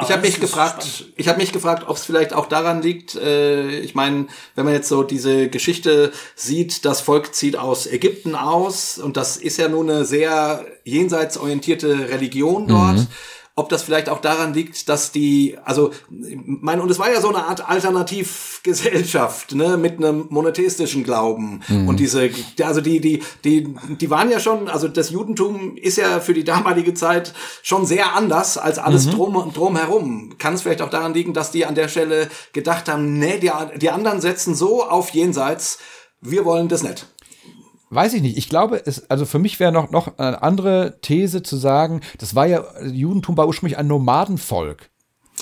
[0.00, 3.14] Ich habe mich gefragt, ich habe mich gefragt, ob es vielleicht auch daran liegt.
[3.14, 4.26] Äh, ich meine,
[4.56, 9.36] wenn man jetzt so diese Geschichte sieht, das Volk zieht aus Ägypten aus und das
[9.36, 12.96] ist ja nun eine sehr jenseitsorientierte Religion dort.
[12.96, 13.06] Mhm
[13.58, 17.28] ob das vielleicht auch daran liegt, dass die, also, mein, und es war ja so
[17.28, 21.60] eine Art Alternativgesellschaft, ne, mit einem monotheistischen Glauben.
[21.66, 21.88] Mhm.
[21.88, 22.30] Und diese,
[22.62, 26.44] also die, die, die, die waren ja schon, also das Judentum ist ja für die
[26.44, 29.10] damalige Zeit schon sehr anders als alles mhm.
[29.10, 30.38] drum, drumherum.
[30.38, 33.50] Kann es vielleicht auch daran liegen, dass die an der Stelle gedacht haben, nee, die,
[33.78, 35.80] die anderen setzen so auf Jenseits,
[36.20, 37.08] wir wollen das nicht.
[37.90, 38.36] Weiß ich nicht.
[38.36, 42.34] Ich glaube, es, also für mich wäre noch, noch eine andere These zu sagen, das
[42.34, 44.90] war ja, Judentum war ursprünglich ein Nomadenvolk.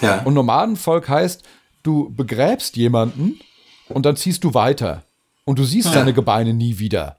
[0.00, 0.22] Ja.
[0.22, 1.42] Und Nomadenvolk heißt,
[1.82, 3.40] du begräbst jemanden
[3.88, 5.02] und dann ziehst du weiter.
[5.44, 5.94] Und du siehst ja.
[5.94, 7.18] deine Gebeine nie wieder.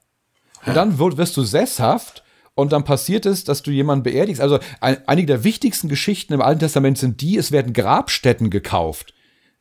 [0.66, 2.24] Und dann wirst du sesshaft
[2.56, 4.42] und dann passiert es, dass du jemanden beerdigst.
[4.42, 9.14] Also ein, einige der wichtigsten Geschichten im Alten Testament sind die, es werden Grabstätten gekauft.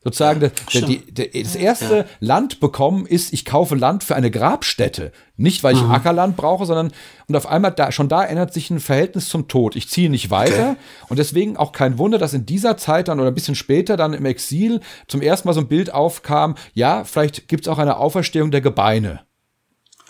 [0.06, 2.04] Sozusagen, ja, der, die, der, das erste ja.
[2.20, 5.10] Land bekommen ist, ich kaufe Land für eine Grabstätte.
[5.36, 5.90] Nicht, weil ich mhm.
[5.90, 6.92] Ackerland brauche, sondern,
[7.26, 9.74] und auf einmal, da, schon da ändert sich ein Verhältnis zum Tod.
[9.74, 10.70] Ich ziehe nicht weiter.
[10.70, 10.76] Okay.
[11.08, 14.14] Und deswegen auch kein Wunder, dass in dieser Zeit dann oder ein bisschen später dann
[14.14, 17.96] im Exil zum ersten Mal so ein Bild aufkam, ja, vielleicht gibt es auch eine
[17.96, 19.22] Auferstehung der Gebeine.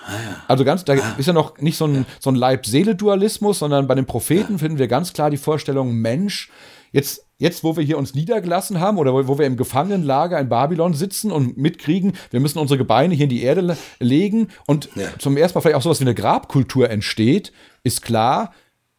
[0.05, 0.37] Ah, ja.
[0.47, 1.15] Also ganz, da ah.
[1.17, 4.59] ist ja noch nicht so ein, so ein Leib-Seele-Dualismus, sondern bei den Propheten ja.
[4.59, 6.51] finden wir ganz klar die Vorstellung, Mensch,
[6.97, 10.95] jetzt jetzt, wo wir hier uns niedergelassen haben oder wo, wir im Gefangenenlager in Babylon
[10.95, 15.09] sitzen und mitkriegen, wir müssen unsere Gebeine hier in die Erde legen und ja.
[15.19, 18.53] zum ersten Mal vielleicht auch sowas wie eine Grabkultur entsteht, ist klar,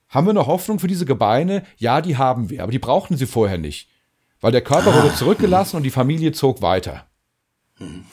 [0.09, 1.63] haben wir noch Hoffnung für diese Gebeine?
[1.77, 3.89] Ja, die haben wir, aber die brauchten sie vorher nicht.
[4.39, 5.03] Weil der Körper ah.
[5.03, 7.07] wurde zurückgelassen und die Familie zog weiter.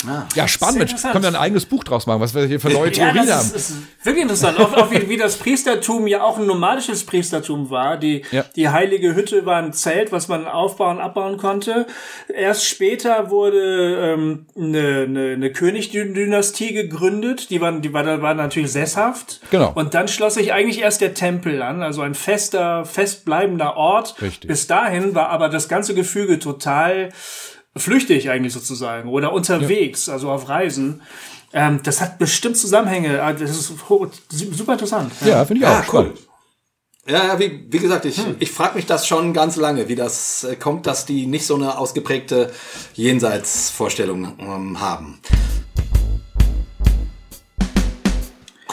[0.07, 0.95] Ah, ja, spannend.
[1.01, 3.47] Können wir ein eigenes Buch draus machen, was wir hier für neue Theorien ja, haben.
[3.47, 4.61] Ist, ist wirklich interessant.
[4.61, 7.97] auch, auch wie, wie, das Priestertum ja auch ein nomadisches Priestertum war.
[7.97, 8.45] Die, ja.
[8.55, 11.87] die heilige Hütte war ein Zelt, was man aufbauen, abbauen konnte.
[12.29, 17.49] Erst später wurde ähm, eine, eine, eine Königdynastie gegründet.
[17.49, 19.41] Die waren, die war, war natürlich sesshaft.
[19.51, 19.73] Genau.
[19.75, 24.21] Und dann schloss sich eigentlich erst der Tempel an, also ein fester, festbleibender Ort.
[24.21, 24.47] Richtig.
[24.47, 27.09] Bis dahin war aber das ganze Gefüge total
[27.77, 30.15] flüchtig eigentlich sozusagen oder unterwegs, ja.
[30.15, 31.03] also auf Reisen.
[31.53, 33.23] Ähm, das hat bestimmt Zusammenhänge.
[33.23, 33.73] Ah, das ist
[34.53, 35.13] super interessant.
[35.21, 35.73] Ja, ja finde ich auch.
[35.73, 36.15] Ah, cool.
[37.07, 38.37] Ja, ja, wie, wie gesagt, ich, hm.
[38.39, 41.55] ich frage mich das schon ganz lange, wie das äh, kommt, dass die nicht so
[41.55, 42.51] eine ausgeprägte
[42.95, 45.21] Jenseitsvorstellung ähm, haben.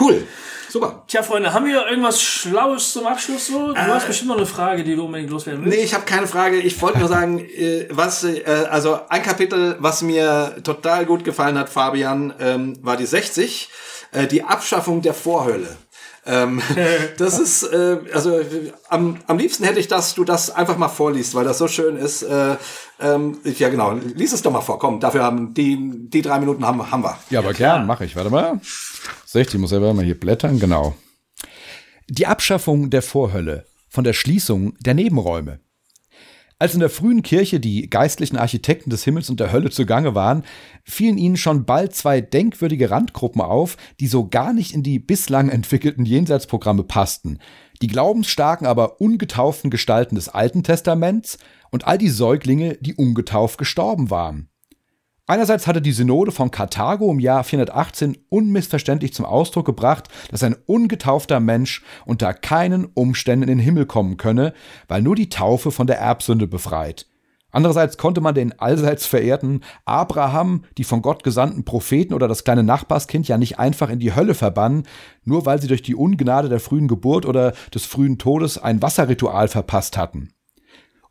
[0.00, 0.26] Cool.
[0.72, 1.04] Super.
[1.06, 3.74] Tja, Freunde, haben wir irgendwas Schlaues zum Abschluss so?
[3.74, 5.76] Du äh, hast bestimmt noch eine Frage, die du unbedingt loswerden willst.
[5.76, 6.56] Nee, ich habe keine Frage.
[6.60, 11.58] Ich wollte nur sagen, äh, was, äh, also ein Kapitel, was mir total gut gefallen
[11.58, 13.68] hat, Fabian, ähm, war die 60,
[14.12, 15.76] äh, die Abschaffung der Vorhölle.
[16.24, 16.62] Ähm,
[17.18, 18.40] das ist, äh, also
[18.88, 21.96] am, am liebsten hätte ich, dass du das einfach mal vorliest, weil das so schön
[21.96, 22.22] ist.
[22.22, 22.56] Äh,
[23.00, 23.92] ähm, ja, genau.
[23.92, 24.78] Lies es doch mal vor.
[24.78, 27.18] Komm, dafür haben die, die drei Minuten haben, haben wir.
[27.30, 28.14] Ja, aber gern, mache ich.
[28.14, 28.60] Warte mal.
[29.26, 30.94] 60, muss selber mal hier blättern, genau.
[32.08, 35.60] Die Abschaffung der Vorhölle von der Schließung der Nebenräume.
[36.62, 40.44] Als in der frühen Kirche die geistlichen Architekten des Himmels und der Hölle zugange waren,
[40.84, 45.48] fielen ihnen schon bald zwei denkwürdige Randgruppen auf, die so gar nicht in die bislang
[45.48, 47.40] entwickelten Jenseitsprogramme passten.
[47.82, 51.36] Die glaubensstarken, aber ungetauften Gestalten des Alten Testaments
[51.72, 54.48] und all die Säuglinge, die ungetauft gestorben waren.
[55.28, 60.56] Einerseits hatte die Synode von Karthago im Jahr 418 unmissverständlich zum Ausdruck gebracht, dass ein
[60.66, 64.52] ungetaufter Mensch unter keinen Umständen in den Himmel kommen könne,
[64.88, 67.06] weil nur die Taufe von der Erbsünde befreit.
[67.52, 72.64] Andererseits konnte man den allseits verehrten Abraham, die von Gott gesandten Propheten oder das kleine
[72.64, 74.84] Nachbarskind ja nicht einfach in die Hölle verbannen,
[75.24, 79.48] nur weil sie durch die Ungnade der frühen Geburt oder des frühen Todes ein Wasserritual
[79.48, 80.32] verpasst hatten.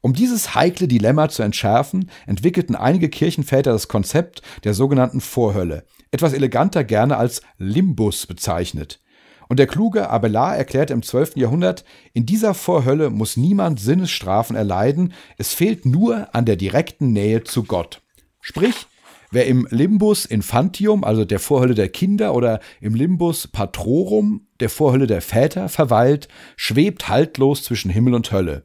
[0.02, 6.34] Um dieses heikle Dilemma zu entschärfen, entwickelten einige Kirchenväter das Konzept der sogenannten Vorhölle, etwas
[6.34, 9.00] eleganter gerne als Limbus bezeichnet.
[9.48, 11.36] Und der kluge Abelard erklärte im 12.
[11.36, 11.84] Jahrhundert,
[12.14, 17.64] in dieser Vorhölle muss niemand Sinnesstrafen erleiden, es fehlt nur an der direkten Nähe zu
[17.64, 18.02] Gott.
[18.40, 18.88] Sprich,
[19.30, 25.06] wer im Limbus Infantium, also der Vorhölle der Kinder, oder im Limbus Patrorum, der Vorhölle
[25.06, 28.64] der Väter, verweilt, schwebt haltlos zwischen Himmel und Hölle.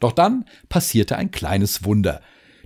[0.00, 2.20] Doch dann passierte ein kleines Wunder.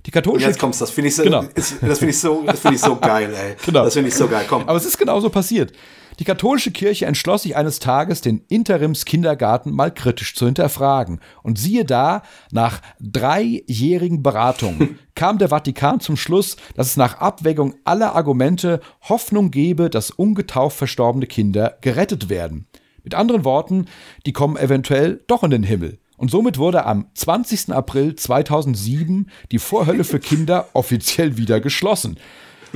[0.05, 1.43] Die katholische Und jetzt kommst, das finde ich so, Genau.
[1.55, 3.55] ist, das finde ich so, das finde ich so geil, ey.
[3.65, 3.85] Genau.
[3.85, 4.45] Das finde ich so geil.
[4.49, 4.63] Komm.
[4.63, 5.71] Aber es ist genauso passiert.
[6.19, 11.19] Die katholische Kirche entschloss sich eines Tages, den Interimskindergarten mal kritisch zu hinterfragen.
[11.41, 17.75] Und siehe da, nach dreijährigen Beratungen kam der Vatikan zum Schluss, dass es nach Abwägung
[17.83, 22.67] aller Argumente Hoffnung gebe, dass ungetauft verstorbene Kinder gerettet werden.
[23.03, 23.87] Mit anderen Worten,
[24.25, 25.97] die kommen eventuell doch in den Himmel.
[26.17, 27.71] Und somit wurde am 20.
[27.71, 32.17] April 2007 die Vorhölle für Kinder offiziell wieder geschlossen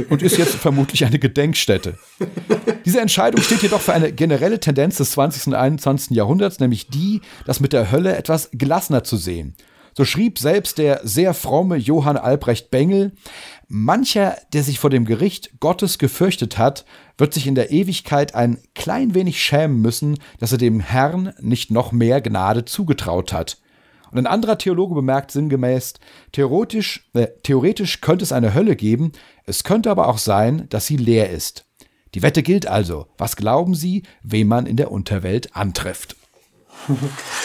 [0.10, 1.98] und ist jetzt vermutlich eine Gedenkstätte.
[2.86, 5.48] Diese Entscheidung steht jedoch für eine generelle Tendenz des 20.
[5.48, 6.16] und 21.
[6.16, 9.56] Jahrhunderts, nämlich die, das mit der Hölle etwas gelassener zu sehen.
[9.98, 13.14] So schrieb selbst der sehr fromme Johann Albrecht Bengel,
[13.68, 16.86] mancher, der sich vor dem Gericht Gottes gefürchtet hat,
[17.18, 21.72] wird sich in der Ewigkeit ein klein wenig schämen müssen, dass er dem Herrn nicht
[21.72, 23.58] noch mehr Gnade zugetraut hat.
[24.12, 25.96] Und ein anderer Theologe bemerkt sinngemäß,
[26.32, 29.14] theoretisch, äh, theoretisch könnte es eine Hölle geben,
[29.46, 31.66] es könnte aber auch sein, dass sie leer ist.
[32.14, 33.08] Die Wette gilt also.
[33.18, 36.16] Was glauben Sie, wen man in der Unterwelt antrifft?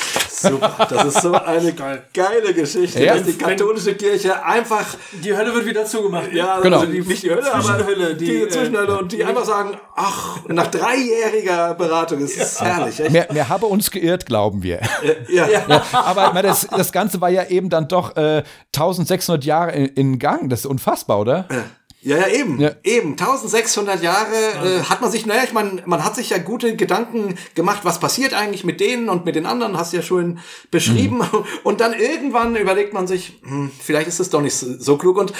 [0.43, 0.86] Super.
[0.90, 1.73] Das ist so eine
[2.12, 3.14] geile Geschichte, Ja.
[3.14, 6.32] dass die katholische Kirche einfach, Die Hölle wird wieder zugemacht.
[6.32, 6.81] ja, Genau.
[6.81, 9.44] also die, nicht die Hölle, aber Zwischenhölle, die, die, die äh, Zwischenhölle und die einfach
[9.44, 13.01] sagen, ach, nach dreijähriger Beratung, ist herrlich.
[13.01, 13.10] Echt?
[13.10, 14.81] Mehr, mehr habe uns geirrt, glauben wir.
[15.28, 15.47] Ja.
[15.93, 18.43] Aber ich meine, das, das Ganze war ja eben dann doch äh,
[18.74, 20.48] 1600 Jahre in, in Gang.
[20.51, 21.47] Das ist unfassbar, oder?
[21.51, 21.64] Ja,
[22.02, 22.60] ja, eben.
[22.60, 22.72] Ja.
[22.82, 23.12] Eben.
[23.12, 24.34] 1600 Jahre
[24.64, 28.00] äh, hat man sich, naja, ich meine, man hat sich ja gute Gedanken gemacht, was
[28.00, 30.38] passiert eigentlich mit denen und mit den anderen, hast du ja schon
[30.70, 31.18] beschrieben.
[31.18, 31.44] Mhm.
[31.62, 35.16] Und dann irgendwann überlegt man sich, hm, vielleicht ist es doch nicht so, so klug.
[35.16, 35.32] Und,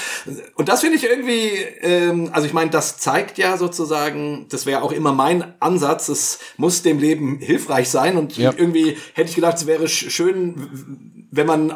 [0.55, 1.49] und das finde ich irgendwie,
[1.81, 6.39] ähm, also ich meine, das zeigt ja sozusagen, das wäre auch immer mein Ansatz, es
[6.57, 8.17] muss dem Leben hilfreich sein.
[8.17, 8.53] Und Ja.
[8.55, 11.73] irgendwie hätte ich gedacht, es wäre sch- schön, wenn man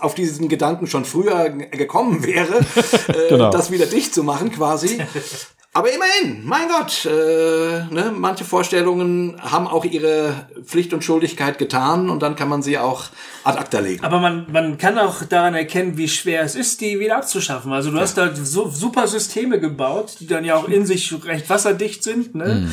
[0.00, 2.58] auf diesen Gedanken schon früher gekommen wäre,
[3.08, 3.50] äh, Genau.
[3.50, 5.00] das wieder dicht zu machen quasi.
[5.74, 10.34] Aber immerhin, mein Gott, äh, ne, manche Vorstellungen haben auch ihre
[10.66, 13.04] Pflicht und Schuldigkeit getan und dann kann man sie auch
[13.42, 14.04] ad acta legen.
[14.04, 17.72] Aber man, man kann auch daran erkennen, wie schwer es ist, die wieder abzuschaffen.
[17.72, 21.48] Also du hast da so super Systeme gebaut, die dann ja auch in sich recht
[21.48, 22.34] wasserdicht sind.
[22.34, 22.68] Ne?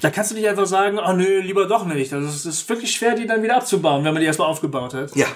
[0.00, 2.12] Da kannst du nicht einfach sagen, oh nö, lieber doch nicht.
[2.12, 5.16] Also es ist wirklich schwer, die dann wieder abzubauen, wenn man die erstmal aufgebaut hat.
[5.16, 5.26] Ja,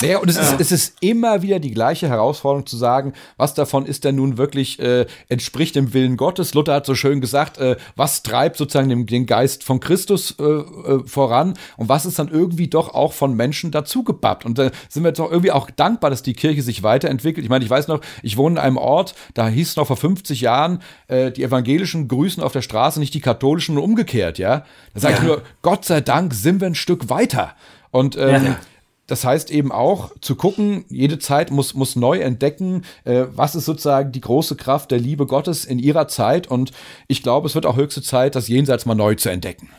[0.00, 3.86] Naja, und es, ist, es ist immer wieder die gleiche Herausforderung zu sagen, was davon
[3.86, 6.43] ist denn nun wirklich, äh, entspricht dem Willen Gottes.
[6.52, 10.42] Luther hat so schön gesagt, äh, was treibt sozusagen den, den Geist von Christus äh,
[10.42, 14.44] äh, voran und was ist dann irgendwie doch auch von Menschen dazu gebappt.
[14.44, 17.44] Und da sind wir doch irgendwie auch dankbar, dass die Kirche sich weiterentwickelt.
[17.44, 19.96] Ich meine, ich weiß noch, ich wohne in einem Ort, da hieß es noch vor
[19.96, 24.64] 50 Jahren, äh, die Evangelischen grüßen auf der Straße, nicht die Katholischen und umgekehrt, ja.
[24.92, 25.26] Da sage ich Ja.
[25.26, 27.52] nur, Gott sei Dank sind wir ein Stück weiter.
[27.90, 28.56] Und ähm, Ja.
[29.06, 33.66] Das heißt eben auch zu gucken, jede Zeit muss, muss neu entdecken, äh, was ist
[33.66, 36.46] sozusagen die große Kraft der Liebe Gottes in ihrer Zeit.
[36.46, 36.72] Und
[37.06, 39.70] ich glaube, es wird auch höchste Zeit, das Jenseits mal neu zu entdecken.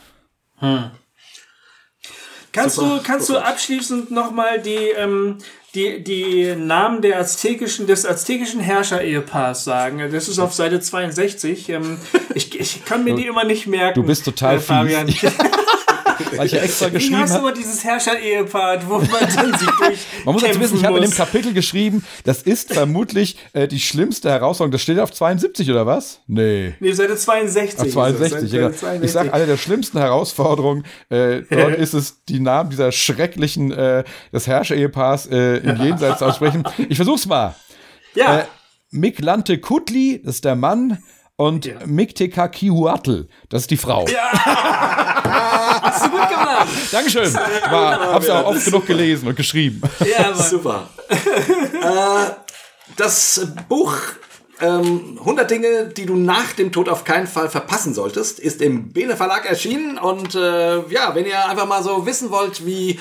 [2.52, 5.38] Kannst Super, du, kannst du abschließend nochmal die, ähm,
[5.74, 9.98] die, die Namen der aztekischen, des aztekischen Herrscher-Ehepaars sagen?
[10.10, 11.68] Das ist auf Seite 62.
[11.68, 11.98] Ähm,
[12.34, 14.00] ich, ich kann mir die immer nicht merken.
[14.00, 15.06] Du bist total äh, Fabian.
[16.36, 17.38] Weil ich ja extra Wie geschrieben habe.
[17.38, 21.04] immer dieses Herrscher-Ehepaar, wo man dann sich durch Man muss dazu wissen, ich habe in
[21.04, 21.10] dem?
[21.12, 24.72] Kapitel geschrieben, das ist vermutlich äh, die schlimmste Herausforderung.
[24.72, 26.20] Das steht auf 72 oder was?
[26.26, 26.74] Nee.
[26.80, 27.78] Nee, Seite 62.
[27.78, 27.94] Auf ist es.
[27.94, 28.70] 62, Seite ja.
[28.70, 29.12] Ich 62.
[29.12, 34.46] sag, eine der schlimmsten Herausforderungen, äh, dort ist es, die Namen dieser schrecklichen, äh, des
[34.46, 36.64] Herrscher-Ehepaars äh, im Jenseits aussprechen.
[36.88, 37.54] Ich versuch's mal.
[38.14, 38.44] Ja, Äh,
[38.92, 41.02] Miklante Kutli, das ist der Mann,
[41.36, 41.74] und Ja.
[41.86, 44.06] Mikteka Kihuatl, das ist die Frau.
[45.82, 46.68] hast du gut gemacht.
[46.90, 47.32] Dankeschön.
[47.34, 49.82] War, hab's ja auch oft genug gelesen und geschrieben.
[50.00, 50.88] Ja, aber super.
[51.08, 52.30] äh,
[52.96, 53.94] das Buch
[54.60, 58.90] ähm, 100 Dinge, die du nach dem Tod auf keinen Fall verpassen solltest, ist im
[58.92, 59.98] Bene Verlag erschienen.
[59.98, 62.98] Und äh, ja, wenn ihr einfach mal so wissen wollt, wie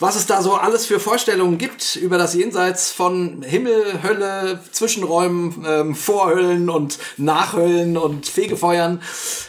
[0.00, 5.64] was es da so alles für Vorstellungen gibt über das Jenseits von Himmel, Hölle, Zwischenräumen,
[5.66, 9.00] ähm, Vorhöllen und Nachhöllen und Fegefeuern,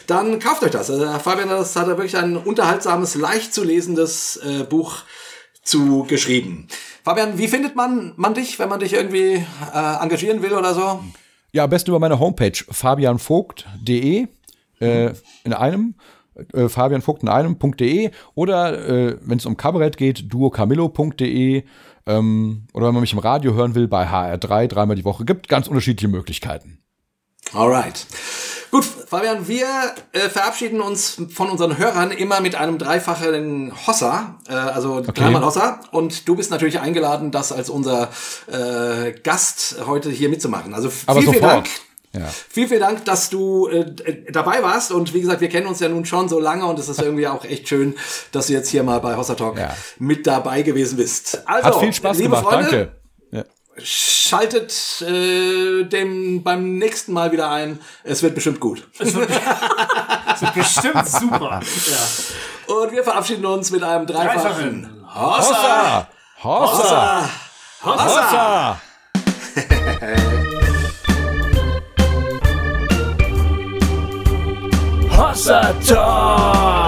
[0.06, 0.90] dann kauft euch das.
[0.90, 5.02] Also, Fabian, das hat er wirklich ein unterhaltsames, leicht zu lesendes äh, Buch
[5.62, 6.68] zu geschrieben.
[7.04, 11.00] Fabian, wie findet man, man dich, wenn man dich irgendwie äh, engagieren will oder so?
[11.52, 14.26] Ja, am besten über meine Homepage fabianvogt.de
[14.80, 15.12] äh,
[15.44, 15.94] in einem
[16.52, 21.64] äh, fabianvogt in einem.de oder äh, wenn es um Kabarett geht, duocamillo.de
[22.06, 25.24] ähm, oder wenn man mich im Radio hören will, bei HR3 dreimal die Woche.
[25.24, 26.78] Gibt ganz unterschiedliche Möglichkeiten.
[27.52, 28.06] Alright.
[28.70, 29.66] Gut, Fabian, wir
[30.12, 35.12] äh, verabschieden uns von unseren Hörern immer mit einem dreifachen Hossa, äh, also okay.
[35.14, 35.80] dreimal Hossa.
[35.90, 38.10] Und du bist natürlich eingeladen, das als unser
[38.46, 40.72] äh, Gast heute hier mitzumachen.
[40.72, 41.68] Also Aber vielen, vielen Dank.
[42.12, 42.26] Ja.
[42.48, 44.92] Vielen, vielen Dank, dass du äh, dabei warst.
[44.92, 47.26] Und wie gesagt, wir kennen uns ja nun schon so lange und es ist irgendwie
[47.26, 47.96] auch echt schön,
[48.32, 49.76] dass du jetzt hier mal bei Hossa Talk ja.
[49.98, 51.42] mit dabei gewesen bist.
[51.46, 52.99] Also, Hat viel Spaß gemacht, Freunde, danke.
[53.84, 57.80] Schaltet äh, dem beim nächsten Mal wieder ein.
[58.04, 58.88] Es wird bestimmt gut.
[58.98, 59.30] Es wird,
[60.34, 61.60] es wird bestimmt super.
[61.60, 62.74] Ja.
[62.74, 66.08] Und wir verabschieden uns mit einem dreifachen Hossa!
[66.42, 67.28] Hossa!
[67.82, 68.04] Hossa!
[68.04, 68.80] Hossa!
[75.10, 76.79] Hossa Talk!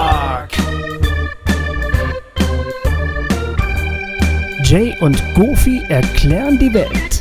[4.73, 7.12] Jay und Goofy erklären die Welt.